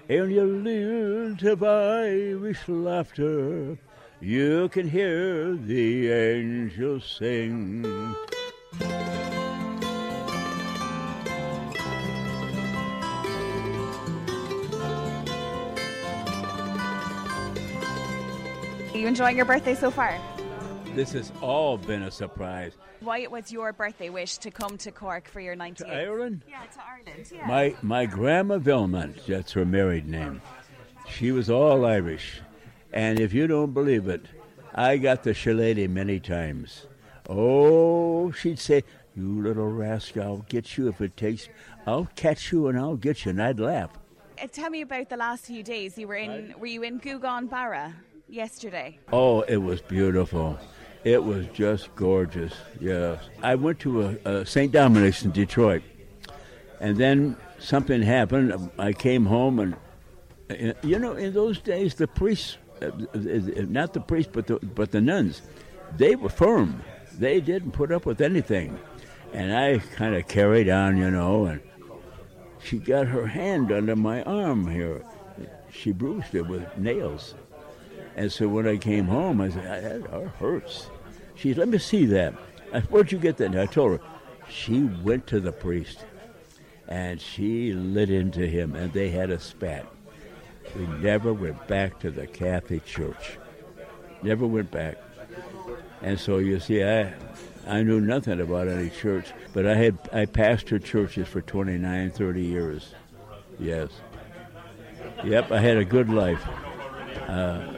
[0.09, 3.77] In your lilt of Irish laughter,
[4.19, 7.85] you can hear the angels sing.
[19.07, 20.19] You enjoying your birthday so far?
[20.93, 22.73] This has all been a surprise.
[22.99, 25.77] Why was your birthday wish to come to Cork for your 98th?
[25.77, 26.41] To Ireland?
[26.45, 27.31] Yeah, to Ireland.
[27.33, 27.47] Yeah.
[27.47, 30.41] My my grandma Vilmont, that's her married name.
[31.09, 32.41] She was all Irish,
[32.91, 34.25] and if you don't believe it,
[34.75, 36.85] I got the shillelagh many times.
[37.29, 38.83] Oh, she'd say,
[39.15, 41.47] "You little rascal, I'll get you if it takes.
[41.85, 43.91] I'll catch you and I'll get you," and I'd laugh.
[44.37, 45.97] Uh, tell me about the last few days.
[45.97, 46.53] You were in.
[46.59, 47.95] Were you in Gougane Barra
[48.27, 48.99] yesterday?
[49.11, 50.57] Oh, it was beautiful.
[51.03, 52.53] It was just gorgeous.
[52.79, 54.71] Yes, I went to a, a St.
[54.71, 55.83] Dominic's in Detroit,
[56.79, 58.71] and then something happened.
[58.77, 59.75] I came home, and
[60.49, 64.91] uh, you know, in those days, the priests uh, not the priests, but the but
[64.91, 65.41] the nuns,
[65.95, 66.81] they were firm.
[67.17, 68.77] They didn't put up with anything,
[69.33, 71.45] and I kind of carried on, you know.
[71.45, 71.61] And
[72.63, 75.03] she got her hand under my arm here.
[75.71, 77.33] She bruised it with nails.
[78.17, 80.89] And so when I came home, I said, "That hurts."
[81.35, 82.33] She said, "Let me see that."
[82.73, 84.05] I said, "Where'd you get that?" And I told her.
[84.49, 86.05] She went to the priest,
[86.87, 89.85] and she lit into him, and they had a spat.
[90.75, 93.37] We never went back to the Catholic Church.
[94.23, 94.97] Never went back.
[96.01, 97.13] And so you see, I
[97.67, 102.41] I knew nothing about any church, but I had I pastored churches for 29, 30
[102.41, 102.95] years.
[103.59, 103.89] Yes.
[105.23, 106.43] Yep, I had a good life.
[107.27, 107.73] Uh,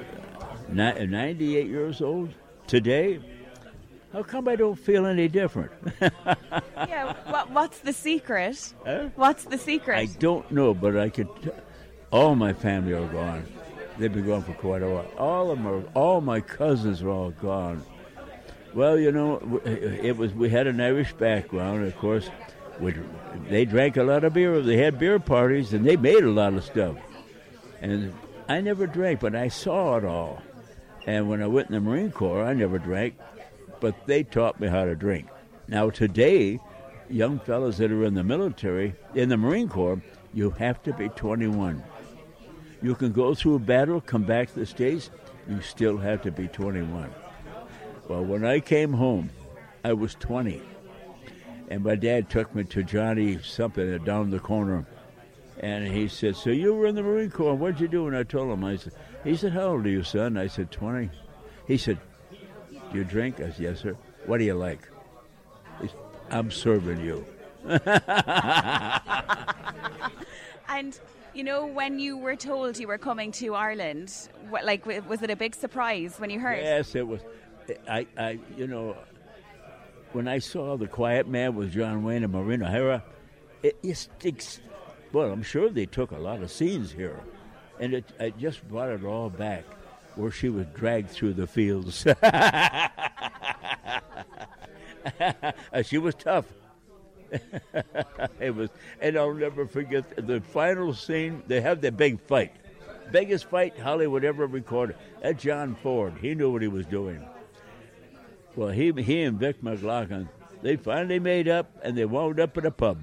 [0.70, 2.34] Uh, 98 years old
[2.68, 3.20] today.
[4.14, 5.72] How come I don't feel any different?
[6.02, 8.74] yeah, what, what's the secret?
[8.86, 9.10] Huh?
[9.16, 9.98] What's the secret?
[9.98, 11.28] I don't know, but I could.
[11.42, 11.52] T-
[12.12, 13.46] all my family are gone.
[13.98, 15.12] They've been gone for quite a while.
[15.18, 15.84] All of them are.
[15.94, 17.84] All my cousins are all gone.
[18.74, 20.34] Well, you know, uh, it was.
[20.34, 22.30] We had an Irish background, of course.
[22.80, 22.96] We,
[23.48, 24.62] they drank a lot of beer.
[24.62, 26.96] They had beer parties, and they made a lot of stuff.
[27.82, 28.14] And
[28.48, 30.42] I never drank, but I saw it all.
[31.10, 33.18] And when I went in the Marine Corps, I never drank,
[33.80, 35.28] but they taught me how to drink.
[35.68, 36.60] Now today,
[37.10, 40.00] young fellows that are in the military, in the Marine Corps,
[40.36, 41.84] you have to be 21.
[42.84, 45.10] You can go through a battle, come back to the States,
[45.50, 47.12] you still have to be 21.
[48.08, 49.32] Well, when I came home,
[49.84, 50.62] I was 20.
[51.72, 54.86] And my dad took me to Johnny something down the corner.
[55.60, 57.54] And he said, So you were in the Marine Corps.
[57.56, 58.08] What'd you do?
[58.08, 60.38] And I told him, I said, He said, How old are you, son?
[60.38, 61.10] I said, 20.
[61.68, 62.00] He said,
[62.32, 63.40] Do you drink?
[63.40, 63.98] I said, Yes, sir.
[64.26, 64.88] What do you like?
[65.82, 65.92] Said,
[66.32, 67.26] I'm serving you.
[70.70, 70.98] and
[71.34, 74.14] you know, when you were told you were coming to Ireland,
[74.50, 76.60] what, like, was it a big surprise when you heard?
[76.60, 77.22] Yes, it was.
[77.88, 78.98] I, I, you know,
[80.14, 83.04] when I saw the Quiet Man with John Wayne and Maureen O'Hara,
[83.62, 84.60] it, it,
[85.12, 87.20] well, I'm sure they took a lot of scenes here,
[87.80, 89.66] and it, it just brought it all back,
[90.16, 92.06] where she was dragged through the fields.
[95.74, 96.46] Uh, she was tough.
[98.40, 98.70] it was,
[99.02, 101.44] and I'll never forget the final scene.
[101.48, 102.54] They have the big fight,
[103.12, 104.96] biggest fight Hollywood ever recorded.
[105.22, 107.26] That John Ford, he knew what he was doing.
[108.56, 110.28] Well, he he and Vic McLaglen,
[110.62, 113.02] they finally made up, and they wound up at a pub,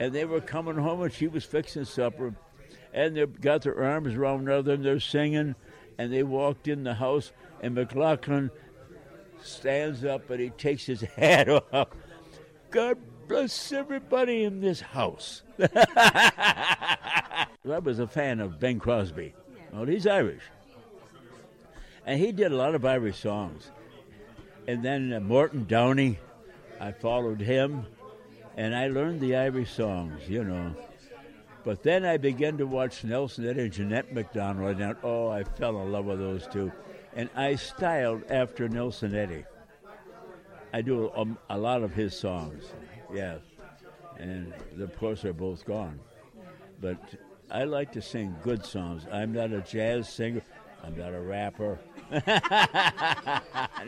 [0.00, 2.34] and they were coming home, and she was fixing supper,
[2.92, 5.54] and they got their arms around each other, and they're singing,
[5.98, 8.50] and they walked in the house, and McLaglen
[9.42, 11.88] stands up and he takes his hat off.
[12.70, 12.98] God
[13.28, 15.42] bless everybody in this house.
[15.58, 17.46] I
[17.82, 19.34] was a fan of Bing Crosby.
[19.72, 20.42] Well, he's Irish.
[22.06, 23.70] And he did a lot of Irish songs.
[24.66, 26.18] And then uh, Morton Downey,
[26.80, 27.86] I followed him,
[28.60, 30.74] and I learned the Irish songs, you know.
[31.64, 35.80] But then I began to watch Nelson Eddy and Jeanette MacDonald, and oh, I fell
[35.80, 36.70] in love with those two.
[37.16, 39.46] And I styled after Nelson Eddy.
[40.74, 42.64] I do a, a lot of his songs.
[43.10, 43.40] Yes.
[44.18, 45.98] And of course, they're both gone.
[46.82, 46.98] But
[47.50, 49.06] I like to sing good songs.
[49.10, 50.42] I'm not a jazz singer.
[50.84, 51.78] I'm not a rapper.
[52.10, 52.26] not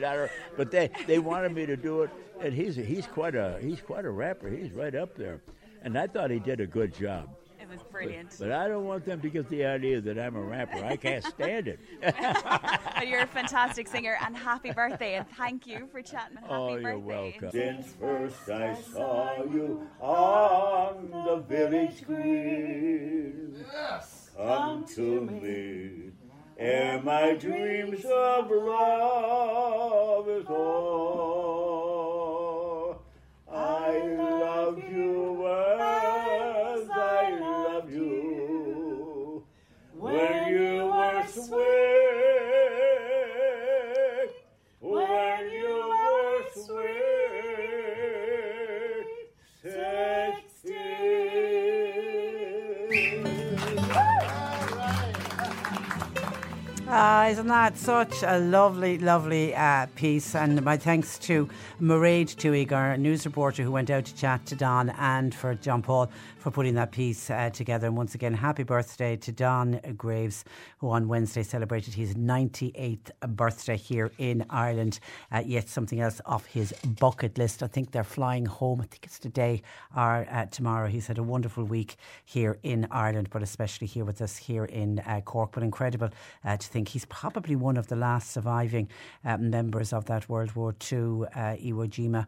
[0.01, 2.11] a, but they, they wanted me to do it,
[2.43, 4.51] and he's he's quite a he's quite a rapper.
[4.51, 5.41] He's right up there,
[5.83, 7.29] and I thought he did a good job
[7.61, 8.31] It was brilliant.
[8.31, 10.85] But, but, I don't want them to get the idea that I'm a rapper.
[10.85, 11.79] I can't stand it.
[12.01, 16.37] but you're a fantastic singer, and happy birthday, and thank you for chatting.
[16.37, 16.89] Happy oh, birthday.
[16.89, 17.51] you're welcome.
[17.53, 24.31] Since first I saw you on the village green, yes.
[24.37, 26.13] come to me.
[26.59, 31.72] Ere my dreams of love is o'er,
[34.79, 35.42] you
[56.95, 60.35] Ah, isn't that such a lovely, lovely uh, piece?
[60.35, 61.49] And my thanks to
[61.81, 65.81] Mairead Twohig, our news reporter who went out to chat to Don, and for John
[65.81, 66.11] Paul
[66.43, 67.87] for putting that piece uh, together.
[67.87, 70.45] And once again, happy birthday to Don Graves,
[70.79, 74.99] who on Wednesday celebrated his 98th birthday here in Ireland.
[75.31, 77.63] Uh, yet something else off his bucket list.
[77.63, 78.81] I think they're flying home.
[78.81, 79.63] I think it's today
[79.97, 80.89] or uh, tomorrow.
[80.89, 84.99] He's had a wonderful week here in Ireland, but especially here with us here in
[85.07, 85.53] uh, Cork.
[85.53, 86.11] But incredible
[86.45, 88.89] uh, to think he's probably one of the last surviving
[89.25, 92.27] uh, members of that World War II uh, Iwo Jima.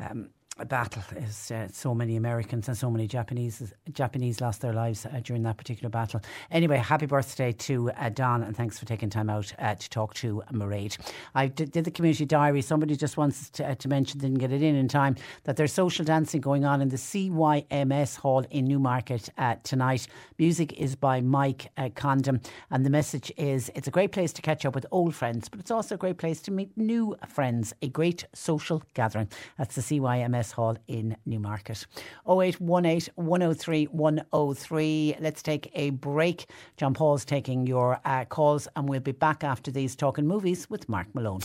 [0.00, 0.30] Um,
[0.64, 5.20] battle is uh, so many Americans and so many Japanese Japanese lost their lives uh,
[5.22, 6.20] during that particular battle.
[6.50, 10.14] Anyway, happy birthday to uh, Don and thanks for taking time out uh, to talk
[10.14, 10.96] to Mairead.
[11.34, 12.62] I did, did, the community diary.
[12.62, 15.72] Somebody just wants to, uh, to, mention, didn't get it in in time, that there's
[15.72, 20.06] social dancing going on in the CYMS Hall in Newmarket uh, tonight.
[20.38, 24.64] Music is by Mike Condon and the message is it's a great place to catch
[24.64, 27.74] up with old friends, but it's also a great place to meet new friends.
[27.82, 29.28] A great social gathering.
[29.58, 31.86] That's the CYMS Hall in Newmarket.
[32.28, 35.16] 0818 103 103.
[35.20, 36.46] Let's take a break.
[36.76, 40.88] John Paul's taking your uh, calls, and we'll be back after these talking movies with
[40.88, 41.40] Mark Malone.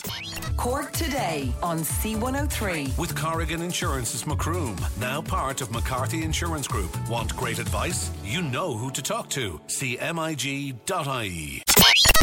[0.58, 2.98] Cork today on C103.
[2.98, 6.96] With Corrigan Insurance's Macroom, now part of McCarthy Insurance Group.
[7.10, 8.12] Want great advice?
[8.24, 9.60] You know who to talk to.
[9.68, 11.64] CMIG.ie.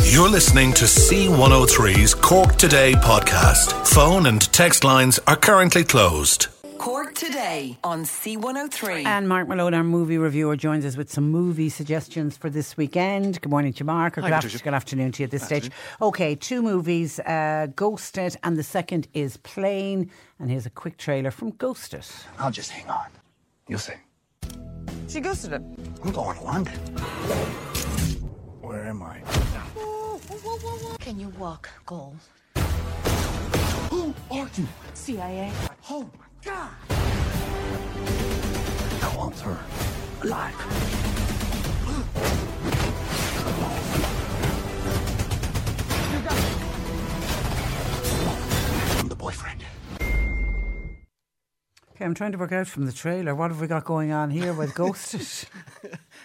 [0.05, 3.87] You're listening to C103's Cork Today podcast.
[3.87, 6.47] Phone and text lines are currently closed.
[6.79, 9.05] Cork today on C103.
[9.05, 13.41] And Mark Malone, our movie reviewer, joins us with some movie suggestions for this weekend.
[13.41, 15.71] Good morning to Mark, or Hi, good, after, good, afternoon to you at this stage.
[16.01, 20.11] Okay, two movies uh, Ghosted, and the second is Plane.
[20.39, 22.07] And here's a quick trailer from Ghosted.
[22.39, 23.09] I'll just hang on.
[23.67, 23.95] You'll see.
[25.09, 25.75] She ghosted him.
[26.05, 26.75] I'm going to London.
[28.61, 29.21] Where am I?
[31.01, 32.15] Can you walk, Cole?
[33.91, 34.67] Who are you?
[34.95, 35.51] CIA.
[35.91, 36.70] Oh my God!
[39.02, 39.59] I want her
[40.23, 40.55] alive.
[48.98, 49.65] I'm the boyfriend.
[51.94, 54.31] Okay, I'm trying to work out from the trailer what have we got going on
[54.31, 55.27] here with Ghosted.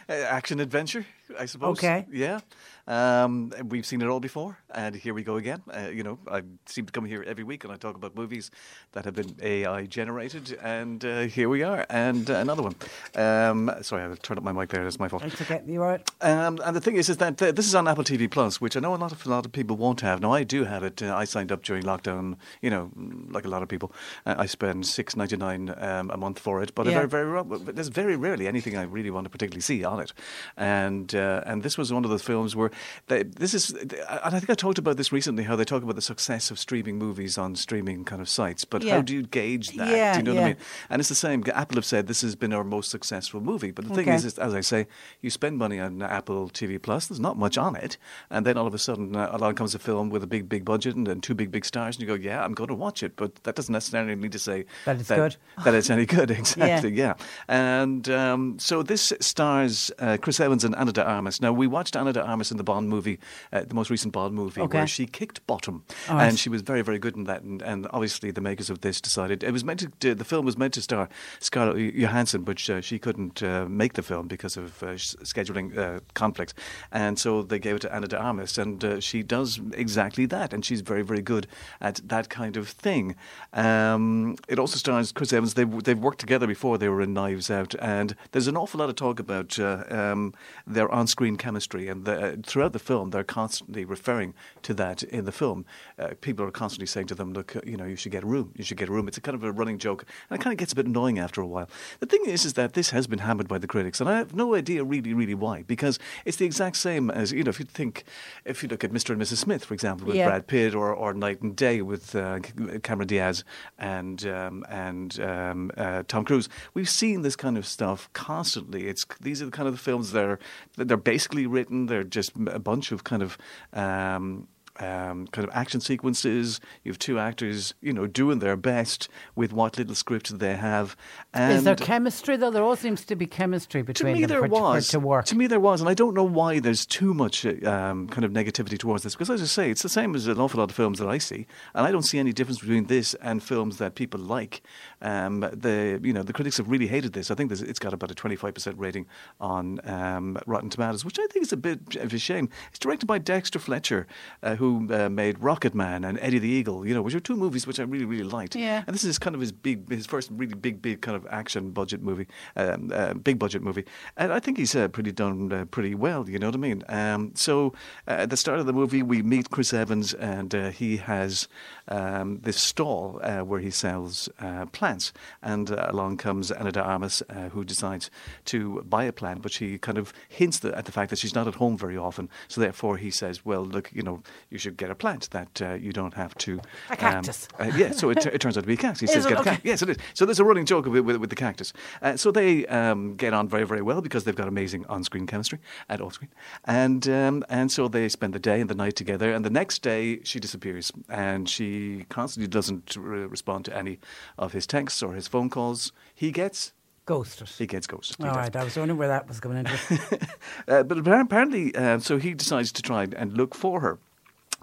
[0.07, 1.05] Action adventure,
[1.39, 1.77] I suppose.
[1.77, 2.05] Okay.
[2.11, 2.39] Yeah.
[2.85, 5.61] Um, we've seen it all before, and here we go again.
[5.73, 8.51] Uh, you know, I seem to come here every week and I talk about movies
[8.91, 12.75] that have been AI generated, and uh, here we are, and uh, another one.
[13.15, 14.83] Um, sorry, I've turned up my mic there.
[14.83, 15.23] That's my fault.
[15.23, 15.61] It's okay.
[15.65, 16.11] You all right?
[16.19, 18.75] Um, and the thing is, is that uh, this is on Apple TV Plus, which
[18.75, 20.19] I know a lot of a lot of people won't have.
[20.19, 21.01] Now, I do have it.
[21.01, 22.35] Uh, I signed up during lockdown.
[22.61, 22.91] You know,
[23.29, 23.93] like a lot of people,
[24.25, 26.75] uh, I spend six ninety nine um, a month for it.
[26.75, 27.05] But Yeah.
[27.05, 30.11] very, very, but there's very rarely anything I really want to particularly see on it.
[30.57, 32.71] And uh, and this was one of the films where
[33.07, 33.71] they, this is.
[33.71, 33.95] And
[34.35, 35.43] I think I talked about this recently.
[35.43, 38.83] How they talk about the success of streaming movies on streaming kind of sites, but
[38.83, 38.95] Yeah.
[38.95, 39.89] how do you gauge that?
[39.89, 40.43] Yeah, do you know what.
[40.43, 40.57] I mean?
[40.89, 41.43] And it's the same.
[41.53, 43.71] Apple have said this has been our most successful movie.
[43.71, 44.15] But the thing Okay.
[44.15, 44.87] is, is, as I say,
[45.21, 47.07] you spend money on Apple TV Plus.
[47.07, 47.97] There's not much on it,
[48.29, 50.63] and then all of a sudden, uh, along comes a film with a big, big
[50.65, 53.03] budget and, and two big, big stars, and you go, "Yeah, I'm going to watch
[53.03, 55.35] it." But that doesn't necessarily need to say That it's good.
[55.63, 56.93] That it's any good, exactly.
[56.93, 57.13] yeah.
[57.47, 61.41] And um, so this stars uh, Chris Evans and Ana de Armas.
[61.41, 63.17] Now we watched Ana de Armas in the Bond movie,
[63.51, 64.79] uh, the most recent Bond movie, Okay.
[64.79, 65.75] where she kicked bottom,
[66.09, 66.27] All right.
[66.27, 67.41] and she was very, very good in that.
[67.43, 70.15] And, and obviously, the makers of this decided it was meant to.
[70.15, 71.07] The film was meant to star
[71.39, 75.99] Scarlett Johansson, but uh, she couldn't uh, make the film because of uh, scheduling uh,
[76.13, 76.53] conflicts,
[76.91, 80.53] and so they gave it to Ana de Armas, and uh, she does exactly that,
[80.53, 81.47] and she's very, very good
[81.81, 83.15] at that kind of thing.
[83.53, 85.53] Um, it also stars Chris Evans.
[85.53, 86.77] They've, they've worked together before.
[86.77, 90.33] They were in Knives Out, and there's an awful lot of talk about uh, um,
[90.65, 95.31] their on-screen chemistry, and the, throughout the film, they're constantly referring to that in the
[95.31, 95.65] film.
[95.99, 98.27] Uh, people are constantly saying to them, "Look, uh, you know, you should get a
[98.27, 98.51] room.
[98.55, 100.53] You should get a room." It's a kind of a running joke, and it kind
[100.53, 101.69] of gets a bit annoying after a while.
[101.99, 104.35] The thing is, is that this has been hammered by the critics, and I have
[104.35, 105.63] no idea really, really why.
[105.63, 108.03] Because it's the exact same as you know, if you think,
[108.45, 109.09] if you look at Mr.
[109.09, 109.37] and Mrs.
[109.37, 110.27] Smith, for example, with Yeah.
[110.27, 112.39] Brad Pitt, or, or Knight and Day with uh,
[112.83, 113.43] Cameron Diaz
[113.79, 118.87] and um, and um, uh, Tom Cruise, we've seen this kind of stuff constantly.
[118.87, 120.39] It's these are the kind of the films that are
[120.77, 121.87] that they're basically written.
[121.87, 123.37] They're just a bunch of kind of.
[123.73, 124.47] Um,
[124.79, 126.59] um, kind of action sequences.
[126.83, 130.95] You have two actors, you know, doing their best with what little script they have.
[131.33, 132.51] And Is there chemistry though?
[132.51, 134.87] There all seems to be chemistry between to me, them there for, was.
[134.89, 135.25] to work.
[135.25, 138.31] To me, there was, and I don't know why there's too much um, kind of
[138.31, 139.13] negativity towards this.
[139.13, 141.17] Because, as I say, it's the same as an awful lot of films that I
[141.17, 144.61] see, and I don't see any difference between this and films that people like.
[145.01, 147.29] Um, the you know the critics have really hated this.
[147.29, 149.05] I think it's got about a 25% rating
[149.39, 152.49] on um, Rotten Tomatoes, which I think is a bit of a shame.
[152.69, 154.07] It's directed by Dexter Fletcher,
[154.41, 157.67] uh, who uh, made Rocketman and Eddie the Eagle, you know, which are two movies
[157.67, 158.55] which I really, really liked.
[158.55, 158.83] Yeah.
[158.87, 161.71] And this is kind of his big, his first really big, big kind of action
[161.71, 163.83] budget movie, um, uh, big budget movie.
[164.15, 166.81] And I think he's uh, pretty done uh, pretty well, you know what I mean?
[166.87, 167.73] Um, so
[168.07, 171.49] uh, at the start of the movie, we meet Chris Evans, and uh, he has
[171.89, 175.11] um, this stall uh, where he sells uh, plants.
[175.41, 178.09] And uh, along comes Ana de Armas, uh, who decides
[178.45, 181.35] to buy a plant, but she kind of hints the, at the fact that she's
[181.35, 182.29] not at home very often.
[182.47, 184.23] So therefore, he says, "Well, look, you know,
[184.53, 187.47] you should get a plant that uh, you don't have to." A cactus.
[187.59, 187.91] Um, uh, yeah.
[187.91, 189.01] So it, it turns out to be a cactus.
[189.01, 189.25] He Is says?
[189.25, 189.97] "Get a cactus." Yes, it is.
[190.13, 191.73] So there's a running joke with, with, with the cactus.
[192.01, 195.59] Uh, so they um, get on very, very well because they've got amazing on-screen chemistry
[195.89, 196.29] at off-screen,
[196.65, 199.33] and um, and so they spend the day and the night together.
[199.33, 203.99] And the next day, she disappears, and she constantly doesn't re- respond to any
[204.37, 205.91] of his texts or his phone calls.
[206.13, 206.73] He gets
[207.05, 207.49] Ghosted.
[207.49, 208.25] he gets ghosted.
[208.25, 210.27] All right, I was wondering where that was going into.
[210.67, 213.99] Uh, but apparently, uh, so he decides to try and look for her.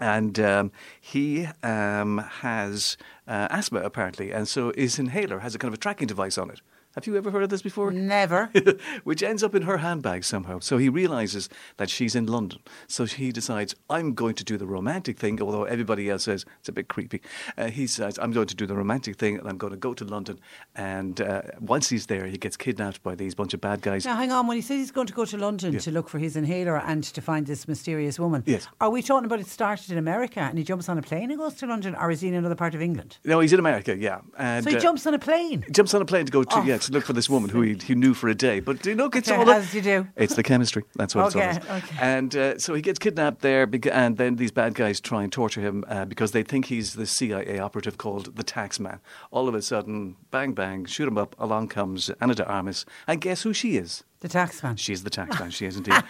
[0.00, 2.96] And um, he um, has
[3.28, 6.50] uh, asthma, apparently, and so his inhaler has a kind of a tracking device on
[6.50, 6.60] it.
[6.96, 7.92] Have you ever heard of this before?
[7.92, 8.50] Never.
[9.04, 10.58] Which ends up in her handbag somehow.
[10.58, 12.58] So he realizes that she's in London.
[12.88, 16.68] So he decides, I'm going to do the romantic thing, although everybody else says it's
[16.68, 17.20] a bit creepy.
[17.56, 19.94] Uh, he says, I'm going to do the romantic thing and I'm going to go
[19.94, 20.40] to London.
[20.74, 24.04] And uh, once he's there, he gets kidnapped by these bunch of bad guys.
[24.04, 24.48] Now, hang on.
[24.48, 25.78] When he says he's going to go to London Yeah.
[25.80, 28.66] to look for his inhaler and to find this mysterious woman, Yes.
[28.80, 31.38] are we talking about it started in America and he jumps on a plane and
[31.38, 33.18] goes to London, or is he in another part of England?
[33.24, 34.22] No, he's in America, yeah.
[34.36, 35.64] And, so he uh, jumps on a plane.
[35.70, 37.62] jumps on a plane to go to Oh, yeah to look for this woman who
[37.62, 38.60] he, he knew for a day.
[38.60, 40.06] But you know, it's Okay, all how up- does he do?
[40.16, 40.84] It's the chemistry.
[40.96, 41.84] That's what Okay, it's all about.
[41.84, 41.96] okay.
[42.00, 45.60] And uh, so he gets kidnapped there, and then these bad guys try and torture
[45.60, 49.00] him uh, because they think he's the CIA operative called the Taxman.
[49.30, 51.34] All of a sudden, bang bang, shoot him up.
[51.38, 54.04] Along comes Ana de Armas, and guess who she is?
[54.20, 54.78] The taxman.
[54.78, 55.50] She's the taxman.
[55.50, 56.02] She is indeed.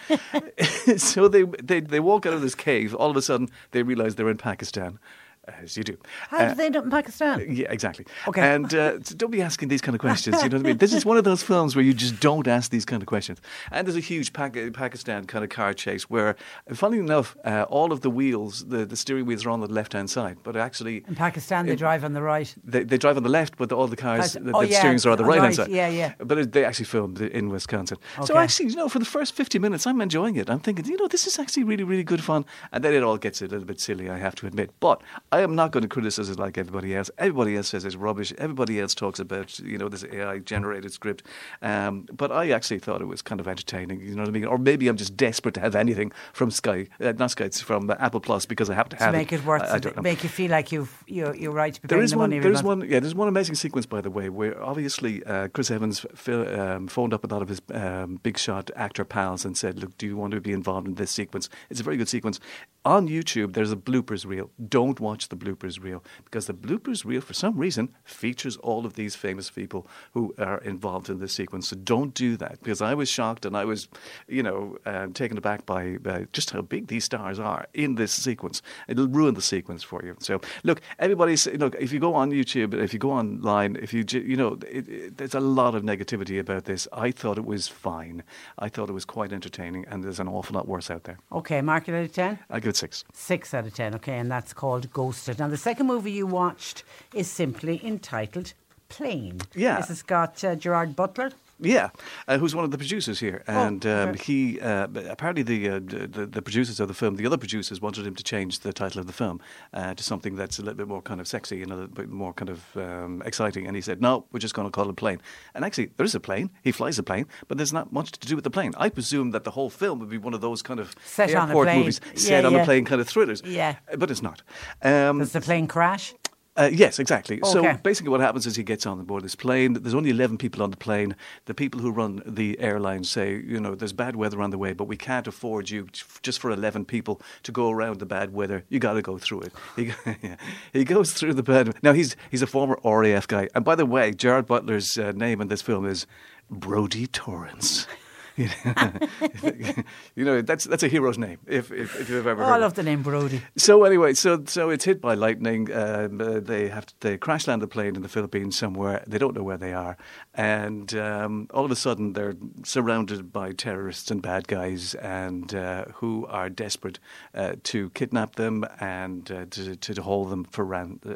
[0.99, 2.93] so they, they they walk out of this cave.
[2.93, 4.99] All of a sudden, they realize they're in Pakistan.
[5.47, 5.97] As you do.
[6.29, 7.43] How Uh, did they end up in Pakistan?
[7.49, 8.05] yeah, exactly.
[8.27, 8.41] Okay.
[8.53, 10.35] And uh, so don't be asking these kind of questions.
[10.43, 10.77] You know what I mean?
[10.77, 13.41] This is one of those films where you just don't ask these kind of questions.
[13.71, 16.35] And there's a huge Pak- Pakistan kind of car chase where,
[16.73, 19.93] funnily enough, uh, all of the wheels, the, the steering wheels are on the left
[19.93, 21.03] hand side, but actually.
[21.07, 22.53] In Pakistan, they drive on the right.
[22.63, 24.79] They, they drive on the left, but all the cars, Cars- the, oh, the yeah,
[24.79, 25.69] steerings are on the right hand side.
[25.69, 26.13] yeah, yeah.
[26.19, 27.97] But it, they actually filmed in Wisconsin.
[28.17, 28.25] Okay.
[28.27, 30.49] So actually, you know, for the first 50 minutes, I'm enjoying it.
[30.51, 32.45] I'm thinking, you know, this is actually really, really good fun.
[32.71, 34.69] And then it all gets a little bit silly, I have to admit.
[34.79, 35.01] But
[35.33, 37.09] I am not going to criticize it like everybody else.
[37.17, 38.33] Everybody else says it's rubbish.
[38.37, 41.23] Everybody else talks about, you know, this AI generated script.
[41.61, 44.45] Um, but I actually thought it was kind of entertaining, you know what I mean?
[44.45, 47.89] Or maybe I'm just desperate to have anything from Sky, uh, not Sky, it's from
[47.91, 49.11] Apple Plus because I have to have it.
[49.13, 50.01] To have make it worth I, I it, don't know.
[50.01, 52.29] make you feel like you've, you're, you're right to be There is the one.
[52.29, 52.81] money There's one.
[52.81, 57.13] Yeah, there's one amazing sequence, by the way, where obviously uh, Chris Evans um, phoned
[57.13, 60.17] up a lot of his um, big shot actor pals and said, "Look, do you
[60.17, 61.47] want to be involved in this sequence?
[61.69, 62.39] It's a very good sequence."
[62.83, 64.49] On YouTube, there's a bloopers reel.
[64.67, 68.93] Don't watch the bloopers reel because the bloopers reel, for some reason, features all of
[68.93, 71.69] these famous people who are involved in this sequence.
[71.69, 73.87] So don't do that because I was shocked and I was,
[74.27, 78.11] you know, um, taken aback by uh, just how big these stars are in this
[78.11, 78.61] sequence.
[78.87, 80.15] It'll ruin the sequence for you.
[80.19, 81.75] So look, everybody's look.
[81.79, 85.17] If you go on YouTube, if you go online, if you you know, it, it,
[85.17, 86.87] there's a lot of negativity about this.
[86.93, 88.23] I thought it was fine.
[88.59, 91.19] I thought it was quite entertaining, and there's an awful lot worse out there.
[91.31, 92.39] Okay, mark it out of 10?
[92.49, 93.03] I give it six.
[93.13, 95.39] Six out of ten, okay, and that's called Ghosted.
[95.39, 98.53] Now, the second movie you watched is simply entitled
[98.87, 99.41] Plane.
[99.53, 99.75] Yeah.
[99.75, 101.31] This has got uh, Gerard Butler.
[101.61, 101.89] Yeah,
[102.27, 104.23] uh, who's one of the producers here, and um, okay.
[104.23, 108.05] he uh, apparently the, uh, the the producers of the film, the other producers wanted
[108.07, 109.39] him to change the title of the film
[109.73, 112.09] uh, to something that's a little bit more kind of sexy and a little bit
[112.09, 114.95] more kind of um, exciting, and he said, "No, we're just going to call it
[114.95, 115.21] plane."
[115.53, 116.49] And actually, there is a plane.
[116.63, 118.73] He flies a plane, but there's not much to do with the plane.
[118.77, 121.43] I presume that the whole film would be one of those kind of Set on
[121.43, 121.79] a airport plane.
[121.79, 122.61] movies, Yeah, set on yeah.
[122.61, 123.41] a plane kind of thrillers.
[123.45, 123.75] Yeah.
[123.91, 124.41] Uh, but it's not.
[124.81, 126.13] Um, Does the plane crash?
[126.57, 127.39] Uh, yes, exactly.
[127.45, 129.73] So basically, what happens is he gets on board this plane.
[129.73, 131.15] There's only 11 people on the plane.
[131.45, 134.73] The people who run the airline say, you know, there's bad weather on the way,
[134.73, 135.87] but we can't afford you
[136.21, 138.65] just for 11 people to go around the bad weather.
[138.67, 139.53] You got to go through it.
[139.77, 140.35] He, yeah.
[140.73, 141.73] he goes through the bad.
[141.81, 145.39] Now he's he's a former RAF guy, and by the way, Gerard Butler's uh, name
[145.39, 146.05] in this film is
[146.49, 147.87] Brodie Torrance.
[150.15, 152.53] You know, that's that's a hero's name if if, if you've ever Oh, heard.
[152.53, 153.41] I love the name Brodie.
[153.57, 155.71] so anyway, so so it's hit by lightning.
[155.73, 159.03] Um, uh, they have to, they crash land the plane in the Philippines somewhere.
[159.07, 159.97] They don't know where they are,
[160.33, 162.35] and um, all of a sudden they're
[162.65, 166.99] surrounded by terrorists and bad guys, and uh, who are desperate
[167.33, 171.15] uh, to kidnap them and uh, to, to hold them for ran, uh,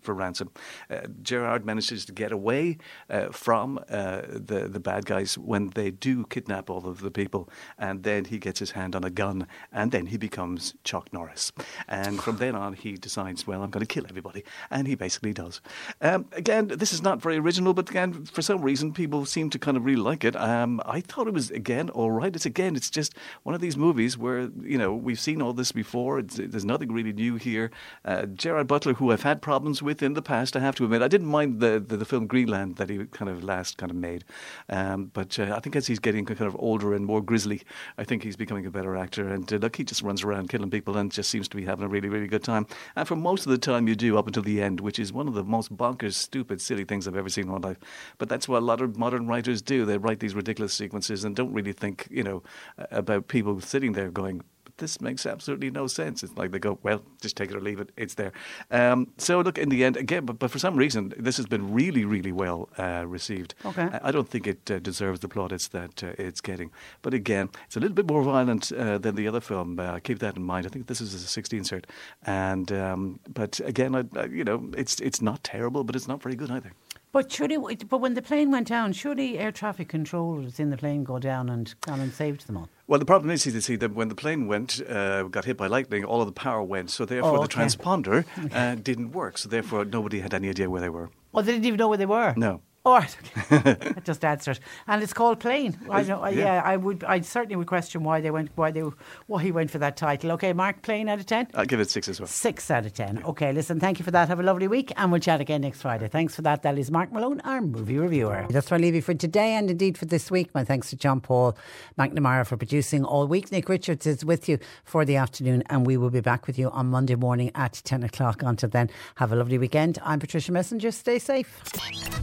[0.00, 0.50] for ransom.
[0.90, 2.78] Uh, Gerard manages to get away
[3.10, 7.10] uh, from uh, the the bad guys when they do kidnap kidnap all of the
[7.10, 11.12] people, and then he gets his hand on a gun, and then he becomes Chuck
[11.12, 11.52] Norris.
[11.88, 15.32] And from then on, he decides, well, I'm going to kill everybody, and he basically
[15.32, 15.60] does.
[16.00, 19.58] Um, again, this is not very original, but again, for some reason, people seem to
[19.58, 20.36] kind of really like it.
[20.36, 22.34] Um, I thought it was again all right.
[22.34, 25.72] It's again, it's just one of these movies where you know we've seen all this
[25.72, 26.18] before.
[26.20, 27.70] It's, there's nothing really new here.
[28.04, 31.02] Uh, Gerard Butler, who I've had problems with in the past, I have to admit,
[31.02, 33.96] I didn't mind the the, the film Greenland that he kind of last kind of
[33.96, 34.24] made,
[34.68, 37.62] um, but uh, I think as he's getting kind of older and more grisly,
[37.98, 39.28] I think he's becoming a better actor.
[39.28, 41.84] And uh, look, he just runs around killing people and just seems to be having
[41.84, 42.66] a really really good time.
[42.96, 45.28] And for most of the time, you do up until the end, which is one
[45.28, 47.78] of the most bonkers, stupid, silly things I've ever seen in my life.
[48.18, 49.84] But that's what a lot of modern writers do.
[49.84, 52.42] They write these ridiculous sequences and don't really think, you know,
[52.90, 54.42] about people sitting there going,
[54.78, 56.22] this makes absolutely no sense.
[56.22, 57.90] It's like they go, well, just take it or leave it.
[57.96, 58.32] It's there.
[58.70, 61.72] Um, so look, in the end, again, but, but for some reason, this has been
[61.72, 63.54] really, really well uh, received.
[63.64, 63.82] Okay.
[63.82, 66.70] I, I don't think it uh, deserves the plaudits that uh, it's getting.
[67.02, 69.78] But again, it's a little bit more violent uh, than the other film.
[69.78, 70.66] Uh, keep that in mind.
[70.66, 71.84] I think this is a 16 cert.
[72.24, 76.22] And um, but again, I, I, you know, it's it's not terrible, but it's not
[76.22, 76.72] very good either.
[77.14, 81.04] But he, but when the plane went down, surely air traffic controllers in the plane
[81.04, 82.68] go down and gone and saved them all?
[82.88, 85.68] Well, the problem is, you see, that when the plane went, uh, got hit by
[85.68, 86.90] lightning, all of the power went.
[86.90, 87.60] So therefore, Oh, the okay.
[87.60, 89.38] transponder uh, didn't work.
[89.38, 91.08] So therefore, nobody had any idea where they were.
[91.30, 92.34] Well, they didn't even know where they were.
[92.36, 92.62] No.
[92.86, 93.16] All right,
[93.50, 93.72] okay.
[93.72, 94.60] that just adds to it.
[94.86, 95.78] And it's called Plane.
[95.90, 96.22] I know.
[96.22, 96.56] Uh, yeah.
[96.56, 96.62] Yeah.
[96.62, 97.02] I would.
[97.02, 98.50] I certainly would question why they went.
[98.56, 98.82] Why they.
[99.26, 100.32] Why he went for that title.
[100.32, 100.82] Okay, Mark.
[100.82, 101.48] Plane out of ten.
[101.54, 102.26] I'll give it six as well.
[102.26, 103.22] Six out of ten.
[103.24, 103.80] Okay, listen.
[103.80, 104.28] Thank you for that.
[104.28, 106.08] Have a lovely week, and we'll chat again next Friday.
[106.08, 106.62] Thanks for that.
[106.62, 108.46] That is Mark Malone, our movie reviewer.
[108.50, 110.54] That's where I leave you for today, and indeed for this week.
[110.54, 111.56] My thanks to John Paul
[111.98, 113.50] McNamara for producing all week.
[113.50, 116.68] Nick Richards is with you for the afternoon, and we will be back with you
[116.68, 118.42] on Monday morning at ten o'clock.
[118.42, 119.98] Until then, have a lovely weekend.
[120.04, 120.92] I'm Patricia Messinger.
[120.92, 121.62] Stay safe.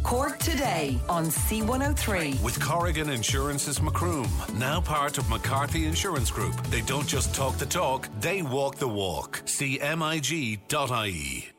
[0.04, 2.42] Cork today on C103.
[2.44, 6.56] With Corrigan Insurance's Macroom, now part of McCarthy Insurance Group.
[6.64, 9.42] They don't just talk the talk, they walk the walk.
[9.46, 11.52] See MIG.ie.